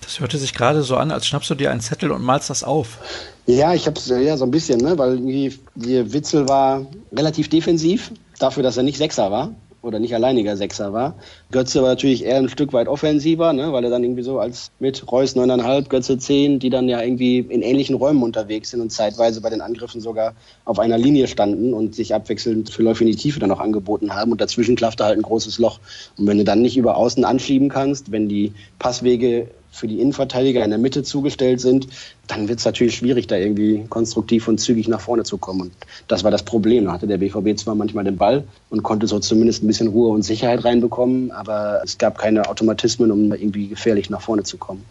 Das 0.00 0.20
hörte 0.20 0.38
sich 0.38 0.54
gerade 0.54 0.82
so 0.82 0.96
an, 0.96 1.10
als 1.10 1.26
schnappst 1.26 1.50
du 1.50 1.54
dir 1.54 1.70
einen 1.70 1.80
Zettel 1.80 2.12
und 2.12 2.22
malst 2.22 2.48
das 2.48 2.64
auf. 2.64 2.98
Ja, 3.44 3.74
ich 3.74 3.86
habe 3.86 3.98
es 3.98 4.06
ja 4.06 4.38
so 4.38 4.46
ein 4.46 4.50
bisschen, 4.50 4.80
ne? 4.80 4.96
weil 4.96 5.18
die, 5.18 5.58
die 5.74 6.14
Witzel 6.14 6.48
war 6.48 6.86
relativ 7.12 7.50
defensiv, 7.50 8.10
dafür, 8.38 8.62
dass 8.62 8.78
er 8.78 8.84
nicht 8.84 8.96
Sechser 8.96 9.30
war 9.30 9.52
oder 9.86 9.98
nicht 9.98 10.14
alleiniger 10.14 10.56
Sechser 10.56 10.92
war. 10.92 11.14
Götze 11.50 11.80
war 11.82 11.90
natürlich 11.90 12.24
eher 12.24 12.36
ein 12.36 12.48
Stück 12.48 12.72
weit 12.72 12.88
offensiver, 12.88 13.52
ne, 13.52 13.72
weil 13.72 13.84
er 13.84 13.90
dann 13.90 14.02
irgendwie 14.02 14.22
so 14.22 14.38
als 14.38 14.70
mit 14.78 15.10
Reus 15.10 15.36
9,5, 15.36 15.88
Götze 15.88 16.18
10, 16.18 16.58
die 16.58 16.70
dann 16.70 16.88
ja 16.88 17.00
irgendwie 17.00 17.38
in 17.38 17.62
ähnlichen 17.62 17.94
Räumen 17.94 18.22
unterwegs 18.22 18.70
sind 18.70 18.80
und 18.80 18.90
zeitweise 18.90 19.40
bei 19.40 19.50
den 19.50 19.60
Angriffen 19.60 20.00
sogar 20.00 20.34
auf 20.64 20.78
einer 20.78 20.98
Linie 20.98 21.28
standen 21.28 21.72
und 21.72 21.94
sich 21.94 22.14
abwechselnd 22.14 22.70
für 22.70 22.82
Läufe 22.82 23.04
in 23.04 23.10
die 23.10 23.16
Tiefe 23.16 23.40
dann 23.40 23.50
auch 23.50 23.60
angeboten 23.60 24.14
haben. 24.14 24.32
Und 24.32 24.40
dazwischen 24.40 24.76
klaffte 24.76 25.04
halt 25.04 25.18
ein 25.18 25.22
großes 25.22 25.58
Loch. 25.58 25.78
Und 26.18 26.26
wenn 26.26 26.38
du 26.38 26.44
dann 26.44 26.60
nicht 26.60 26.76
über 26.76 26.96
außen 26.96 27.24
anschieben 27.24 27.68
kannst, 27.68 28.10
wenn 28.12 28.28
die 28.28 28.52
Passwege 28.78 29.48
für 29.76 29.86
die 29.86 30.00
Innenverteidiger 30.00 30.64
in 30.64 30.70
der 30.70 30.78
Mitte 30.78 31.02
zugestellt 31.02 31.60
sind, 31.60 31.88
dann 32.26 32.48
wird 32.48 32.58
es 32.58 32.64
natürlich 32.64 32.96
schwierig, 32.96 33.26
da 33.26 33.36
irgendwie 33.36 33.84
konstruktiv 33.88 34.48
und 34.48 34.58
zügig 34.58 34.88
nach 34.88 35.00
vorne 35.00 35.24
zu 35.24 35.38
kommen. 35.38 35.60
Und 35.60 35.72
das 36.08 36.24
war 36.24 36.30
das 36.30 36.42
Problem. 36.42 36.86
Da 36.86 36.92
hatte 36.92 37.06
der 37.06 37.18
BVB 37.18 37.58
zwar 37.58 37.74
manchmal 37.74 38.04
den 38.04 38.16
Ball 38.16 38.44
und 38.70 38.82
konnte 38.82 39.06
so 39.06 39.18
zumindest 39.18 39.62
ein 39.62 39.66
bisschen 39.66 39.88
Ruhe 39.88 40.08
und 40.08 40.22
Sicherheit 40.22 40.64
reinbekommen, 40.64 41.30
aber 41.30 41.82
es 41.84 41.98
gab 41.98 42.18
keine 42.18 42.48
Automatismen, 42.48 43.10
um 43.10 43.32
irgendwie 43.32 43.68
gefährlich 43.68 44.10
nach 44.10 44.22
vorne 44.22 44.42
zu 44.42 44.56
kommen. 44.56 44.84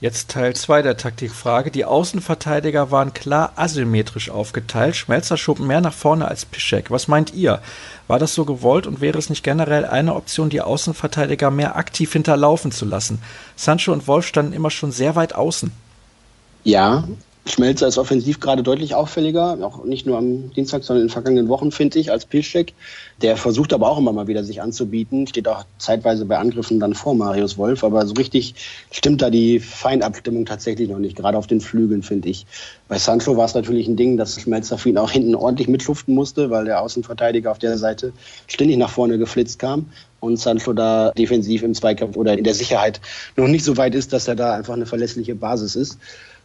Jetzt 0.00 0.30
Teil 0.30 0.56
2 0.56 0.80
der 0.80 0.96
Taktikfrage. 0.96 1.70
Die 1.70 1.84
Außenverteidiger 1.84 2.90
waren 2.90 3.12
klar 3.12 3.52
asymmetrisch 3.56 4.30
aufgeteilt. 4.30 4.96
Schmelzer 4.96 5.36
schob 5.36 5.58
mehr 5.58 5.82
nach 5.82 5.92
vorne 5.92 6.26
als 6.26 6.46
Pischek. 6.46 6.90
Was 6.90 7.06
meint 7.06 7.34
ihr? 7.34 7.60
War 8.08 8.18
das 8.18 8.34
so 8.34 8.46
gewollt 8.46 8.86
und 8.86 9.02
wäre 9.02 9.18
es 9.18 9.28
nicht 9.28 9.44
generell 9.44 9.84
eine 9.84 10.14
Option, 10.14 10.48
die 10.48 10.62
Außenverteidiger 10.62 11.50
mehr 11.50 11.76
aktiv 11.76 12.14
hinterlaufen 12.14 12.72
zu 12.72 12.86
lassen? 12.86 13.20
Sancho 13.56 13.92
und 13.92 14.06
Wolf 14.08 14.26
standen 14.26 14.54
immer 14.54 14.70
schon 14.70 14.90
sehr 14.90 15.16
weit 15.16 15.34
außen. 15.34 15.70
Ja, 16.64 17.04
Schmelzer 17.46 17.88
ist 17.88 17.96
offensiv 17.96 18.38
gerade 18.38 18.62
deutlich 18.62 18.94
auffälliger, 18.94 19.58
auch 19.62 19.84
nicht 19.84 20.06
nur 20.06 20.18
am 20.18 20.52
Dienstag, 20.52 20.84
sondern 20.84 21.02
in 21.02 21.08
den 21.08 21.12
vergangenen 21.12 21.48
Wochen, 21.48 21.72
finde 21.72 21.98
ich, 21.98 22.10
als 22.10 22.26
Pilschek. 22.26 22.74
Der 23.22 23.36
versucht 23.36 23.72
aber 23.72 23.88
auch 23.88 23.98
immer 23.98 24.12
mal 24.12 24.28
wieder 24.28 24.44
sich 24.44 24.60
anzubieten, 24.60 25.26
steht 25.26 25.48
auch 25.48 25.64
zeitweise 25.78 26.26
bei 26.26 26.38
Angriffen 26.38 26.80
dann 26.80 26.94
vor 26.94 27.14
Marius 27.14 27.56
Wolf, 27.56 27.82
aber 27.82 28.06
so 28.06 28.14
richtig 28.14 28.54
stimmt 28.90 29.22
da 29.22 29.30
die 29.30 29.58
Feinabstimmung 29.58 30.44
tatsächlich 30.44 30.88
noch 30.88 30.98
nicht, 30.98 31.16
gerade 31.16 31.38
auf 31.38 31.46
den 31.46 31.60
Flügeln, 31.60 32.02
finde 32.02 32.28
ich. 32.28 32.46
Bei 32.88 32.98
Sancho 32.98 33.36
war 33.36 33.46
es 33.46 33.54
natürlich 33.54 33.88
ein 33.88 33.96
Ding, 33.96 34.16
dass 34.16 34.40
Schmelzer 34.40 34.76
für 34.76 34.90
ihn 34.90 34.98
auch 34.98 35.10
hinten 35.10 35.34
ordentlich 35.34 35.68
mitschuften 35.68 36.14
musste, 36.14 36.50
weil 36.50 36.66
der 36.66 36.82
Außenverteidiger 36.82 37.50
auf 37.50 37.58
der 37.58 37.78
Seite 37.78 38.12
ständig 38.48 38.76
nach 38.76 38.90
vorne 38.90 39.16
geflitzt 39.16 39.58
kam 39.58 39.86
und 40.20 40.38
Sancho 40.38 40.72
da 40.72 41.10
defensiv 41.12 41.62
im 41.62 41.74
Zweikampf 41.74 42.16
oder 42.16 42.36
in 42.36 42.44
der 42.44 42.54
Sicherheit 42.54 43.00
noch 43.36 43.48
nicht 43.48 43.64
so 43.64 43.76
weit 43.76 43.94
ist, 43.94 44.12
dass 44.12 44.28
er 44.28 44.36
da 44.36 44.54
einfach 44.54 44.74
eine 44.74 44.86
verlässliche 44.86 45.34
Basis 45.34 45.76
ist. 45.76 45.98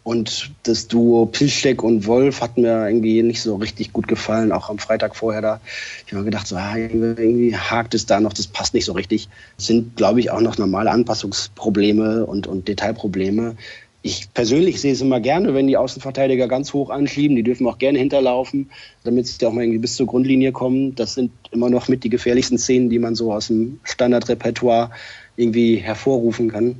Und 0.05 0.51
das 0.61 0.87
Duo 0.87 1.25
Pilschek 1.25 1.81
und 1.81 2.05
Wolf 2.05 2.39
hat 2.39 2.59
mir 2.59 2.87
irgendwie 2.87 3.23
nicht 3.23 3.41
so 3.41 3.55
richtig 3.55 3.91
gut 3.91 4.07
gefallen, 4.07 4.51
auch 4.51 4.69
am 4.69 4.77
Freitag 4.77 5.15
vorher 5.15 5.41
da. 5.41 5.59
Ich 6.05 6.13
habe 6.13 6.19
mir 6.19 6.25
gedacht, 6.25 6.45
so, 6.45 6.55
ah, 6.57 6.77
irgendwie 6.77 7.57
hakt 7.57 7.95
es 7.95 8.05
da 8.05 8.19
noch, 8.19 8.31
das 8.31 8.45
passt 8.45 8.75
nicht 8.75 8.85
so 8.85 8.91
richtig. 8.91 9.27
Das 9.57 9.65
sind, 9.65 9.97
glaube 9.97 10.19
ich, 10.19 10.29
auch 10.29 10.41
noch 10.41 10.59
normale 10.59 10.91
Anpassungsprobleme 10.91 12.23
und, 12.27 12.45
und 12.45 12.67
Detailprobleme. 12.67 13.55
Ich 14.03 14.31
persönlich 14.31 14.79
sehe 14.79 14.93
es 14.93 15.01
immer 15.01 15.19
gerne, 15.19 15.55
wenn 15.55 15.65
die 15.65 15.75
Außenverteidiger 15.75 16.47
ganz 16.47 16.71
hoch 16.71 16.91
anschieben. 16.91 17.35
Die 17.35 17.41
dürfen 17.41 17.65
auch 17.65 17.79
gerne 17.79 17.97
hinterlaufen, 17.97 18.69
damit 19.05 19.25
sie 19.25 19.43
auch 19.43 19.53
mal 19.53 19.63
irgendwie 19.63 19.79
bis 19.79 19.95
zur 19.95 20.05
Grundlinie 20.05 20.51
kommen. 20.51 20.93
Das 20.93 21.15
sind 21.15 21.31
immer 21.49 21.71
noch 21.71 21.87
mit 21.87 22.03
die 22.03 22.09
gefährlichsten 22.09 22.59
Szenen, 22.59 22.91
die 22.91 22.99
man 22.99 23.15
so 23.15 23.33
aus 23.33 23.47
dem 23.47 23.79
Standardrepertoire 23.83 24.91
irgendwie 25.35 25.77
hervorrufen 25.77 26.51
kann. 26.51 26.75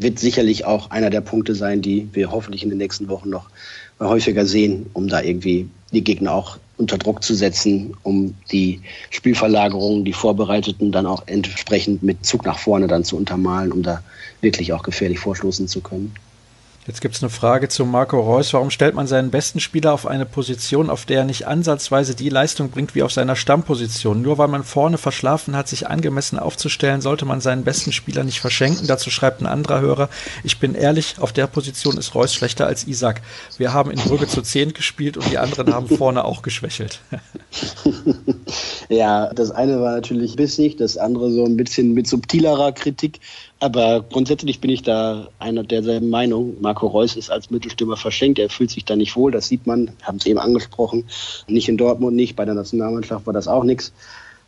Wird 0.00 0.18
sicherlich 0.18 0.64
auch 0.64 0.90
einer 0.90 1.10
der 1.10 1.20
Punkte 1.20 1.54
sein, 1.54 1.82
die 1.82 2.08
wir 2.12 2.30
hoffentlich 2.30 2.62
in 2.62 2.68
den 2.68 2.78
nächsten 2.78 3.08
Wochen 3.08 3.30
noch 3.30 3.50
häufiger 4.00 4.46
sehen, 4.46 4.86
um 4.92 5.08
da 5.08 5.20
irgendwie 5.20 5.68
die 5.92 6.04
Gegner 6.04 6.32
auch 6.32 6.58
unter 6.76 6.96
Druck 6.96 7.24
zu 7.24 7.34
setzen, 7.34 7.94
um 8.04 8.34
die 8.52 8.80
Spielverlagerungen, 9.10 10.04
die 10.04 10.12
vorbereiteten, 10.12 10.92
dann 10.92 11.06
auch 11.06 11.24
entsprechend 11.26 12.02
mit 12.04 12.24
Zug 12.24 12.44
nach 12.44 12.58
vorne 12.58 12.86
dann 12.86 13.02
zu 13.04 13.16
untermalen, 13.16 13.72
um 13.72 13.82
da 13.82 14.02
wirklich 14.40 14.72
auch 14.72 14.84
gefährlich 14.84 15.18
vorstoßen 15.18 15.66
zu 15.66 15.80
können. 15.80 16.14
Jetzt 16.88 17.02
gibt 17.02 17.16
es 17.16 17.22
eine 17.22 17.28
Frage 17.28 17.68
zu 17.68 17.84
Marco 17.84 18.18
Reus. 18.18 18.54
Warum 18.54 18.70
stellt 18.70 18.94
man 18.94 19.06
seinen 19.06 19.30
besten 19.30 19.60
Spieler 19.60 19.92
auf 19.92 20.06
eine 20.06 20.24
Position, 20.24 20.88
auf 20.88 21.04
der 21.04 21.18
er 21.18 21.24
nicht 21.26 21.46
ansatzweise 21.46 22.14
die 22.14 22.30
Leistung 22.30 22.70
bringt 22.70 22.94
wie 22.94 23.02
auf 23.02 23.12
seiner 23.12 23.36
Stammposition? 23.36 24.22
Nur 24.22 24.38
weil 24.38 24.48
man 24.48 24.64
vorne 24.64 24.96
verschlafen 24.96 25.54
hat, 25.54 25.68
sich 25.68 25.86
angemessen 25.86 26.38
aufzustellen, 26.38 27.02
sollte 27.02 27.26
man 27.26 27.42
seinen 27.42 27.62
besten 27.62 27.92
Spieler 27.92 28.24
nicht 28.24 28.40
verschenken. 28.40 28.86
Dazu 28.86 29.10
schreibt 29.10 29.42
ein 29.42 29.46
anderer 29.46 29.82
Hörer, 29.82 30.08
ich 30.44 30.60
bin 30.60 30.74
ehrlich, 30.74 31.16
auf 31.18 31.34
der 31.34 31.46
Position 31.46 31.98
ist 31.98 32.14
Reus 32.14 32.32
schlechter 32.32 32.66
als 32.66 32.86
Isaac. 32.86 33.20
Wir 33.58 33.74
haben 33.74 33.90
in 33.90 33.98
Brügge 33.98 34.26
zu 34.26 34.40
10 34.40 34.72
gespielt 34.72 35.18
und 35.18 35.30
die 35.30 35.36
anderen 35.36 35.74
haben 35.74 35.88
vorne 35.88 36.24
auch 36.24 36.40
geschwächelt. 36.40 37.02
ja, 38.88 39.30
das 39.34 39.50
eine 39.50 39.78
war 39.82 39.92
natürlich 39.92 40.36
bissig, 40.36 40.76
das 40.78 40.96
andere 40.96 41.30
so 41.32 41.44
ein 41.44 41.58
bisschen 41.58 41.92
mit 41.92 42.06
subtilerer 42.06 42.72
Kritik. 42.72 43.20
Aber 43.60 44.04
grundsätzlich 44.08 44.60
bin 44.60 44.70
ich 44.70 44.82
da 44.82 45.28
einer 45.40 45.64
derselben 45.64 46.10
Meinung. 46.10 46.56
Marco 46.60 46.86
Reus 46.86 47.16
ist 47.16 47.30
als 47.30 47.50
Mittelstürmer 47.50 47.96
verschenkt. 47.96 48.38
Er 48.38 48.50
fühlt 48.50 48.70
sich 48.70 48.84
da 48.84 48.94
nicht 48.94 49.16
wohl. 49.16 49.32
Das 49.32 49.48
sieht 49.48 49.66
man. 49.66 49.90
Haben 50.02 50.18
es 50.18 50.26
eben 50.26 50.38
angesprochen. 50.38 51.04
Nicht 51.48 51.68
in 51.68 51.76
Dortmund 51.76 52.14
nicht. 52.14 52.36
Bei 52.36 52.44
der 52.44 52.54
Nationalmannschaft 52.54 53.26
war 53.26 53.32
das 53.32 53.48
auch 53.48 53.64
nichts. 53.64 53.92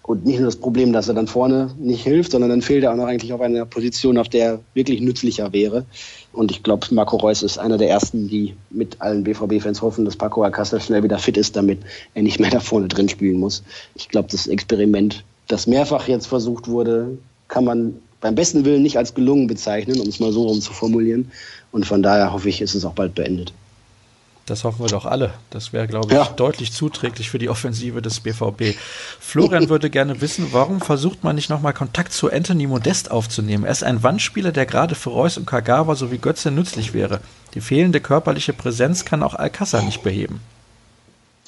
Und 0.02 0.24
nicht 0.24 0.38
nur 0.38 0.46
das 0.46 0.56
Problem, 0.56 0.92
dass 0.92 1.08
er 1.08 1.14
dann 1.14 1.26
vorne 1.26 1.70
nicht 1.78 2.02
hilft, 2.02 2.32
sondern 2.32 2.50
dann 2.50 2.62
fehlt 2.62 2.84
er 2.84 2.92
auch 2.92 2.96
noch 2.96 3.06
eigentlich 3.06 3.32
auf 3.32 3.40
einer 3.40 3.66
Position, 3.66 4.16
auf 4.16 4.28
der 4.28 4.44
er 4.44 4.60
wirklich 4.74 5.00
nützlicher 5.00 5.52
wäre. 5.52 5.84
Und 6.32 6.50
ich 6.50 6.62
glaube, 6.62 6.86
Marco 6.92 7.16
Reus 7.16 7.42
ist 7.42 7.58
einer 7.58 7.78
der 7.78 7.90
ersten, 7.90 8.28
die 8.28 8.54
mit 8.70 9.00
allen 9.00 9.24
BVB-Fans 9.24 9.82
hoffen, 9.82 10.04
dass 10.04 10.16
Paco 10.16 10.42
Alcázar 10.42 10.80
schnell 10.80 11.02
wieder 11.02 11.18
fit 11.18 11.36
ist, 11.36 11.54
damit 11.54 11.80
er 12.14 12.22
nicht 12.22 12.40
mehr 12.40 12.50
da 12.50 12.60
vorne 12.60 12.88
drin 12.88 13.08
spielen 13.08 13.38
muss. 13.38 13.62
Ich 13.94 14.08
glaube, 14.08 14.28
das 14.30 14.46
Experiment, 14.46 15.22
das 15.48 15.66
mehrfach 15.66 16.08
jetzt 16.08 16.26
versucht 16.26 16.66
wurde, 16.66 17.18
kann 17.48 17.64
man 17.64 17.96
beim 18.20 18.34
besten 18.34 18.64
Willen 18.64 18.82
nicht 18.82 18.98
als 18.98 19.14
gelungen 19.14 19.46
bezeichnen, 19.46 20.00
um 20.00 20.08
es 20.08 20.20
mal 20.20 20.32
so 20.32 20.46
rum 20.46 20.60
zu 20.60 20.72
formulieren. 20.72 21.30
Und 21.72 21.86
von 21.86 22.02
daher 22.02 22.32
hoffe 22.32 22.48
ich, 22.48 22.60
ist 22.60 22.74
es 22.74 22.84
auch 22.84 22.94
bald 22.94 23.14
beendet. 23.14 23.52
Das 24.46 24.64
hoffen 24.64 24.80
wir 24.84 24.88
doch 24.88 25.06
alle. 25.06 25.32
Das 25.50 25.72
wäre, 25.72 25.86
glaube 25.86 26.08
ich, 26.08 26.12
ja. 26.12 26.24
deutlich 26.24 26.72
zuträglich 26.72 27.30
für 27.30 27.38
die 27.38 27.48
Offensive 27.48 28.02
des 28.02 28.18
BVB. 28.18 28.76
Florian 29.20 29.68
würde 29.68 29.90
gerne 29.90 30.20
wissen, 30.20 30.48
warum 30.50 30.80
versucht 30.80 31.22
man 31.22 31.36
nicht 31.36 31.50
nochmal 31.50 31.72
Kontakt 31.72 32.12
zu 32.12 32.32
Anthony 32.32 32.66
Modest 32.66 33.12
aufzunehmen? 33.12 33.64
Er 33.64 33.70
ist 33.70 33.84
ein 33.84 34.02
Wandspieler, 34.02 34.50
der 34.50 34.66
gerade 34.66 34.96
für 34.96 35.10
Reus 35.10 35.38
und 35.38 35.46
Kagawa 35.46 35.94
sowie 35.94 36.18
Götze 36.18 36.50
nützlich 36.50 36.92
wäre. 36.94 37.20
Die 37.54 37.60
fehlende 37.60 38.00
körperliche 38.00 38.52
Präsenz 38.52 39.04
kann 39.04 39.22
auch 39.22 39.34
Alcázar 39.34 39.82
nicht 39.82 40.02
beheben. 40.02 40.40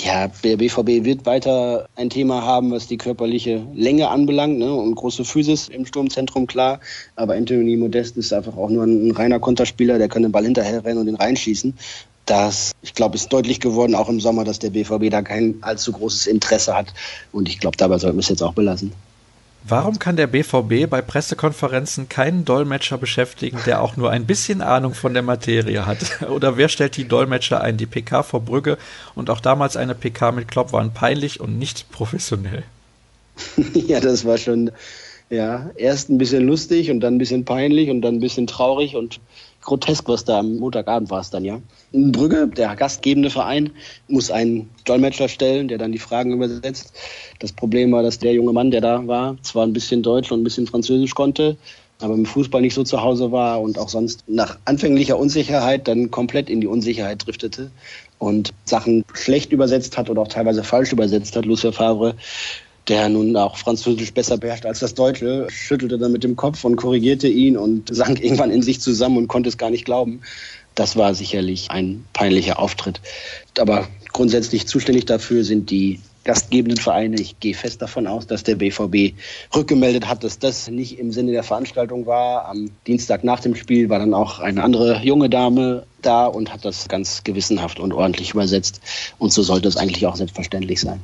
Ja, 0.04 0.26
der 0.42 0.56
BVB 0.56 1.04
wird 1.04 1.26
weiter 1.26 1.88
ein 1.94 2.10
Thema 2.10 2.42
haben, 2.42 2.72
was 2.72 2.88
die 2.88 2.96
körperliche 2.96 3.64
Länge 3.72 4.08
anbelangt 4.08 4.58
ne? 4.58 4.74
und 4.74 4.96
große 4.96 5.24
Physis 5.24 5.68
im 5.68 5.86
Sturmzentrum, 5.86 6.48
klar. 6.48 6.80
Aber 7.14 7.34
Anthony 7.34 7.76
Modest 7.76 8.16
ist 8.16 8.32
einfach 8.32 8.56
auch 8.56 8.68
nur 8.68 8.82
ein, 8.82 9.12
reiner 9.12 9.38
Konterspieler, 9.38 9.98
der 9.98 10.08
kann 10.08 10.22
den 10.22 10.32
Ball 10.32 10.42
hinterher 10.42 10.84
rennen 10.84 10.98
und 10.98 11.06
den 11.06 11.14
reinschießen. 11.14 11.74
Das, 12.26 12.72
ich 12.82 12.94
glaube, 12.94 13.14
ist 13.14 13.32
deutlich 13.32 13.60
geworden, 13.60 13.94
auch 13.94 14.08
im 14.08 14.18
Sommer, 14.18 14.42
dass 14.42 14.58
der 14.58 14.70
BVB 14.70 15.08
da 15.08 15.22
kein 15.22 15.56
allzu 15.60 15.92
großes 15.92 16.26
Interesse 16.26 16.76
hat. 16.76 16.92
Und 17.30 17.48
ich 17.48 17.60
glaube, 17.60 17.76
dabei 17.76 17.98
sollten 17.98 18.16
wir 18.16 18.22
es 18.22 18.28
jetzt 18.28 18.42
auch 18.42 18.54
belassen. 18.54 18.92
Warum 19.64 19.98
kann 19.98 20.16
der 20.16 20.26
BVB 20.26 20.90
bei 20.90 21.02
Pressekonferenzen 21.02 22.08
keinen 22.08 22.44
Dolmetscher 22.44 22.98
beschäftigen, 22.98 23.58
der 23.64 23.80
auch 23.80 23.96
nur 23.96 24.10
ein 24.10 24.26
bisschen 24.26 24.60
Ahnung 24.60 24.94
von 24.94 25.14
der 25.14 25.22
Materie 25.22 25.86
hat? 25.86 25.98
Oder 26.28 26.56
wer 26.56 26.68
stellt 26.68 26.96
die 26.96 27.06
Dolmetscher 27.06 27.60
ein? 27.60 27.76
Die 27.76 27.86
PK 27.86 28.24
vor 28.24 28.40
Brügge 28.40 28.76
und 29.14 29.30
auch 29.30 29.40
damals 29.40 29.76
eine 29.76 29.94
PK 29.94 30.32
mit 30.32 30.48
Klopp 30.48 30.72
waren 30.72 30.92
peinlich 30.92 31.40
und 31.40 31.58
nicht 31.58 31.90
professionell. 31.92 32.64
ja, 33.74 34.00
das 34.00 34.24
war 34.24 34.36
schon 34.36 34.72
ja, 35.30 35.70
erst 35.76 36.10
ein 36.10 36.18
bisschen 36.18 36.46
lustig 36.46 36.90
und 36.90 37.00
dann 37.00 37.14
ein 37.14 37.18
bisschen 37.18 37.44
peinlich 37.44 37.88
und 37.88 38.02
dann 38.02 38.16
ein 38.16 38.20
bisschen 38.20 38.46
traurig 38.46 38.96
und 38.96 39.20
grotesk, 39.62 40.08
was 40.08 40.24
da 40.24 40.40
am 40.40 40.56
Montagabend 40.56 41.10
war 41.10 41.20
es 41.20 41.30
dann, 41.30 41.44
ja. 41.44 41.60
In 41.92 42.12
Brügge, 42.12 42.48
der 42.48 42.74
gastgebende 42.76 43.30
Verein, 43.30 43.70
muss 44.08 44.30
einen 44.30 44.70
Dolmetscher 44.84 45.28
stellen, 45.28 45.68
der 45.68 45.78
dann 45.78 45.92
die 45.92 45.98
Fragen 45.98 46.32
übersetzt. 46.32 46.92
Das 47.38 47.52
Problem 47.52 47.92
war, 47.92 48.02
dass 48.02 48.18
der 48.18 48.32
junge 48.32 48.52
Mann, 48.52 48.70
der 48.70 48.80
da 48.80 49.06
war, 49.06 49.36
zwar 49.42 49.64
ein 49.66 49.72
bisschen 49.72 50.02
Deutsch 50.02 50.30
und 50.32 50.40
ein 50.40 50.44
bisschen 50.44 50.66
Französisch 50.66 51.14
konnte, 51.14 51.56
aber 52.00 52.14
im 52.14 52.26
Fußball 52.26 52.60
nicht 52.60 52.74
so 52.74 52.82
zu 52.82 53.00
Hause 53.00 53.30
war 53.30 53.60
und 53.60 53.78
auch 53.78 53.88
sonst 53.88 54.24
nach 54.26 54.58
anfänglicher 54.64 55.18
Unsicherheit 55.18 55.86
dann 55.86 56.10
komplett 56.10 56.50
in 56.50 56.60
die 56.60 56.66
Unsicherheit 56.66 57.24
driftete 57.26 57.70
und 58.18 58.52
Sachen 58.64 59.04
schlecht 59.14 59.52
übersetzt 59.52 59.96
hat 59.96 60.10
oder 60.10 60.22
auch 60.22 60.28
teilweise 60.28 60.64
falsch 60.64 60.92
übersetzt 60.92 61.36
hat. 61.36 61.44
Lucia 61.44 61.72
Favre 61.72 62.14
der 62.88 63.08
nun 63.08 63.36
auch 63.36 63.56
Französisch 63.56 64.12
besser 64.12 64.38
beherrscht 64.38 64.66
als 64.66 64.80
das 64.80 64.94
Deutsche, 64.94 65.46
schüttelte 65.50 65.98
dann 65.98 66.12
mit 66.12 66.24
dem 66.24 66.36
Kopf 66.36 66.64
und 66.64 66.76
korrigierte 66.76 67.28
ihn 67.28 67.56
und 67.56 67.88
sank 67.94 68.22
irgendwann 68.22 68.50
in 68.50 68.62
sich 68.62 68.80
zusammen 68.80 69.16
und 69.18 69.28
konnte 69.28 69.48
es 69.48 69.58
gar 69.58 69.70
nicht 69.70 69.84
glauben. 69.84 70.22
Das 70.74 70.96
war 70.96 71.14
sicherlich 71.14 71.70
ein 71.70 72.04
peinlicher 72.12 72.58
Auftritt. 72.58 73.00
Aber 73.58 73.88
grundsätzlich 74.12 74.66
zuständig 74.66 75.04
dafür 75.04 75.44
sind 75.44 75.70
die 75.70 76.00
gastgebenden 76.24 76.78
Vereine. 76.78 77.20
Ich 77.20 77.40
gehe 77.40 77.54
fest 77.54 77.82
davon 77.82 78.06
aus, 78.06 78.26
dass 78.26 78.42
der 78.42 78.54
BVB 78.54 79.14
rückgemeldet 79.54 80.08
hat, 80.08 80.24
dass 80.24 80.38
das 80.38 80.68
nicht 80.70 80.98
im 80.98 81.12
Sinne 81.12 81.32
der 81.32 81.42
Veranstaltung 81.42 82.06
war. 82.06 82.46
Am 82.46 82.70
Dienstag 82.86 83.24
nach 83.24 83.40
dem 83.40 83.54
Spiel 83.54 83.88
war 83.88 83.98
dann 83.98 84.14
auch 84.14 84.38
eine 84.38 84.62
andere 84.62 85.02
junge 85.02 85.28
Dame 85.28 85.84
da 86.00 86.26
und 86.26 86.52
hat 86.52 86.64
das 86.64 86.88
ganz 86.88 87.24
gewissenhaft 87.24 87.80
und 87.80 87.92
ordentlich 87.92 88.30
übersetzt. 88.30 88.80
Und 89.18 89.32
so 89.32 89.42
sollte 89.42 89.68
es 89.68 89.76
eigentlich 89.76 90.06
auch 90.06 90.16
selbstverständlich 90.16 90.80
sein. 90.80 91.02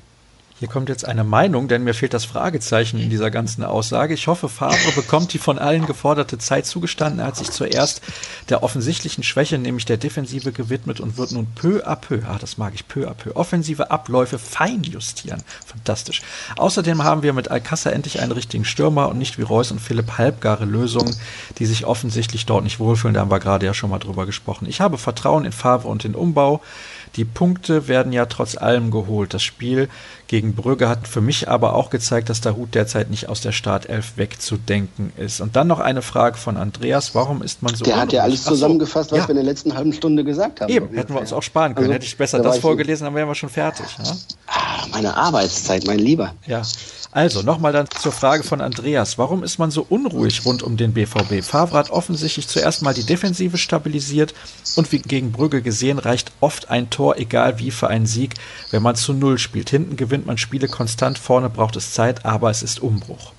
Hier 0.59 0.67
kommt 0.67 0.89
jetzt 0.89 1.07
eine 1.07 1.23
Meinung, 1.23 1.69
denn 1.69 1.85
mir 1.85 1.95
fehlt 1.95 2.15
das 2.15 2.25
Fragezeichen 2.25 2.99
in 2.99 3.11
dieser 3.11 3.31
ganzen 3.31 3.63
Aussage. 3.63 4.15
Ich 4.15 4.27
hoffe, 4.27 4.49
Favre 4.49 4.91
bekommt 4.97 5.33
die 5.33 5.39
von 5.39 5.57
allen 5.57 5.87
geforderte 5.87 6.37
Zeit 6.37 6.67
zugestanden. 6.67 7.21
Er 7.21 7.27
hat 7.27 7.37
sich 7.37 7.53
zuerst 7.53 8.01
der 8.49 8.65
offensichtlichen 8.65 9.23
Schwäche, 9.23 9.57
nämlich 9.57 9.85
der 9.85 9.99
Defensive, 9.99 10.51
gewidmet 10.51 10.99
und 10.99 11.17
wird 11.17 11.31
nun 11.31 11.47
peu 11.55 11.87
à 11.87 11.95
peu, 11.95 12.23
ah, 12.27 12.39
das 12.41 12.59
mag 12.59 12.75
ich, 12.75 12.89
peu 12.89 13.09
à 13.09 13.15
peu, 13.15 13.37
offensive 13.37 13.93
Abläufe 13.93 14.41
fein 14.41 14.83
justieren. 14.83 15.45
Fantastisch. 15.65 16.23
Außerdem 16.57 17.05
haben 17.05 17.23
wir 17.23 17.33
mit 17.35 17.53
Alcázar 17.53 17.93
endlich 17.93 18.21
einen 18.21 18.33
richtigen 18.33 18.65
Stürmer 18.65 19.11
und 19.11 19.19
nicht 19.19 19.39
wie 19.39 19.43
Reus 19.43 19.71
und 19.71 19.81
Philipp 19.81 20.19
halbgare 20.19 20.65
Lösungen, 20.65 21.15
die 21.61 21.67
sich 21.67 21.87
offensichtlich 21.87 22.47
dort 22.47 22.65
nicht 22.65 22.81
wohlfühlen. 22.81 23.15
Da 23.15 23.21
haben 23.21 23.31
wir 23.31 23.39
gerade 23.39 23.65
ja 23.65 23.75
schon 23.75 23.91
mal 23.91 24.01
drüber 24.01 24.27
gesprochen. 24.27 24.67
Ich 24.69 24.81
habe 24.81 24.99
Vertrauen 24.99 25.45
in 25.45 25.53
Favre 25.53 25.87
und 25.87 26.03
den 26.03 26.17
Umbau. 26.17 26.61
Die 27.17 27.25
Punkte 27.25 27.89
werden 27.89 28.13
ja 28.13 28.27
trotz 28.27 28.57
allem 28.57 28.91
geholt. 28.91 29.35
Das 29.35 29.43
Spiel 29.43 29.89
gegen 30.29 30.55
Brügge 30.55 30.89
hat 30.89 31.09
für 31.09 31.21
mich 31.21 31.49
aber 31.49 31.75
auch 31.75 31.91
gezeigt, 31.91 32.29
dass 32.29 32.41
der 32.41 32.57
Hut 32.57 32.75
derzeit 32.75 33.11
nicht 33.11 33.29
aus 33.29 33.41
der 33.41 33.53
Startelf 33.53 34.13
wegzudenken 34.17 35.13
ist. 35.17 35.41
Und 35.41 35.57
dann 35.57 35.67
noch 35.67 35.81
eine 35.81 36.03
Frage 36.03 36.37
von 36.37 36.57
Andreas. 36.57 37.15
Warum 37.15 37.43
ist 37.43 37.63
man 37.63 37.75
so 37.75 37.85
Der 37.85 37.97
hat 37.97 38.13
ja 38.13 38.23
alles 38.23 38.45
zusammengefasst, 38.45 39.11
was 39.11 39.21
ja. 39.21 39.25
wir 39.25 39.31
in 39.31 39.37
der 39.37 39.45
letzten 39.45 39.75
halben 39.75 39.93
Stunde 39.93 40.25
gesagt 40.25 40.61
haben. 40.61 40.71
Eben, 40.71 40.95
hätten 40.95 41.15
wir 41.15 41.21
uns 41.21 41.33
auch 41.33 41.43
sparen 41.43 41.75
können. 41.75 41.87
Also, 41.87 41.95
Hätte 41.95 42.07
ich 42.07 42.17
besser 42.17 42.39
da 42.39 42.45
das 42.45 42.59
vorgelesen, 42.59 43.05
dann 43.05 43.15
wären 43.15 43.29
wir 43.29 43.35
schon 43.35 43.49
fertig. 43.49 43.87
Ne? 43.99 44.05
Meine 44.93 45.17
Arbeitszeit, 45.17 45.87
mein 45.87 45.99
Lieber. 45.99 46.35
Ja. 46.47 46.63
Also, 47.11 47.43
nochmal 47.43 47.73
dann 47.73 47.89
zur 47.91 48.13
Frage 48.13 48.43
von 48.43 48.61
Andreas. 48.61 49.17
Warum 49.17 49.43
ist 49.43 49.59
man 49.59 49.71
so 49.71 49.87
unruhig 49.89 50.45
rund 50.45 50.63
um 50.63 50.77
den 50.77 50.93
BVB? 50.93 51.43
Favre 51.43 51.79
hat 51.79 51.91
offensichtlich 51.91 52.49
zuerst 52.49 52.83
mal 52.83 52.93
die 52.93 53.05
Defensive 53.05 53.57
stabilisiert 53.57 54.35
und 54.77 54.93
wie 54.93 54.99
gegen 54.99 55.33
Brügge 55.33 55.63
gesehen, 55.63 55.99
reicht 55.99 56.33
oft 56.41 56.71
ein 56.71 56.91
Tor, 56.91 57.17
egal 57.17 57.59
wie, 57.59 57.71
für 57.71 57.89
einen 57.89 58.07
Sieg, 58.07 58.35
wenn 58.71 58.83
man 58.83 58.95
zu 58.95 59.15
Null 59.15 59.39
spielt. 59.39 59.71
Hinten 59.71 59.97
gewinnt 59.97 60.27
man 60.27 60.37
Spiele 60.37 60.69
konstant, 60.69 61.19
vorne 61.19 61.49
braucht 61.49 61.77
es 61.77 61.93
Zeit, 61.93 62.27
aber 62.27 62.51
es 62.51 62.63
ist 62.63 62.83
Umbruch. 62.83 63.33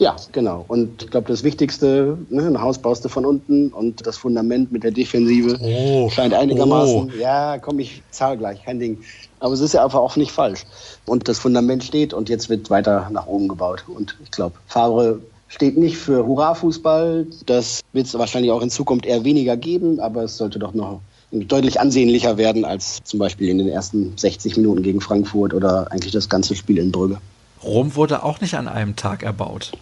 Ja, 0.00 0.16
genau. 0.32 0.64
Und 0.66 1.02
ich 1.02 1.10
glaube, 1.10 1.28
das 1.28 1.44
Wichtigste, 1.44 2.16
ne, 2.30 2.46
ein 2.46 2.60
Haus 2.62 2.78
baust 2.78 3.04
du 3.04 3.10
von 3.10 3.26
unten 3.26 3.68
und 3.68 4.06
das 4.06 4.16
Fundament 4.16 4.72
mit 4.72 4.82
der 4.82 4.92
Defensive 4.92 5.58
oh, 5.60 6.08
scheint 6.08 6.32
einigermaßen. 6.32 7.12
Oh. 7.14 7.20
Ja, 7.20 7.58
komm, 7.58 7.80
ich 7.80 8.02
zahl 8.10 8.38
gleich, 8.38 8.64
kein 8.64 8.80
Ding. 8.80 8.98
Aber 9.40 9.54
es 9.54 9.60
ist 9.60 9.74
ja 9.74 9.84
einfach 9.84 9.98
auch 9.98 10.16
nicht 10.16 10.32
falsch. 10.32 10.64
Und 11.06 11.28
das 11.28 11.38
Fundament 11.38 11.82
steht 11.82 12.12
und 12.14 12.28
jetzt 12.28 12.48
wird 12.48 12.70
weiter 12.70 13.08
nach 13.10 13.26
oben 13.26 13.48
gebaut. 13.48 13.84
Und 13.88 14.16
ich 14.22 14.30
glaube, 14.30 14.56
Favre 14.66 15.20
steht 15.48 15.76
nicht 15.76 15.96
für 15.96 16.26
Hurra-Fußball. 16.26 17.26
Das 17.46 17.80
wird 17.92 18.06
es 18.06 18.14
wahrscheinlich 18.14 18.52
auch 18.52 18.62
in 18.62 18.70
Zukunft 18.70 19.06
eher 19.06 19.24
weniger 19.24 19.56
geben, 19.56 19.98
aber 20.00 20.24
es 20.24 20.36
sollte 20.36 20.58
doch 20.58 20.72
noch 20.72 21.00
deutlich 21.32 21.80
ansehnlicher 21.80 22.38
werden 22.38 22.64
als 22.64 22.98
zum 23.04 23.18
Beispiel 23.18 23.48
in 23.48 23.58
den 23.58 23.68
ersten 23.68 24.16
60 24.16 24.56
Minuten 24.56 24.82
gegen 24.82 25.00
Frankfurt 25.00 25.54
oder 25.54 25.90
eigentlich 25.90 26.12
das 26.12 26.28
ganze 26.28 26.54
Spiel 26.56 26.78
in 26.78 26.92
Brügge. 26.92 27.18
Rom 27.62 27.94
wurde 27.94 28.22
auch 28.24 28.40
nicht 28.40 28.54
an 28.54 28.68
einem 28.68 28.96
Tag 28.96 29.22
erbaut. 29.22 29.72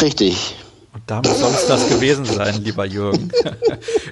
Richtig. 0.00 0.56
Und 0.92 1.02
damit 1.06 1.34
soll 1.36 1.52
es 1.52 1.66
das 1.66 1.88
gewesen 1.88 2.24
sein, 2.24 2.62
lieber 2.64 2.84
Jürgen. 2.84 3.30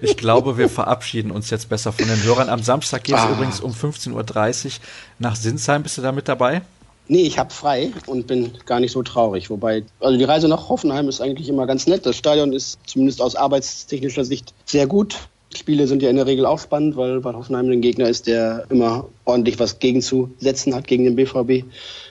Ich 0.01 0.17
glaube, 0.17 0.57
wir 0.57 0.69
verabschieden 0.69 1.33
uns 1.33 1.51
jetzt 1.51 1.69
besser 1.69 1.93
von 1.93 2.07
den 2.07 2.23
Hörern. 2.23 2.49
Am 2.49 2.63
Samstag 2.63 3.03
geht 3.05 3.17
es 3.17 3.21
ah. 3.21 3.33
übrigens 3.33 3.61
um 3.61 3.73
15.30 3.73 4.67
Uhr 4.67 4.73
nach 5.19 5.35
Sinsheim. 5.35 5.83
Bist 5.83 5.99
du 5.99 6.03
da 6.03 6.13
mit 6.13 6.29
dabei? 6.29 6.63
Nee, 7.09 7.23
ich 7.23 7.39
habe 7.39 7.53
frei 7.53 7.91
und 8.07 8.27
bin 8.27 8.53
gar 8.67 8.81
nicht 8.81 8.93
so 8.93 9.03
traurig. 9.03 9.51
Wobei, 9.51 9.83
also 9.99 10.17
die 10.17 10.25
Reise 10.25 10.47
nach 10.47 10.69
Hoffenheim 10.69 11.09
ist 11.09 11.21
eigentlich 11.21 11.49
immer 11.49 11.67
ganz 11.67 11.87
nett. 11.87 12.07
Das 12.07 12.17
Stadion 12.17 12.53
ist 12.53 12.79
zumindest 12.87 13.21
aus 13.21 13.35
arbeitstechnischer 13.35 14.25
Sicht 14.25 14.55
sehr 14.67 14.87
gut. 14.87 15.17
Spiele 15.57 15.87
sind 15.87 16.03
ja 16.03 16.11
in 16.11 16.17
der 16.17 16.27
Regel 16.27 16.45
auch 16.45 16.59
spannend, 16.59 16.97
weil, 16.97 17.25
weil 17.25 17.35
Hoffenheim 17.35 17.71
ein 17.71 17.81
Gegner 17.81 18.09
ist, 18.09 18.27
der 18.27 18.67
immer 18.69 19.09
ordentlich 19.25 19.59
was 19.59 19.79
gegenzusetzen 19.79 20.75
hat 20.75 20.87
gegen 20.87 21.05
den 21.05 21.17
BVB. 21.17 21.65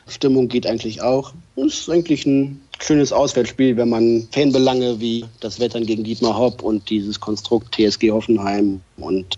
Stimmung 0.08 0.48
geht 0.48 0.66
eigentlich 0.66 1.02
auch. 1.02 1.34
Es 1.56 1.82
ist 1.82 1.90
eigentlich 1.90 2.26
ein 2.26 2.62
schönes 2.80 3.12
Auswärtsspiel, 3.12 3.78
wenn 3.78 3.90
man 3.90 4.28
Fanbelange 4.32 5.00
wie 5.00 5.26
das 5.40 5.60
Wettern 5.60 5.86
gegen 5.86 6.04
Dietmar 6.04 6.38
Hopp 6.38 6.62
und 6.62 6.90
dieses 6.90 7.20
Konstrukt 7.20 7.76
TSG 7.76 8.12
Hoffenheim 8.12 8.82
und 8.98 9.38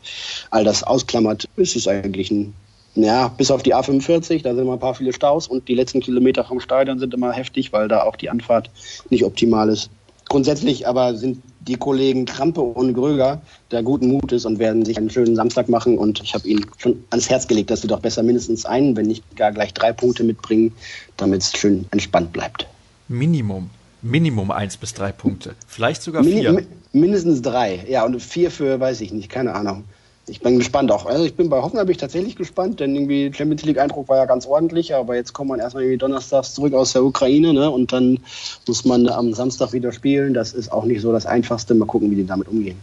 all 0.52 0.64
das 0.64 0.84
ausklammert, 0.84 1.48
ist 1.56 1.76
es 1.76 1.88
eigentlich 1.88 2.32
ein 2.32 2.54
ja, 2.96 3.28
bis 3.30 3.52
auf 3.52 3.64
die 3.64 3.74
A45, 3.74 4.42
da 4.42 4.54
sind 4.54 4.64
immer 4.64 4.74
ein 4.74 4.80
paar 4.80 4.96
viele 4.96 5.14
Staus 5.14 5.48
und 5.48 5.68
die 5.68 5.76
letzten 5.76 6.02
Kilometer 6.02 6.44
vom 6.44 6.60
Stadion 6.60 7.00
sind 7.00 7.14
immer 7.14 7.32
heftig, 7.32 7.72
weil 7.72 7.88
da 7.88 8.04
auch 8.04 8.16
die 8.16 8.30
Anfahrt 8.30 8.70
nicht 9.10 9.24
optimal 9.24 9.70
ist. 9.70 9.90
Grundsätzlich 10.28 10.88
aber 10.88 11.16
sind 11.16 11.42
die 11.60 11.76
Kollegen 11.76 12.26
Krampe 12.26 12.62
und 12.62 12.94
Gröger 12.94 13.42
der 13.72 13.84
guten 13.84 14.08
Mutes 14.08 14.46
und 14.46 14.60
werden 14.60 14.86
sich 14.86 14.98
einen 14.98 15.10
schönen 15.10 15.36
Samstag 15.36 15.70
machen. 15.70 15.98
Und 15.98 16.22
ich 16.22 16.36
habe 16.36 16.48
ihnen 16.48 16.66
schon 16.78 17.04
ans 17.10 17.30
Herz 17.30 17.48
gelegt, 17.48 17.72
dass 17.72 17.82
sie 17.82 17.88
doch 17.88 18.00
besser 18.00 18.22
mindestens 18.22 18.66
einen, 18.66 18.96
wenn 18.96 19.08
nicht 19.08 19.24
gar 19.36 19.52
gleich 19.52 19.74
drei 19.74 19.92
Punkte 19.92 20.24
mitbringen, 20.24 20.72
damit 21.18 21.42
es 21.42 21.54
schön 21.54 21.86
entspannt 21.92 22.32
bleibt. 22.32 22.68
Minimum. 23.10 23.70
Minimum 24.01 24.51
eins 24.51 24.78
bis 24.78 24.93
drei 24.93 25.12
Punkte. 25.12 25.55
Vielleicht 25.68 26.01
sogar 26.01 26.24
vier. 26.24 26.53
Min 26.53 26.68
mindestens 26.93 27.41
drei. 27.41 27.86
Ja, 27.89 28.05
und 28.05 28.22
vier 28.22 28.49
für, 28.49 28.80
weiß 28.80 29.01
ich 29.01 29.12
nicht, 29.12 29.30
keine 29.30 29.53
Ahnung 29.53 29.84
ich 30.30 30.41
bin 30.41 30.57
gespannt 30.57 30.91
auch. 30.91 31.05
Also 31.05 31.26
ich 31.26 31.36
bin 31.36 31.49
bei 31.49 31.62
Hoffenheim 31.62 31.86
bin 31.86 31.91
ich 31.91 31.97
tatsächlich 31.97 32.36
gespannt, 32.36 32.80
denn 32.80 32.95
irgendwie 32.95 33.32
Champions 33.34 33.64
League 33.64 33.80
Eindruck 33.80 34.07
war 34.07 34.18
ja 34.18 34.26
ganz 34.26 34.45
ordentlich, 34.45 34.93
aber 34.93 35.16
jetzt 35.16 35.34
kommt 35.34 35.49
man 35.49 35.60
erstmal 35.60 35.84
irgendwie 35.84 35.97
donnerstags 35.97 36.53
zurück 36.53 36.74
aus 36.74 36.93
der 36.93 37.03
Ukraine, 37.03 37.53
ne? 37.53 37.70
Und 37.70 37.91
dann 37.91 38.20
muss 38.68 38.86
man 38.86 39.07
am 39.10 39.34
Samstag 39.34 39.74
wieder 39.74 39.91
spielen. 39.91 40.34
Das 40.34 40.53
ist 40.53 40.72
auch 40.72 40.86
nicht 40.86 41.01
so 41.01 41.12
das 41.12 41.26
Einfachste. 41.26 41.74
Mal 41.74 41.86
gucken, 41.86 42.12
wie 42.12 42.16
die 42.16 42.26
damit 42.26 42.47
umgehen. 42.47 42.78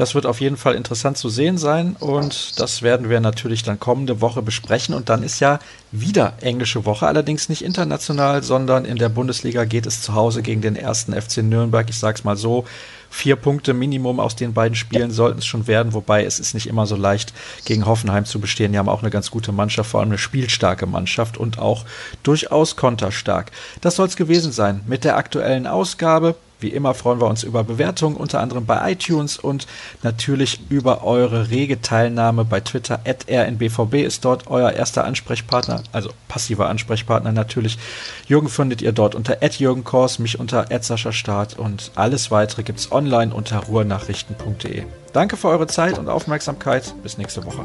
Das 0.00 0.14
wird 0.14 0.24
auf 0.24 0.40
jeden 0.40 0.56
Fall 0.56 0.76
interessant 0.76 1.18
zu 1.18 1.28
sehen 1.28 1.58
sein 1.58 1.94
und 2.00 2.58
das 2.58 2.80
werden 2.80 3.10
wir 3.10 3.20
natürlich 3.20 3.64
dann 3.64 3.78
kommende 3.78 4.22
Woche 4.22 4.40
besprechen. 4.40 4.94
Und 4.94 5.10
dann 5.10 5.22
ist 5.22 5.40
ja 5.40 5.58
wieder 5.92 6.32
englische 6.40 6.86
Woche, 6.86 7.06
allerdings 7.06 7.50
nicht 7.50 7.62
international, 7.62 8.42
sondern 8.42 8.86
in 8.86 8.96
der 8.96 9.10
Bundesliga 9.10 9.66
geht 9.66 9.84
es 9.84 10.00
zu 10.00 10.14
Hause 10.14 10.40
gegen 10.40 10.62
den 10.62 10.74
ersten 10.74 11.12
FC 11.12 11.42
Nürnberg. 11.42 11.90
Ich 11.90 11.98
sag's 11.98 12.24
mal 12.24 12.38
so 12.38 12.64
vier 13.10 13.36
Punkte 13.36 13.74
Minimum 13.74 14.20
aus 14.20 14.36
den 14.36 14.54
beiden 14.54 14.74
Spielen 14.74 15.10
sollten 15.10 15.40
es 15.40 15.44
schon 15.44 15.66
werden, 15.66 15.92
wobei 15.92 16.24
es 16.24 16.40
ist 16.40 16.54
nicht 16.54 16.66
immer 16.66 16.86
so 16.86 16.96
leicht, 16.96 17.34
gegen 17.66 17.84
Hoffenheim 17.84 18.24
zu 18.24 18.40
bestehen. 18.40 18.72
Die 18.72 18.78
haben 18.78 18.88
auch 18.88 19.02
eine 19.02 19.10
ganz 19.10 19.30
gute 19.30 19.52
Mannschaft, 19.52 19.90
vor 19.90 20.00
allem 20.00 20.08
eine 20.08 20.16
spielstarke 20.18 20.86
Mannschaft 20.86 21.36
und 21.36 21.58
auch 21.58 21.84
durchaus 22.22 22.74
konterstark. 22.76 23.50
Das 23.82 23.96
soll 23.96 24.06
es 24.06 24.16
gewesen 24.16 24.50
sein 24.50 24.80
mit 24.86 25.04
der 25.04 25.18
aktuellen 25.18 25.66
Ausgabe. 25.66 26.36
Wie 26.60 26.68
immer 26.68 26.94
freuen 26.94 27.20
wir 27.20 27.26
uns 27.26 27.42
über 27.42 27.64
Bewertungen, 27.64 28.16
unter 28.16 28.40
anderem 28.40 28.66
bei 28.66 28.92
iTunes 28.92 29.38
und 29.38 29.66
natürlich 30.02 30.60
über 30.68 31.04
eure 31.04 31.50
rege 31.50 31.80
Teilnahme 31.80 32.44
bei 32.44 32.60
Twitter. 32.60 33.00
rnbvb 33.06 34.02
ist 34.04 34.24
dort 34.24 34.48
euer 34.48 34.72
erster 34.72 35.04
Ansprechpartner, 35.04 35.82
also 35.92 36.10
passiver 36.28 36.68
Ansprechpartner 36.68 37.32
natürlich. 37.32 37.78
Jürgen 38.26 38.48
findet 38.48 38.82
ihr 38.82 38.92
dort 38.92 39.14
unter 39.14 39.38
Jürgen 39.42 39.84
Kors, 39.84 40.18
mich 40.18 40.38
unter 40.38 40.66
Start 41.12 41.58
und 41.58 41.92
alles 41.94 42.30
weitere 42.30 42.62
gibt 42.62 42.78
es 42.78 42.92
online 42.92 43.34
unter 43.34 43.58
ruhrnachrichten.de. 43.58 44.84
Danke 45.12 45.36
für 45.36 45.48
eure 45.48 45.66
Zeit 45.66 45.98
und 45.98 46.08
Aufmerksamkeit. 46.08 46.94
Bis 47.02 47.18
nächste 47.18 47.44
Woche. 47.44 47.62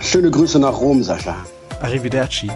Schöne 0.00 0.30
Grüße 0.30 0.58
nach 0.58 0.80
Rom, 0.80 1.02
Sascha. 1.02 1.36
Arrivederci. 1.80 2.50